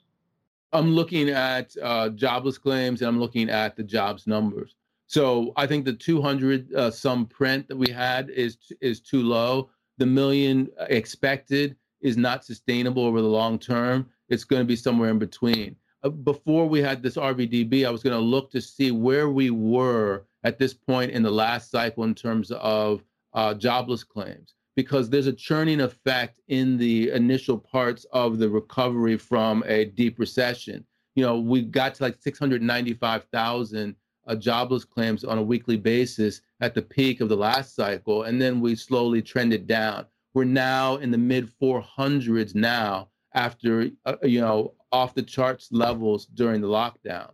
I'm 0.71 0.93
looking 0.93 1.29
at 1.29 1.75
uh, 1.81 2.09
jobless 2.09 2.57
claims 2.57 3.01
and 3.01 3.09
I'm 3.09 3.19
looking 3.19 3.49
at 3.49 3.75
the 3.75 3.83
jobs 3.83 4.27
numbers. 4.27 4.75
So 5.07 5.53
I 5.55 5.65
think 5.65 5.85
the 5.85 5.93
200 5.93 6.73
uh, 6.73 6.91
some 6.91 7.25
print 7.25 7.67
that 7.67 7.77
we 7.77 7.89
had 7.89 8.29
is 8.29 8.57
is 8.79 8.99
too 8.99 9.23
low. 9.23 9.71
The 9.97 10.05
million 10.05 10.69
expected 10.81 11.75
is 12.01 12.15
not 12.15 12.45
sustainable 12.45 13.03
over 13.03 13.21
the 13.21 13.27
long 13.27 13.57
term. 13.59 14.09
It's 14.29 14.43
going 14.43 14.61
to 14.61 14.67
be 14.67 14.75
somewhere 14.75 15.09
in 15.09 15.19
between. 15.19 15.75
Uh, 16.03 16.09
before 16.09 16.67
we 16.67 16.81
had 16.81 17.01
this 17.01 17.15
RVDB, 17.15 17.85
I 17.85 17.89
was 17.89 18.03
going 18.03 18.15
to 18.15 18.23
look 18.23 18.51
to 18.51 18.61
see 18.61 18.91
where 18.91 19.29
we 19.29 19.49
were 19.49 20.25
at 20.43 20.57
this 20.57 20.73
point 20.73 21.11
in 21.11 21.23
the 21.23 21.31
last 21.31 21.71
cycle 21.71 22.03
in 22.03 22.15
terms 22.15 22.51
of 22.51 23.03
uh, 23.33 23.53
jobless 23.53 24.03
claims, 24.03 24.53
because 24.79 25.09
there's 25.09 25.27
a 25.27 25.33
churning 25.33 25.81
effect 25.81 26.39
in 26.47 26.77
the 26.77 27.11
initial 27.11 27.57
parts 27.57 28.05
of 28.13 28.39
the 28.39 28.49
recovery 28.49 29.17
from 29.17 29.61
a 29.67 29.83
deep 29.83 30.17
recession. 30.17 30.85
You 31.15 31.25
know, 31.25 31.37
we 31.37 31.63
got 31.63 31.95
to 31.95 32.03
like 32.03 32.15
695,000 32.21 33.93
uh, 34.25 34.35
jobless 34.35 34.85
claims 34.85 35.25
on 35.25 35.37
a 35.37 35.43
weekly 35.43 35.75
basis 35.75 36.39
at 36.61 36.73
the 36.73 36.81
peak 36.81 37.19
of 37.19 37.27
the 37.27 37.35
last 37.35 37.75
cycle, 37.75 38.23
and 38.23 38.41
then 38.41 38.61
we 38.61 38.73
slowly 38.73 39.21
trended 39.21 39.67
down. 39.67 40.05
We're 40.33 40.45
now 40.45 40.95
in 40.95 41.11
the 41.11 41.17
mid 41.17 41.51
400s 41.61 42.55
now 42.55 43.09
after, 43.33 43.89
uh, 44.05 44.15
you 44.23 44.39
know, 44.39 44.75
off 44.93 45.13
the 45.13 45.23
charts 45.23 45.73
levels 45.73 46.25
during 46.25 46.61
the 46.61 46.69
lockdown. 46.69 47.31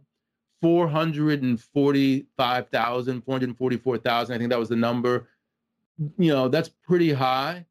445,000, 0.64 3.22
444,000, 3.22 4.34
I 4.34 4.38
think 4.39 4.50
that 4.50 4.58
was 4.58 4.70
the 4.70 4.76
number. 4.76 5.28
You 5.98 6.34
know, 6.34 6.48
that's 6.48 6.70
pretty 6.70 7.14
high. 7.14 7.66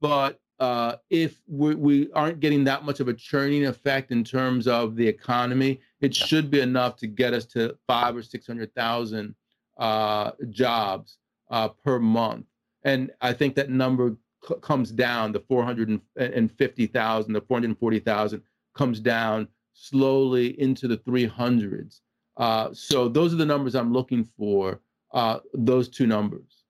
But 0.00 0.40
uh, 0.60 0.96
if 1.10 1.40
we, 1.48 1.74
we, 1.74 2.12
aren't 2.12 2.40
getting 2.40 2.64
that 2.64 2.84
much 2.84 3.00
of 3.00 3.08
a 3.08 3.14
churning 3.14 3.66
effect 3.66 4.12
in 4.12 4.22
terms 4.22 4.68
of 4.68 4.96
the 4.96 5.06
economy, 5.06 5.80
it 6.00 6.14
should 6.14 6.50
be 6.50 6.60
enough 6.60 6.96
to 6.96 7.06
get 7.06 7.34
us 7.34 7.44
to 7.46 7.76
five 7.86 8.16
or 8.16 8.22
600,000 8.22 9.34
uh, 9.78 10.30
jobs 10.50 11.18
uh, 11.50 11.68
per 11.68 11.98
month. 11.98 12.46
And 12.84 13.10
I 13.20 13.32
think 13.32 13.54
that 13.56 13.70
number 13.70 14.16
c- 14.48 14.54
comes 14.60 14.92
down, 14.92 15.32
the 15.32 15.40
450,000, 15.40 17.32
the 17.32 17.40
440,000 17.40 18.42
comes 18.74 19.00
down 19.00 19.48
slowly 19.72 20.60
into 20.60 20.86
the 20.86 20.98
300s. 20.98 22.00
Uh, 22.36 22.68
so 22.72 23.08
those 23.08 23.32
are 23.32 23.36
the 23.36 23.46
numbers 23.46 23.74
I'm 23.74 23.92
looking 23.92 24.24
for, 24.24 24.80
uh, 25.12 25.40
those 25.52 25.88
two 25.88 26.06
numbers. 26.06 26.63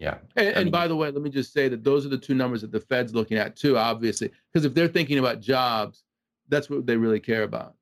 Yeah. 0.00 0.16
And, 0.34 0.48
and, 0.48 0.72
by 0.72 0.88
the 0.88 0.96
way, 0.96 1.10
let 1.10 1.20
me 1.20 1.28
just 1.28 1.52
say 1.52 1.68
that 1.68 1.84
those 1.84 2.06
are 2.06 2.08
the 2.08 2.18
two 2.18 2.34
numbers 2.34 2.62
that 2.62 2.72
the 2.72 2.80
Fed's 2.80 3.14
looking 3.14 3.36
at 3.36 3.54
too, 3.54 3.76
obviously, 3.76 4.32
because 4.50 4.64
if 4.64 4.72
they're 4.72 4.88
thinking 4.88 5.18
about 5.18 5.40
jobs, 5.40 6.04
that's 6.48 6.70
what 6.70 6.86
they 6.86 6.96
really 6.96 7.20
care 7.20 7.42
about. 7.42 7.74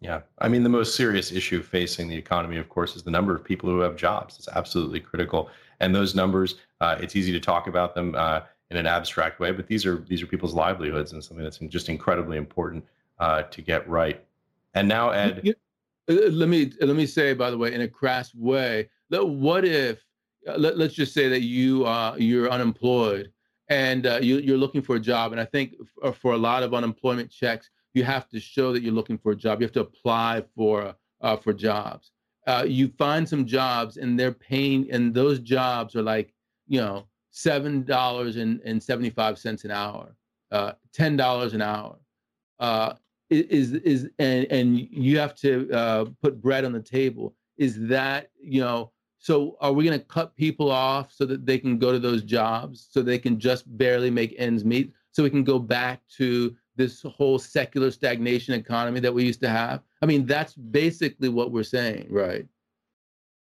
Yeah. 0.00 0.22
I 0.40 0.48
mean, 0.48 0.64
the 0.64 0.68
most 0.68 0.96
serious 0.96 1.30
issue 1.30 1.62
facing 1.62 2.08
the 2.08 2.16
economy, 2.16 2.56
of 2.56 2.68
course, 2.68 2.96
is 2.96 3.04
the 3.04 3.10
number 3.12 3.34
of 3.34 3.44
people 3.44 3.70
who 3.70 3.78
have 3.78 3.94
jobs. 3.94 4.36
It's 4.36 4.48
absolutely 4.48 4.98
critical. 4.98 5.48
And 5.78 5.94
those 5.94 6.16
numbers, 6.16 6.56
uh, 6.80 6.96
it's 7.00 7.14
easy 7.14 7.30
to 7.30 7.40
talk 7.40 7.68
about 7.68 7.94
them 7.94 8.16
uh, 8.16 8.40
in 8.70 8.76
an 8.76 8.86
abstract 8.86 9.38
way, 9.38 9.52
but 9.52 9.68
these 9.68 9.86
are 9.86 10.04
these 10.08 10.22
are 10.22 10.26
people's 10.26 10.54
livelihoods 10.54 11.12
and 11.12 11.22
something 11.22 11.44
that's 11.44 11.58
just 11.58 11.88
incredibly 11.88 12.36
important 12.36 12.84
uh, 13.20 13.42
to 13.42 13.62
get 13.62 13.88
right. 13.88 14.24
And 14.74 14.88
now, 14.88 15.10
Ed, 15.10 15.54
uh, 16.08 16.12
let 16.12 16.48
me 16.48 16.72
let 16.80 16.96
me 16.96 17.06
say, 17.06 17.32
by 17.32 17.50
the 17.50 17.58
way, 17.58 17.72
in 17.72 17.82
a 17.82 17.88
crass 17.88 18.34
way, 18.34 18.88
that 19.10 19.24
what 19.24 19.64
if 19.64 20.04
let, 20.46 20.78
us 20.80 20.92
just 20.92 21.14
say 21.14 21.28
that 21.28 21.42
you 21.42 21.84
uh, 21.84 22.14
you're 22.18 22.50
unemployed 22.50 23.30
and 23.68 24.06
uh, 24.06 24.18
you, 24.20 24.38
you're 24.38 24.58
looking 24.58 24.82
for 24.82 24.96
a 24.96 25.00
job, 25.00 25.32
and 25.32 25.40
I 25.40 25.44
think 25.44 25.74
for, 25.86 26.12
for 26.12 26.32
a 26.32 26.38
lot 26.38 26.62
of 26.62 26.74
unemployment 26.74 27.30
checks, 27.30 27.70
you 27.94 28.04
have 28.04 28.28
to 28.28 28.40
show 28.40 28.72
that 28.72 28.82
you're 28.82 28.92
looking 28.92 29.16
for 29.16 29.32
a 29.32 29.36
job. 29.36 29.60
You 29.60 29.64
have 29.64 29.72
to 29.72 29.80
apply 29.80 30.44
for 30.54 30.94
uh, 31.20 31.36
for 31.36 31.52
jobs. 31.52 32.10
Uh, 32.46 32.64
you 32.66 32.88
find 32.98 33.26
some 33.26 33.46
jobs, 33.46 33.96
and 33.96 34.18
they're 34.18 34.32
paying, 34.32 34.90
and 34.90 35.14
those 35.14 35.38
jobs 35.38 35.96
are 35.96 36.02
like 36.02 36.34
you 36.66 36.80
know 36.80 37.06
seven 37.30 37.84
dollars 37.84 38.36
and 38.36 38.82
seventy 38.82 39.10
five 39.10 39.38
cents 39.38 39.64
an 39.64 39.70
hour, 39.70 40.14
uh, 40.52 40.72
ten 40.92 41.16
dollars 41.16 41.54
an 41.54 41.62
hour. 41.62 41.96
Uh, 42.60 42.94
is 43.30 43.72
is 43.72 44.10
and 44.18 44.46
and 44.50 44.78
you 44.78 45.18
have 45.18 45.34
to 45.36 45.70
uh, 45.72 46.04
put 46.22 46.40
bread 46.40 46.64
on 46.64 46.72
the 46.72 46.82
table. 46.82 47.34
Is 47.56 47.78
that 47.88 48.30
you 48.40 48.60
know? 48.60 48.90
So 49.24 49.56
are 49.62 49.72
we 49.72 49.86
going 49.86 49.98
to 49.98 50.04
cut 50.04 50.36
people 50.36 50.70
off 50.70 51.10
so 51.10 51.24
that 51.24 51.46
they 51.46 51.56
can 51.56 51.78
go 51.78 51.92
to 51.92 51.98
those 51.98 52.22
jobs 52.22 52.88
so 52.90 53.00
they 53.00 53.18
can 53.18 53.40
just 53.40 53.64
barely 53.78 54.10
make 54.10 54.34
ends 54.36 54.66
meet? 54.66 54.92
So 55.12 55.22
we 55.22 55.30
can 55.30 55.44
go 55.44 55.58
back 55.58 56.02
to 56.18 56.54
this 56.76 57.00
whole 57.00 57.38
secular 57.38 57.90
stagnation 57.90 58.52
economy 58.52 59.00
that 59.00 59.14
we 59.14 59.24
used 59.24 59.40
to 59.40 59.48
have. 59.48 59.80
I 60.02 60.06
mean, 60.06 60.26
that's 60.26 60.52
basically 60.52 61.30
what 61.30 61.52
we're 61.52 61.62
saying, 61.62 62.08
right? 62.10 62.46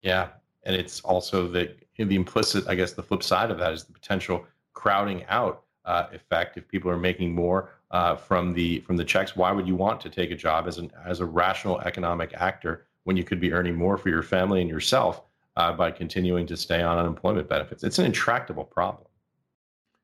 Yeah, 0.03 0.31
and 0.65 0.75
it's 0.75 1.01
also 1.03 1.47
the 1.47 1.77
the 1.97 2.17
implicit, 2.17 2.67
I 2.67 2.75
guess, 2.75 2.95
the 2.95 3.03
flip 3.05 3.23
side 3.23 3.53
of 3.53 3.59
that 3.59 3.73
is 3.73 3.85
the 3.85 3.93
potential 3.93 4.45
crowding 4.73 5.27
out 5.27 5.63
uh, 5.85 6.07
effect. 6.13 6.57
If 6.57 6.67
people 6.67 6.91
are 6.91 6.99
making 6.99 7.33
more 7.33 7.71
uh, 7.93 8.17
from 8.17 8.53
the 8.53 8.81
from 8.81 8.97
the 8.97 9.05
checks, 9.05 9.37
why 9.37 9.53
would 9.53 9.69
you 9.69 9.77
want 9.77 10.01
to 10.01 10.11
take 10.11 10.33
a 10.33 10.37
job 10.37 10.67
as 10.67 10.79
an 10.79 10.91
as 11.07 11.21
a 11.21 11.25
rational 11.25 11.81
economic 11.83 12.35
actor 12.35 12.87
when 13.05 13.17
you 13.17 13.23
could 13.23 13.39
be 13.39 13.53
earning 13.53 13.77
more 13.77 13.97
for 13.97 14.09
your 14.09 14.25
family 14.25 14.61
and 14.61 14.69
yourself 14.69 15.23
uh, 15.59 15.73
by 15.73 15.91
continuing 15.91 16.47
to 16.47 16.57
stay 16.57 16.81
on 16.83 16.99
unemployment 16.99 17.49
benefits? 17.49 17.83
It's 17.83 17.99
an 17.99 18.07
intractable 18.07 18.65
problem. 18.65 19.09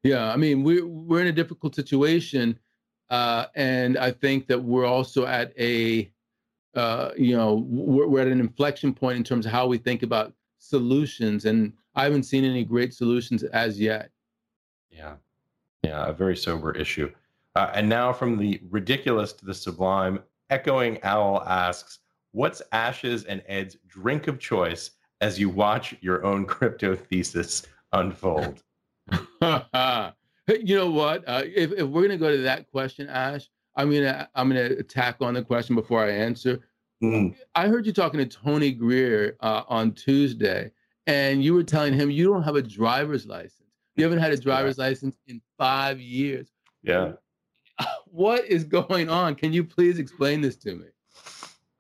Yeah, 0.03 0.31
I 0.31 0.37
mean, 0.37 0.65
we're 0.65 0.87
we're 0.87 1.21
in 1.21 1.29
a 1.29 1.33
difficult 1.33 1.75
situation, 1.75 2.59
uh, 3.09 3.47
and 3.55 3.97
I 3.97 4.11
think 4.11 4.49
that 4.49 4.63
we're 4.63 4.85
also 4.85 5.25
at 5.25 5.59
a, 5.59 6.11
uh, 6.75 7.13
you 7.17 7.35
know, 7.35 7.65
we're, 7.67 8.07
we're 8.07 8.21
at 8.21 8.27
an 8.27 8.41
inflection 8.41 8.93
point 8.93 9.17
in 9.17 9.25
terms 9.25 9.47
of 9.47 9.53
how 9.53 9.67
we 9.67 9.79
think 9.79 10.03
about 10.03 10.35
solutions, 10.59 11.47
and 11.47 11.73
I 11.95 12.03
haven't 12.03 12.25
seen 12.25 12.45
any 12.45 12.65
great 12.65 12.93
solutions 12.93 13.45
as 13.45 13.81
yet. 13.81 14.11
Yeah, 14.91 15.15
yeah, 15.85 16.07
a 16.07 16.13
very 16.13 16.37
sober 16.37 16.73
issue. 16.73 17.11
Uh, 17.55 17.71
and 17.73 17.89
now 17.89 18.13
from 18.13 18.37
the 18.37 18.61
ridiculous 18.69 19.33
to 19.35 19.47
the 19.47 19.55
sublime, 19.55 20.19
Echoing 20.51 20.99
Owl 21.05 21.45
asks, 21.47 22.01
What's 22.33 22.61
Ash's 22.73 23.25
and 23.25 23.45
Ed's 23.47 23.77
drink 23.87 24.27
of 24.27 24.41
choice 24.41 24.91
as 25.25 25.39
you 25.39 25.49
watch 25.49 25.95
your 26.03 26.25
own 26.25 26.45
crypto 26.55 26.95
thesis 26.95 27.67
unfold? 27.93 28.63
you 29.11 30.77
know 30.77 30.91
what? 30.91 31.25
Uh, 31.27 31.43
if, 31.45 31.73
if 31.73 31.87
we're 31.87 32.03
gonna 32.03 32.19
go 32.19 32.31
to 32.31 32.43
that 32.43 32.71
question, 32.71 33.09
Ash, 33.09 33.49
I'm 33.77 33.91
gonna 33.91 34.29
I'm 34.35 34.49
gonna 34.49 34.75
attack 34.79 35.17
on 35.21 35.35
the 35.35 35.43
question 35.43 35.75
before 35.75 36.05
I 36.05 36.11
answer. 36.11 36.61
Mm. 37.03 37.35
I 37.55 37.69
heard 37.69 37.87
you 37.87 37.93
talking 37.93 38.21
to 38.21 38.27
Tony 38.27 38.71
Greer 38.71 39.37
uh, 39.41 39.63
on 39.69 39.93
Tuesday, 39.93 40.71
and 41.07 41.43
you 41.43 41.55
were 41.55 41.65
telling 41.65 41.95
him 41.95 42.11
you 42.11 42.31
don't 42.31 42.43
have 42.43 42.57
a 42.57 42.63
driver's 42.63 43.27
license. 43.27 43.61
You 43.97 44.05
haven't 44.05 44.21
had 44.21 44.33
a 44.33 44.37
driver's 44.37 44.79
yeah. 44.79 44.85
license 44.85 45.17
in 45.27 45.41
five 45.59 46.01
years. 46.01 46.49
Yeah 46.83 47.13
what 48.07 48.45
is 48.47 48.65
going 48.65 49.09
on? 49.09 49.35
Can 49.35 49.53
you 49.53 49.65
please 49.65 49.99
explain 49.99 50.41
this 50.41 50.57
to 50.57 50.75
me? 50.75 50.87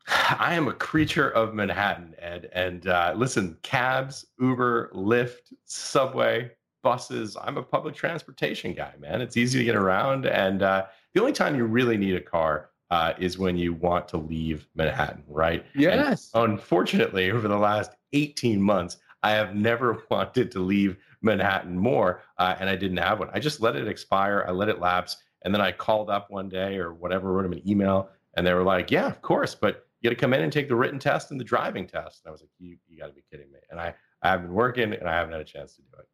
I 0.38 0.55
am 0.55 0.68
a 0.68 0.72
creature 0.72 1.30
of 1.30 1.55
Manhattan, 1.55 2.14
Ed. 2.18 2.50
And 2.52 2.86
uh, 2.86 3.14
listen, 3.16 3.57
cabs, 3.62 4.26
Uber, 4.38 4.90
Lyft, 4.94 5.52
subway, 5.64 6.50
buses. 6.82 7.36
I'm 7.40 7.57
a 7.57 7.62
public 7.62 7.94
transportation 7.94 8.74
guy, 8.74 8.92
man. 9.00 9.20
It's 9.20 9.36
easy 9.36 9.59
to 9.59 9.64
get 9.64 9.76
around. 9.76 10.26
And 10.26 10.62
uh, 10.62 10.86
the 11.14 11.20
only 11.20 11.32
time 11.32 11.57
you 11.57 11.64
really 11.64 11.96
need 11.96 12.14
a 12.14 12.20
car 12.20 12.70
uh, 12.90 13.14
is 13.18 13.38
when 13.38 13.57
you 13.57 13.72
want 13.72 14.07
to 14.09 14.18
leave 14.18 14.68
Manhattan, 14.74 15.24
right? 15.26 15.64
Yes. 15.74 16.30
And 16.34 16.52
unfortunately, 16.52 17.30
over 17.32 17.48
the 17.48 17.59
last 17.59 17.92
18 18.12 18.61
months, 18.61 18.98
I 19.22 19.30
have 19.30 19.57
never 19.57 20.05
wanted 20.11 20.50
to 20.52 20.61
leave 20.61 20.96
Manhattan 21.22 21.76
more, 21.76 22.22
uh, 22.38 22.55
and 22.61 22.68
I 22.68 22.76
didn't 22.76 22.98
have 22.98 23.18
one. 23.18 23.30
I 23.32 23.40
just 23.40 23.62
let 23.62 23.74
it 23.74 23.88
expire. 23.88 24.44
I 24.46 24.52
let 24.52 24.68
it 24.68 24.78
lapse. 24.78 25.16
And 25.42 25.55
then 25.55 25.62
I 25.62 25.72
called 25.72 26.11
up 26.11 26.30
one 26.30 26.48
day 26.48 26.76
or 26.76 26.92
whatever, 26.92 27.32
wrote 27.32 27.42
them 27.42 27.52
an 27.52 27.68
email, 27.68 28.11
and 28.36 28.46
they 28.46 28.52
were 28.52 28.62
like, 28.62 28.90
"Yeah, 28.90 29.07
of 29.07 29.20
course, 29.22 29.55
but 29.55 29.84
you 30.05 30.11
got 30.11 30.16
to 30.16 30.20
come 30.20 30.34
in 30.34 30.42
and 30.42 30.52
take 30.52 30.68
the 30.68 30.76
written 30.76 30.98
test 30.98 31.30
and 31.30 31.40
the 31.40 31.44
driving 31.44 31.86
test." 31.86 32.22
And 32.24 32.28
I 32.28 32.32
was 32.32 32.42
like, 32.42 32.50
"You, 32.59 32.76
you 32.86 32.98
got 32.98 33.07
to 33.07 33.12
be 33.12 33.24
kidding 33.30 33.50
me!" 33.50 33.59
And 33.70 33.80
I, 33.80 33.94
I 34.22 34.30
have 34.30 34.42
been 34.42 34.52
working, 34.52 34.92
and 34.92 35.09
I 35.09 35.14
haven't 35.14 35.32
had 35.32 35.40
a 35.40 35.44
chance 35.44 35.74
to 35.76 35.82
do 35.82 35.88
it. 35.98 36.07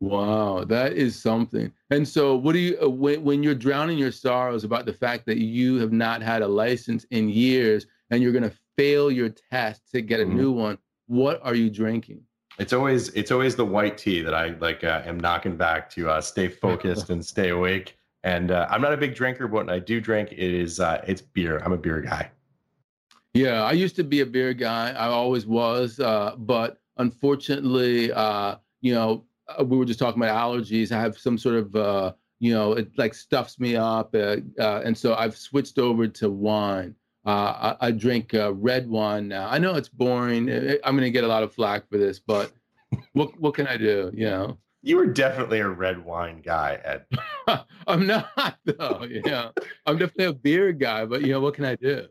Wow, 0.00 0.64
that 0.64 0.92
is 0.92 1.20
something. 1.20 1.72
And 1.90 2.06
so, 2.06 2.36
what 2.36 2.52
do 2.52 2.58
you 2.58 2.78
uh, 2.82 2.88
when 2.88 3.24
when 3.24 3.42
you're 3.42 3.54
drowning 3.54 3.98
your 3.98 4.12
sorrows 4.12 4.62
about 4.64 4.86
the 4.86 4.92
fact 4.92 5.26
that 5.26 5.38
you 5.38 5.76
have 5.76 5.92
not 5.92 6.22
had 6.22 6.42
a 6.42 6.48
license 6.48 7.04
in 7.10 7.28
years 7.28 7.86
and 8.10 8.22
you're 8.22 8.32
going 8.32 8.48
to 8.48 8.56
fail 8.76 9.10
your 9.10 9.30
test 9.30 9.90
to 9.92 10.00
get 10.02 10.20
a 10.20 10.24
mm-hmm. 10.24 10.36
new 10.36 10.52
one? 10.52 10.78
What 11.06 11.40
are 11.42 11.54
you 11.54 11.70
drinking? 11.70 12.22
It's 12.58 12.72
always 12.72 13.08
it's 13.10 13.30
always 13.30 13.56
the 13.56 13.64
white 13.64 13.98
tea 13.98 14.20
that 14.22 14.34
I 14.34 14.48
like 14.60 14.84
uh, 14.84 15.02
am 15.04 15.18
knocking 15.18 15.56
back 15.56 15.90
to 15.90 16.10
uh, 16.10 16.20
stay 16.20 16.48
focused 16.48 17.10
and 17.10 17.24
stay 17.24 17.48
awake. 17.50 17.96
And 18.22 18.50
uh, 18.50 18.66
I'm 18.70 18.80
not 18.80 18.92
a 18.92 18.96
big 18.96 19.14
drinker, 19.14 19.46
but 19.48 19.66
when 19.66 19.70
I 19.70 19.78
do 19.78 20.00
drink, 20.00 20.32
it 20.32 20.38
is 20.38 20.80
uh, 20.80 21.04
it's 21.06 21.20
beer. 21.20 21.58
I'm 21.58 21.72
a 21.72 21.78
beer 21.78 22.00
guy. 22.00 22.30
Yeah, 23.34 23.64
I 23.64 23.72
used 23.72 23.96
to 23.96 24.04
be 24.04 24.20
a 24.20 24.26
beer 24.26 24.54
guy. 24.54 24.92
I 24.92 25.08
always 25.08 25.44
was, 25.44 25.98
uh, 25.98 26.36
but 26.38 26.78
unfortunately, 26.98 28.12
uh, 28.12 28.56
you 28.80 28.94
know, 28.94 29.24
uh, 29.48 29.64
we 29.64 29.76
were 29.76 29.84
just 29.84 29.98
talking 29.98 30.22
about 30.22 30.36
allergies. 30.36 30.92
I 30.92 31.00
have 31.00 31.18
some 31.18 31.36
sort 31.36 31.56
of, 31.56 31.74
uh, 31.74 32.12
you 32.38 32.54
know, 32.54 32.74
it 32.74 32.96
like 32.96 33.12
stuffs 33.12 33.58
me 33.58 33.74
up, 33.74 34.14
and 34.14 34.96
so 34.96 35.14
I've 35.16 35.36
switched 35.36 35.78
over 35.80 36.06
to 36.06 36.30
wine. 36.30 36.94
I, 37.26 37.76
I, 37.80 37.90
drink 37.90 38.30
red 38.34 38.88
wine 38.88 39.28
now. 39.28 39.48
I 39.48 39.58
know 39.58 39.74
it's 39.74 39.88
boring. 39.88 40.48
I'm 40.84 40.94
going 40.94 41.00
to 41.00 41.10
get 41.10 41.24
a 41.24 41.28
lot 41.28 41.42
of 41.42 41.54
flack 41.54 41.88
for 41.88 41.96
this, 41.96 42.20
but 42.20 42.52
what 43.14 43.38
what 43.40 43.54
can 43.54 43.66
I 43.66 43.76
do? 43.76 44.12
You 44.14 44.26
know. 44.26 44.58
You 44.82 44.98
were 44.98 45.06
definitely 45.06 45.60
a 45.60 45.68
red 45.68 46.04
wine 46.04 46.42
guy, 46.42 46.78
Ed. 46.84 47.06
I'm 47.86 48.06
not 48.06 48.58
though. 48.64 49.06
Yeah, 49.08 49.48
I'm 49.86 49.96
definitely 49.96 50.26
a 50.26 50.32
beer 50.34 50.72
guy, 50.72 51.06
but 51.06 51.22
you 51.22 51.28
know 51.28 51.40
what 51.40 51.54
can 51.54 51.64
I 51.64 51.74
do? 51.76 52.06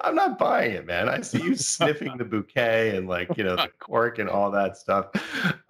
I'm 0.00 0.14
not 0.14 0.38
buying 0.38 0.72
it, 0.72 0.86
man. 0.86 1.08
I 1.08 1.20
see 1.20 1.42
you 1.42 1.54
sniffing 1.56 2.16
the 2.16 2.24
bouquet 2.24 2.96
and 2.96 3.08
like 3.08 3.36
you 3.36 3.44
know 3.44 3.56
the 3.56 3.70
cork 3.78 4.18
and 4.18 4.28
all 4.28 4.50
that 4.52 4.76
stuff. 4.76 5.06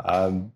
Um, 0.04 0.52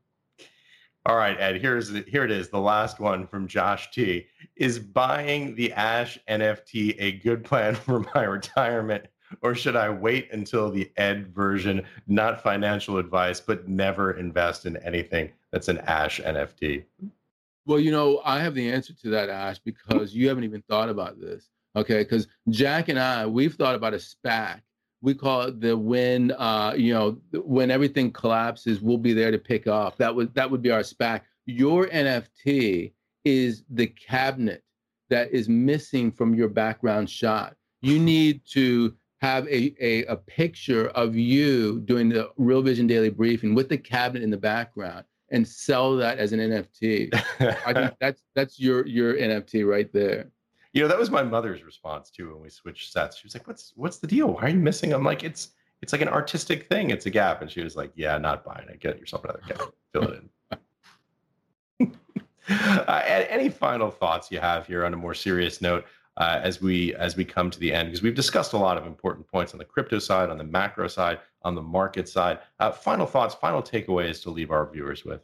all 1.07 1.17
right, 1.17 1.39
Ed. 1.41 1.61
Here's 1.61 1.89
here 2.07 2.25
it 2.25 2.31
is. 2.31 2.51
The 2.51 2.61
last 2.61 3.01
one 3.01 3.27
from 3.27 3.49
Josh 3.49 3.91
T. 3.91 4.27
Is 4.57 4.79
buying 4.79 5.55
the 5.55 5.73
Ash 5.73 6.19
NFT 6.29 6.97
a 6.99 7.13
good 7.13 7.45
plan 7.45 7.75
for 7.87 8.05
my 8.15 8.25
retirement? 8.25 9.07
or 9.43 9.55
should 9.55 9.77
I 9.77 9.89
wait 9.89 10.29
until 10.33 10.71
the 10.71 10.91
Ed 10.97 11.33
version? 11.35 11.87
Not 12.09 12.43
financial 12.43 12.99
advice, 12.99 13.41
but 13.41 13.69
never 13.69 14.13
invest 14.13 14.67
in 14.67 14.77
anything 14.79 15.31
that's 15.53 15.69
an 15.69 15.79
Ash 15.79 16.21
NFT. 16.21 16.85
Well, 17.67 17.79
you 17.79 17.93
know, 17.93 18.21
I 18.25 18.41
have 18.41 18.55
the 18.55 18.71
answer 18.71 18.93
to 18.95 19.11
that, 19.11 19.29
Ash, 19.29 19.59
because 19.61 20.15
you 20.15 20.29
haven't 20.29 20.45
even 20.45 20.63
thought 20.63 20.89
about 20.89 21.21
this. 21.21 21.49
Okay, 21.77 21.99
because 21.99 22.27
Jack 22.49 22.89
and 22.89 22.99
I, 22.99 23.27
we've 23.27 23.55
thought 23.55 23.75
about 23.75 23.95
a 23.95 23.99
SPAC. 23.99 24.61
We 25.03 25.15
call 25.15 25.43
it 25.43 25.61
the 25.61 25.77
when, 25.77 26.33
uh, 26.33 26.75
you 26.77 26.93
know, 26.93 27.19
when 27.33 27.71
everything 27.71 28.13
collapses, 28.13 28.81
we'll 28.81 28.99
be 28.99 29.15
there 29.15 29.31
to 29.31 29.39
pick 29.39 29.67
up. 29.67 29.97
That 29.97 30.15
would 30.15 30.35
that 30.35 30.51
would 30.51 30.63
be 30.63 30.71
our 30.71 30.81
SPAC. 30.81 31.23
Your 31.47 31.87
NFT 31.87 32.93
is 33.25 33.65
the 33.71 33.87
cabinet 33.87 34.63
that 35.09 35.31
is 35.33 35.49
missing 35.49 36.11
from 36.11 36.35
your 36.35 36.49
background 36.49 37.09
shot. 37.09 37.57
You 37.83 37.99
need 38.13 38.43
to 38.53 38.95
have 39.21 39.47
a, 39.49 39.75
a, 39.81 40.05
a 40.07 40.17
picture 40.17 40.89
of 40.89 41.15
you 41.15 41.81
doing 41.81 42.09
the 42.09 42.31
Real 42.37 42.63
Vision 42.63 42.87
Daily 42.87 43.11
Briefing 43.11 43.55
with 43.55 43.69
the 43.69 43.77
cabinet 43.77 44.23
in 44.23 44.31
the 44.31 44.39
background 44.39 45.05
and 45.31 45.47
sell 45.47 45.95
that 45.97 46.19
as 46.19 46.33
an 46.33 46.41
NFT. 46.41 47.15
I 47.65 47.73
think 47.73 47.95
that's 48.01 48.23
that's 48.35 48.59
your 48.59 48.87
your 48.87 49.15
NFT 49.15 49.69
right 49.69 49.93
there. 49.93 50.31
You 50.73 50.83
know, 50.83 50.89
that 50.89 50.99
was 50.99 51.11
my 51.11 51.23
mother's 51.23 51.65
response 51.65 52.11
too 52.11 52.33
when 52.33 52.43
we 52.43 52.51
switched 52.51 52.93
sets. 52.93 53.17
She 53.17 53.27
was 53.27 53.35
like, 53.35 53.47
"What's 53.47 53.73
what's 53.77 53.99
the 53.99 54.07
deal? 54.07 54.29
Why 54.29 54.43
are 54.43 54.49
you 54.51 54.59
missing?" 54.59 54.93
I'm 54.93 55.05
like, 55.05 55.25
"It's 55.25 55.51
it's 55.83 55.93
like 55.93 56.03
an 56.03 56.09
artistic 56.09 56.69
thing. 56.69 56.91
It's 56.91 57.07
a 57.07 57.11
gap." 57.11 57.43
And 57.43 57.51
she 57.51 57.63
was 57.63 57.77
like, 57.77 57.93
"Yeah, 57.97 58.17
not 58.19 58.45
buying 58.45 58.69
it. 58.69 58.81
Get 58.81 58.99
yourself 58.99 59.25
another 59.25 59.43
gap. 59.49 59.61
Fill 59.93 60.13
it 60.13 60.23
in." 61.81 61.93
uh, 62.87 63.03
any 63.05 63.49
final 63.49 63.91
thoughts 63.91 64.31
you 64.31 64.39
have 64.39 64.67
here 64.67 64.85
on 64.85 64.95
a 64.95 64.97
more 64.97 65.15
serious 65.15 65.61
note 65.61 65.85
uh, 66.17 66.41
as 66.43 66.61
we 66.61 66.95
as 66.95 67.17
we 67.17 67.25
come 67.25 67.51
to 67.51 67.59
the 67.59 67.73
end 67.73 67.89
because 67.89 68.03
we've 68.03 68.15
discussed 68.15 68.53
a 68.53 68.59
lot 68.59 68.77
of 68.77 68.87
important 68.87 69.27
points 69.27 69.53
on 69.53 69.59
the 69.59 69.65
crypto 69.65 69.99
side, 69.99 70.31
on 70.31 70.39
the 70.39 70.45
macro 70.45 70.87
side, 70.87 71.19
on 71.43 71.55
the 71.55 71.63
market 71.63 72.09
side. 72.09 72.39
Uh, 72.59 72.71
final 72.71 73.07
thoughts, 73.07 73.35
final 73.35 73.63
takeaways 73.63 74.23
to 74.23 74.31
leave 74.31 74.51
our 74.51 74.71
viewers 74.71 75.05
with. 75.05 75.23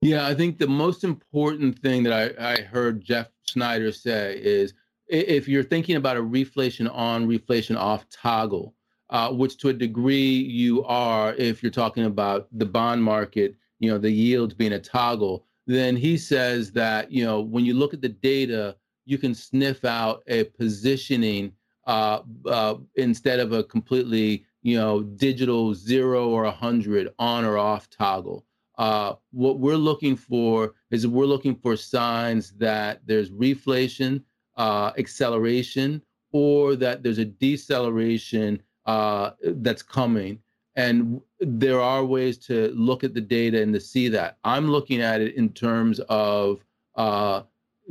Yeah, 0.00 0.26
I 0.26 0.34
think 0.34 0.58
the 0.58 0.66
most 0.66 1.04
important 1.04 1.78
thing 1.78 2.02
that 2.02 2.36
I, 2.38 2.52
I 2.52 2.60
heard 2.62 3.02
Jeff 3.02 3.28
Snider 3.46 3.92
say 3.92 4.40
is 4.42 4.74
if 5.08 5.48
you're 5.48 5.62
thinking 5.62 5.96
about 5.96 6.16
a 6.16 6.22
reflation 6.22 6.92
on, 6.92 7.28
reflation 7.28 7.76
off 7.76 8.08
toggle, 8.08 8.74
uh, 9.10 9.30
which 9.30 9.58
to 9.58 9.68
a 9.68 9.72
degree 9.72 10.32
you 10.32 10.82
are 10.84 11.34
if 11.34 11.62
you're 11.62 11.72
talking 11.72 12.04
about 12.04 12.48
the 12.52 12.66
bond 12.66 13.02
market, 13.02 13.54
you 13.78 13.90
know, 13.90 13.98
the 13.98 14.10
yields 14.10 14.54
being 14.54 14.72
a 14.72 14.80
toggle, 14.80 15.44
then 15.66 15.96
he 15.96 16.16
says 16.16 16.72
that, 16.72 17.10
you 17.10 17.24
know, 17.24 17.40
when 17.40 17.64
you 17.64 17.74
look 17.74 17.94
at 17.94 18.00
the 18.00 18.08
data, 18.08 18.76
you 19.04 19.18
can 19.18 19.34
sniff 19.34 19.84
out 19.84 20.22
a 20.26 20.44
positioning 20.44 21.52
uh, 21.86 22.20
uh, 22.46 22.76
instead 22.96 23.40
of 23.40 23.52
a 23.52 23.62
completely 23.64 24.44
you 24.62 24.76
know 24.76 25.02
digital 25.02 25.74
zero 25.74 26.28
or 26.28 26.44
a 26.44 26.50
hundred 26.50 27.12
on 27.18 27.44
or 27.44 27.58
off 27.58 27.88
toggle. 27.90 28.44
Uh, 28.76 29.14
what 29.30 29.58
we're 29.58 29.76
looking 29.76 30.16
for 30.16 30.74
is 30.90 31.06
we're 31.06 31.24
looking 31.24 31.54
for 31.54 31.76
signs 31.76 32.52
that 32.52 33.00
there's 33.06 33.30
reflation, 33.30 34.22
uh, 34.56 34.92
acceleration, 34.98 36.02
or 36.32 36.74
that 36.74 37.02
there's 37.02 37.18
a 37.18 37.24
deceleration 37.24 38.60
uh, 38.86 39.30
that's 39.42 39.82
coming. 39.82 40.38
And 40.76 41.20
there 41.38 41.80
are 41.80 42.04
ways 42.04 42.36
to 42.46 42.72
look 42.74 43.04
at 43.04 43.14
the 43.14 43.20
data 43.20 43.62
and 43.62 43.72
to 43.74 43.80
see 43.80 44.08
that. 44.08 44.38
I'm 44.42 44.68
looking 44.68 45.00
at 45.00 45.20
it 45.20 45.36
in 45.36 45.50
terms 45.50 46.00
of 46.08 46.64
uh, 46.96 47.42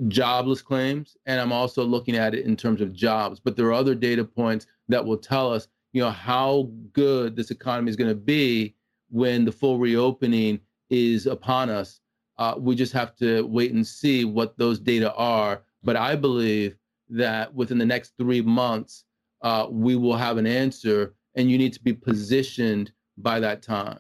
jobless 0.10 0.62
claims, 0.62 1.16
and 1.26 1.40
I'm 1.40 1.54
also 1.54 1.84
looking 1.84 2.18
at 2.18 2.36
it 2.36 2.46
in 2.46 2.58
terms 2.58 2.82
of 2.82 2.92
jobs. 2.92 3.40
But 3.40 3.56
there 3.56 3.68
are 3.68 3.74
other 3.74 3.96
data 3.96 4.26
points 4.26 4.68
that 4.90 5.06
will 5.06 5.18
tell 5.18 5.54
us, 5.54 5.70
you 5.94 6.02
know, 6.02 6.12
how 6.12 6.70
good 6.92 7.38
this 7.38 7.52
economy 7.52 7.90
is 7.90 7.96
going 7.96 8.10
to 8.10 8.16
be 8.16 8.76
when 9.10 9.46
the 9.46 9.52
full 9.52 9.78
reopening 9.78 10.60
is 10.94 11.26
upon 11.26 11.70
us. 11.70 12.00
Uh, 12.38 12.56
we 12.58 12.76
just 12.76 12.94
have 12.94 13.16
to 13.16 13.46
wait 13.48 13.74
and 13.74 13.86
see 13.86 14.26
what 14.26 14.58
those 14.58 14.80
data 14.80 15.14
are. 15.14 15.64
But 15.84 15.96
I 15.96 16.16
believe 16.16 16.78
that 17.10 17.54
within 17.54 17.78
the 17.78 17.86
next 17.86 18.14
three 18.18 18.42
months, 18.42 19.06
uh, 19.42 19.68
we 19.70 19.96
will 19.96 20.16
have 20.16 20.38
an 20.38 20.48
answer, 20.48 21.16
and 21.36 21.52
you 21.52 21.58
need 21.58 21.74
to 21.74 21.82
be 21.82 21.94
positioned 21.94 22.92
by 23.18 23.40
that 23.40 23.62
time. 23.62 24.00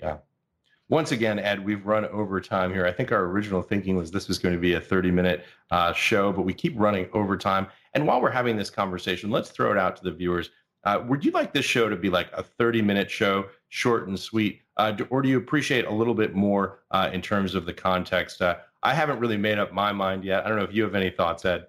Yeah. 0.00 0.18
Once 0.88 1.12
again, 1.12 1.38
Ed, 1.38 1.64
we've 1.64 1.86
run 1.86 2.04
over 2.06 2.40
time 2.40 2.72
here. 2.72 2.84
I 2.84 2.90
think 2.90 3.12
our 3.12 3.24
original 3.26 3.62
thinking 3.62 3.96
was 3.96 4.10
this 4.10 4.26
was 4.26 4.40
going 4.40 4.54
to 4.54 4.60
be 4.60 4.74
a 4.74 4.80
30 4.80 5.12
minute 5.12 5.44
uh, 5.70 5.92
show, 5.92 6.32
but 6.32 6.42
we 6.42 6.52
keep 6.52 6.74
running 6.76 7.08
over 7.12 7.36
time. 7.36 7.68
And 7.94 8.06
while 8.06 8.20
we're 8.20 8.30
having 8.30 8.56
this 8.56 8.70
conversation, 8.70 9.30
let's 9.30 9.50
throw 9.50 9.70
it 9.70 9.78
out 9.78 9.96
to 9.96 10.02
the 10.02 10.10
viewers. 10.10 10.50
Uh, 10.84 11.02
would 11.06 11.24
you 11.24 11.30
like 11.30 11.52
this 11.52 11.64
show 11.64 11.88
to 11.88 11.96
be 11.96 12.10
like 12.10 12.30
a 12.32 12.42
30 12.42 12.82
minute 12.82 13.10
show, 13.10 13.46
short 13.68 14.08
and 14.08 14.18
sweet? 14.18 14.62
Uh, 14.80 14.96
or 15.10 15.20
do 15.20 15.28
you 15.28 15.36
appreciate 15.36 15.84
a 15.84 15.92
little 15.92 16.14
bit 16.14 16.34
more 16.34 16.80
uh, 16.90 17.10
in 17.12 17.20
terms 17.20 17.54
of 17.54 17.66
the 17.66 17.72
context? 17.72 18.40
Uh, 18.40 18.56
I 18.82 18.94
haven't 18.94 19.18
really 19.18 19.36
made 19.36 19.58
up 19.58 19.74
my 19.74 19.92
mind 19.92 20.24
yet. 20.24 20.46
I 20.46 20.48
don't 20.48 20.56
know 20.56 20.64
if 20.64 20.72
you 20.72 20.82
have 20.84 20.94
any 20.94 21.10
thoughts, 21.10 21.44
Ed. 21.44 21.66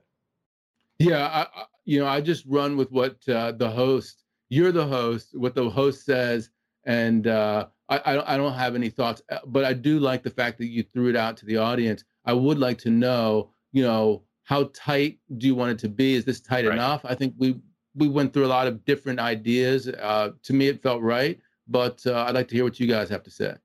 Yeah, 0.98 1.28
I, 1.28 1.66
you 1.84 2.00
know, 2.00 2.08
I 2.08 2.22
just 2.22 2.46
run 2.48 2.78
with 2.78 2.90
what 2.90 3.18
uh, 3.28 3.52
the 3.52 3.70
host. 3.70 4.24
You're 4.48 4.72
the 4.72 4.86
host. 4.86 5.38
What 5.38 5.56
the 5.56 5.70
host 5.70 6.06
says, 6.06 6.52
and 6.86 7.28
uh, 7.28 7.68
I, 7.90 8.24
I 8.26 8.38
don't 8.38 8.54
have 8.54 8.76
any 8.76 8.90
thoughts. 8.90 9.22
Uh, 9.30 9.40
but 9.46 9.66
I 9.66 9.74
do 9.74 10.00
like 10.00 10.24
the 10.24 10.30
fact 10.30 10.58
that 10.60 10.68
you 10.68 10.82
threw 10.82 11.10
it 11.10 11.18
out 11.18 11.36
to 11.38 11.46
the 11.46 11.58
audience. 11.58 12.06
I 12.24 12.32
would 12.32 12.60
like 12.60 12.78
to 12.80 12.90
know, 12.90 13.52
you 13.74 13.84
know, 13.84 14.24
how 14.44 14.70
tight 14.74 15.20
do 15.38 15.48
you 15.48 15.56
want 15.56 15.72
it 15.72 15.80
to 15.80 15.90
be? 15.90 16.14
Is 16.14 16.24
this 16.24 16.40
tight 16.40 16.66
right. 16.66 16.76
enough? 16.76 17.02
I 17.04 17.16
think 17.16 17.34
we 17.38 17.60
we 17.94 18.08
went 18.08 18.32
through 18.32 18.46
a 18.46 18.56
lot 18.56 18.68
of 18.68 18.86
different 18.86 19.20
ideas. 19.20 19.90
Uh, 19.90 20.30
to 20.44 20.54
me, 20.54 20.70
it 20.70 20.82
felt 20.82 21.02
right. 21.02 21.38
But 21.72 22.06
uh, 22.06 22.26
I'd 22.28 22.36
like 22.36 22.48
to 22.50 22.56
hear 22.56 22.64
what 22.64 22.80
you 22.80 22.88
guys 22.88 23.10
have 23.10 23.24
to 23.24 23.32
say 23.32 23.56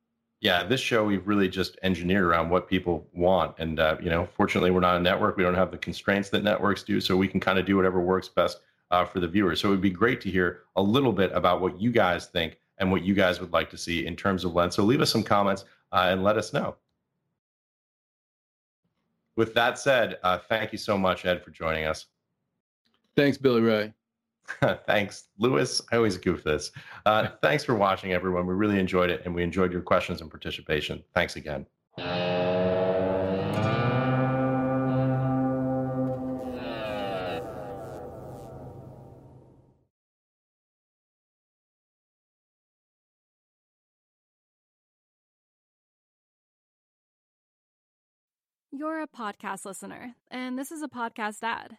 yeah, 0.40 0.64
this 0.64 0.80
show 0.80 1.04
we've 1.04 1.26
really 1.26 1.48
just 1.48 1.78
engineered 1.82 2.24
around 2.24 2.50
what 2.50 2.68
people 2.68 3.06
want, 3.14 3.54
and 3.58 3.80
uh, 3.80 3.96
you 4.02 4.10
know, 4.10 4.28
fortunately, 4.36 4.70
we're 4.70 4.80
not 4.80 4.96
a 4.96 5.00
network. 5.00 5.36
We 5.36 5.42
don't 5.42 5.54
have 5.54 5.70
the 5.70 5.78
constraints 5.78 6.28
that 6.30 6.44
networks 6.44 6.82
do, 6.82 7.00
so 7.00 7.16
we 7.16 7.26
can 7.26 7.40
kind 7.40 7.58
of 7.58 7.64
do 7.64 7.76
whatever 7.76 8.00
works 8.00 8.28
best 8.28 8.60
uh, 8.90 9.04
for 9.04 9.20
the 9.20 9.28
viewers. 9.28 9.60
So 9.60 9.68
it 9.68 9.70
would 9.72 9.80
be 9.80 9.90
great 9.90 10.20
to 10.22 10.30
hear 10.30 10.60
a 10.76 10.82
little 10.82 11.12
bit 11.12 11.32
about 11.32 11.60
what 11.60 11.80
you 11.80 11.90
guys 11.90 12.26
think 12.26 12.58
and 12.78 12.90
what 12.90 13.02
you 13.02 13.14
guys 13.14 13.40
would 13.40 13.52
like 13.52 13.70
to 13.70 13.78
see 13.78 14.06
in 14.06 14.14
terms 14.14 14.44
of 14.44 14.54
lens. 14.54 14.76
So 14.76 14.84
leave 14.84 15.00
us 15.00 15.10
some 15.10 15.22
comments 15.22 15.64
uh, 15.92 16.08
and 16.10 16.22
let 16.22 16.36
us 16.36 16.52
know. 16.52 16.76
With 19.36 19.54
that 19.54 19.78
said, 19.78 20.18
uh, 20.22 20.38
thank 20.38 20.72
you 20.72 20.78
so 20.78 20.98
much, 20.98 21.24
Ed, 21.24 21.42
for 21.42 21.50
joining 21.50 21.86
us. 21.86 22.06
Thanks, 23.16 23.38
Billy 23.38 23.62
Ray. 23.62 23.92
thanks, 24.86 25.24
Lewis. 25.38 25.80
I 25.92 25.96
always 25.96 26.16
goof 26.16 26.44
this. 26.44 26.70
Uh, 27.04 27.28
thanks 27.42 27.64
for 27.64 27.74
watching, 27.74 28.12
everyone. 28.12 28.46
We 28.46 28.54
really 28.54 28.78
enjoyed 28.78 29.10
it, 29.10 29.22
and 29.24 29.34
we 29.34 29.42
enjoyed 29.42 29.72
your 29.72 29.82
questions 29.82 30.20
and 30.20 30.30
participation. 30.30 31.02
Thanks 31.14 31.36
again. 31.36 31.66
You're 48.72 49.00
a 49.00 49.06
podcast 49.08 49.64
listener, 49.64 50.16
and 50.30 50.58
this 50.58 50.70
is 50.70 50.82
a 50.82 50.88
podcast 50.88 51.42
ad. 51.42 51.78